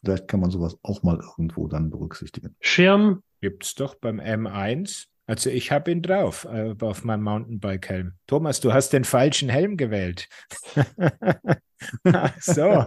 Vielleicht 0.02 0.26
kann 0.26 0.40
man 0.40 0.50
sowas 0.50 0.76
auch 0.82 1.04
mal 1.04 1.20
irgendwo 1.20 1.68
dann 1.68 1.90
berücksichtigen. 1.90 2.56
Schirm 2.60 3.22
gibt's 3.40 3.76
doch 3.76 3.94
beim 3.94 4.18
M1. 4.18 5.06
Also 5.26 5.50
ich 5.50 5.70
habe 5.70 5.90
ihn 5.92 6.02
drauf 6.02 6.46
äh, 6.50 6.74
auf 6.80 7.04
meinem 7.04 7.22
Mountainbike-Helm. 7.22 8.14
Thomas, 8.26 8.60
du 8.60 8.72
hast 8.72 8.92
den 8.92 9.04
falschen 9.04 9.48
Helm 9.48 9.76
gewählt. 9.76 10.28
so. 12.40 12.86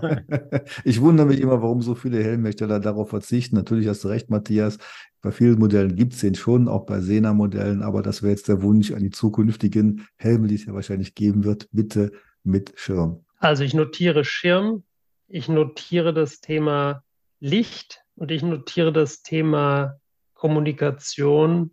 Ich 0.83 1.01
wundere 1.01 1.27
mich 1.27 1.39
immer, 1.39 1.61
warum 1.61 1.81
so 1.81 1.95
viele 1.95 2.23
Helmhersteller 2.23 2.79
darauf 2.79 3.09
verzichten. 3.09 3.55
Natürlich 3.55 3.87
hast 3.87 4.03
du 4.03 4.07
recht, 4.07 4.29
Matthias. 4.29 4.77
Bei 5.21 5.31
vielen 5.31 5.59
Modellen 5.59 5.95
gibt 5.95 6.13
es 6.13 6.19
den 6.19 6.35
schon, 6.35 6.67
auch 6.67 6.85
bei 6.85 7.01
Sena-Modellen, 7.01 7.81
aber 7.81 8.01
das 8.01 8.21
wäre 8.21 8.31
jetzt 8.31 8.47
der 8.47 8.61
Wunsch 8.61 8.91
an 8.91 8.99
die 8.99 9.09
zukünftigen 9.09 10.07
Helme, 10.17 10.47
die 10.47 10.55
es 10.55 10.65
ja 10.65 10.73
wahrscheinlich 10.73 11.15
geben 11.15 11.43
wird. 11.43 11.67
Bitte 11.71 12.11
mit 12.43 12.73
Schirm. 12.75 13.25
Also 13.39 13.63
ich 13.63 13.73
notiere 13.73 14.23
Schirm, 14.23 14.83
ich 15.27 15.49
notiere 15.49 16.13
das 16.13 16.41
Thema 16.41 17.03
Licht 17.39 18.03
und 18.15 18.31
ich 18.31 18.43
notiere 18.43 18.93
das 18.93 19.23
Thema 19.23 19.99
Kommunikation, 20.33 21.71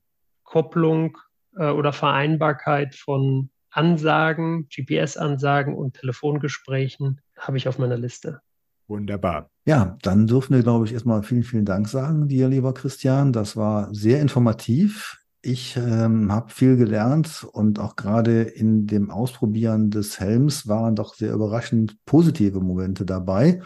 Kopplung 0.52 1.16
äh, 1.56 1.70
oder 1.70 1.94
Vereinbarkeit 1.94 2.94
von 2.94 3.48
Ansagen, 3.70 4.68
GPS-Ansagen 4.68 5.74
und 5.74 5.94
Telefongesprächen 5.94 7.22
habe 7.38 7.56
ich 7.56 7.68
auf 7.68 7.78
meiner 7.78 7.96
Liste. 7.96 8.42
Wunderbar. 8.86 9.48
Ja, 9.64 9.96
dann 10.02 10.26
dürfen 10.26 10.54
wir, 10.54 10.62
glaube 10.62 10.84
ich, 10.84 10.92
erstmal 10.92 11.22
vielen, 11.22 11.42
vielen 11.42 11.64
Dank 11.64 11.88
sagen, 11.88 12.28
dir, 12.28 12.48
lieber 12.48 12.74
Christian. 12.74 13.32
Das 13.32 13.56
war 13.56 13.94
sehr 13.94 14.20
informativ. 14.20 15.24
Ich 15.40 15.74
ähm, 15.78 16.30
habe 16.30 16.52
viel 16.52 16.76
gelernt 16.76 17.48
und 17.50 17.78
auch 17.78 17.96
gerade 17.96 18.42
in 18.42 18.86
dem 18.86 19.10
Ausprobieren 19.10 19.90
des 19.90 20.20
Helms 20.20 20.68
waren 20.68 20.96
doch 20.96 21.14
sehr 21.14 21.32
überraschend 21.32 21.96
positive 22.04 22.60
Momente 22.60 23.06
dabei. 23.06 23.62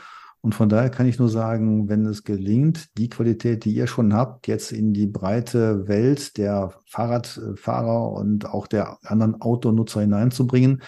Und 0.47 0.55
von 0.55 0.69
daher 0.69 0.91
kann 0.91 1.09
ich 1.09 1.19
nur 1.19 1.29
sagen, 1.29 1.89
wenn 1.89 2.07
es 2.07 2.23
gelingt, 2.23 2.97
die 2.99 3.09
Qualität, 3.09 3.65
die 3.65 3.75
ihr 3.75 3.89
schon 3.89 4.15
habt, 4.15 4.47
jetzt 4.47 4.71
in 4.71 4.93
die 4.93 5.09
breite 5.09 5.89
Welt 5.89 6.37
der 6.37 6.73
Fahrradfahrer 6.85 8.13
und 8.13 8.49
auch 8.49 8.69
der 8.69 8.97
anderen 9.03 9.43
Autonutzer 9.43 10.03
hineinzubringen, 10.03 10.83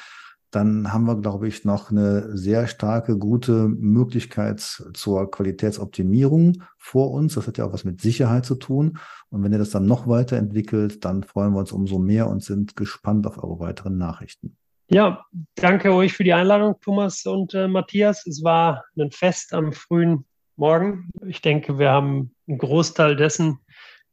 dann 0.53 0.93
haben 0.93 1.07
wir, 1.07 1.21
glaube 1.21 1.49
ich, 1.49 1.65
noch 1.65 1.91
eine 1.91 2.37
sehr 2.37 2.69
starke, 2.69 3.19
gute 3.19 3.67
Möglichkeit 3.67 4.61
zur 4.61 5.29
Qualitätsoptimierung 5.29 6.63
vor 6.77 7.11
uns. 7.11 7.35
Das 7.35 7.49
hat 7.49 7.59
ja 7.59 7.65
auch 7.65 7.73
was 7.73 7.83
mit 7.83 8.01
Sicherheit 8.01 8.47
zu 8.47 8.55
tun. 8.55 8.99
Und 9.29 9.43
wenn 9.43 9.51
ihr 9.51 9.59
das 9.59 9.71
dann 9.71 9.87
noch 9.87 10.07
weiterentwickelt, 10.07 11.05
dann 11.05 11.25
freuen 11.25 11.53
wir 11.53 11.59
uns 11.59 11.73
umso 11.73 11.99
mehr 11.99 12.29
und 12.29 12.45
sind 12.45 12.77
gespannt 12.77 13.27
auf 13.27 13.43
eure 13.43 13.59
weiteren 13.59 13.99
Nachrichten. 13.99 14.57
Ja, 14.91 15.27
danke 15.55 15.93
euch 15.93 16.15
für 16.15 16.25
die 16.25 16.33
Einladung, 16.33 16.81
Thomas 16.81 17.27
und 17.27 17.53
äh, 17.53 17.69
Matthias. 17.69 18.27
Es 18.27 18.43
war 18.43 18.87
ein 18.99 19.11
Fest 19.11 19.53
am 19.53 19.75
frühen 19.75 20.25
Morgen. 20.57 21.11
Ich 21.27 21.43
denke, 21.43 21.79
wir 21.79 21.91
haben 21.91 22.35
einen 22.49 22.57
Großteil 22.57 23.15
dessen, 23.15 23.59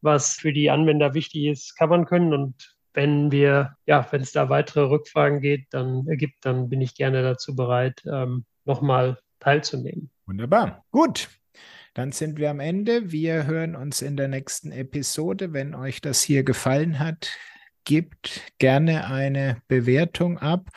was 0.01 0.33
für 0.33 0.51
die 0.51 0.69
Anwender 0.69 1.13
wichtig 1.13 1.45
ist, 1.45 1.77
covern 1.77 2.05
können. 2.05 2.33
Und 2.33 2.75
wenn 2.93 3.31
wir, 3.31 3.77
ja, 3.85 4.05
wenn 4.11 4.19
es 4.19 4.33
da 4.33 4.49
weitere 4.49 4.81
Rückfragen 4.81 5.39
geht, 5.39 5.67
dann 5.69 6.05
ergibt, 6.07 6.43
dann 6.43 6.67
bin 6.67 6.81
ich 6.81 6.95
gerne 6.95 7.23
dazu 7.23 7.55
bereit, 7.55 8.03
ähm, 8.05 8.43
nochmal 8.65 9.17
teilzunehmen. 9.39 10.11
Wunderbar. 10.25 10.83
Gut. 10.91 11.29
Dann 11.93 12.11
sind 12.11 12.37
wir 12.37 12.49
am 12.49 12.59
Ende. 12.59 13.13
Wir 13.13 13.45
hören 13.45 13.77
uns 13.77 14.01
in 14.01 14.17
der 14.17 14.27
nächsten 14.27 14.73
Episode. 14.73 15.53
Wenn 15.53 15.73
euch 15.73 16.01
das 16.01 16.21
hier 16.21 16.43
gefallen 16.43 16.99
hat, 16.99 17.29
gebt 17.85 18.41
gerne 18.57 19.07
eine 19.07 19.61
Bewertung 19.67 20.37
ab 20.39 20.69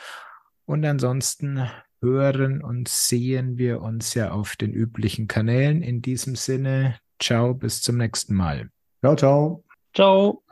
und 0.65 0.85
ansonsten 0.85 1.69
hören 2.01 2.63
und 2.63 2.87
sehen 2.87 3.57
wir 3.57 3.81
uns 3.81 4.13
ja 4.13 4.31
auf 4.31 4.55
den 4.55 4.71
üblichen 4.71 5.27
Kanälen. 5.27 5.81
In 5.81 6.01
diesem 6.01 6.35
Sinne, 6.35 6.97
ciao, 7.19 7.53
bis 7.53 7.81
zum 7.81 7.97
nächsten 7.97 8.35
Mal. 8.35 8.69
Ciao, 9.01 9.15
ciao. 9.15 9.63
Ciao. 9.93 10.43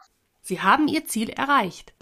Sie 0.42 0.62
haben 0.62 0.88
Ihr 0.88 1.06
Ziel 1.06 1.30
erreicht. 1.30 1.94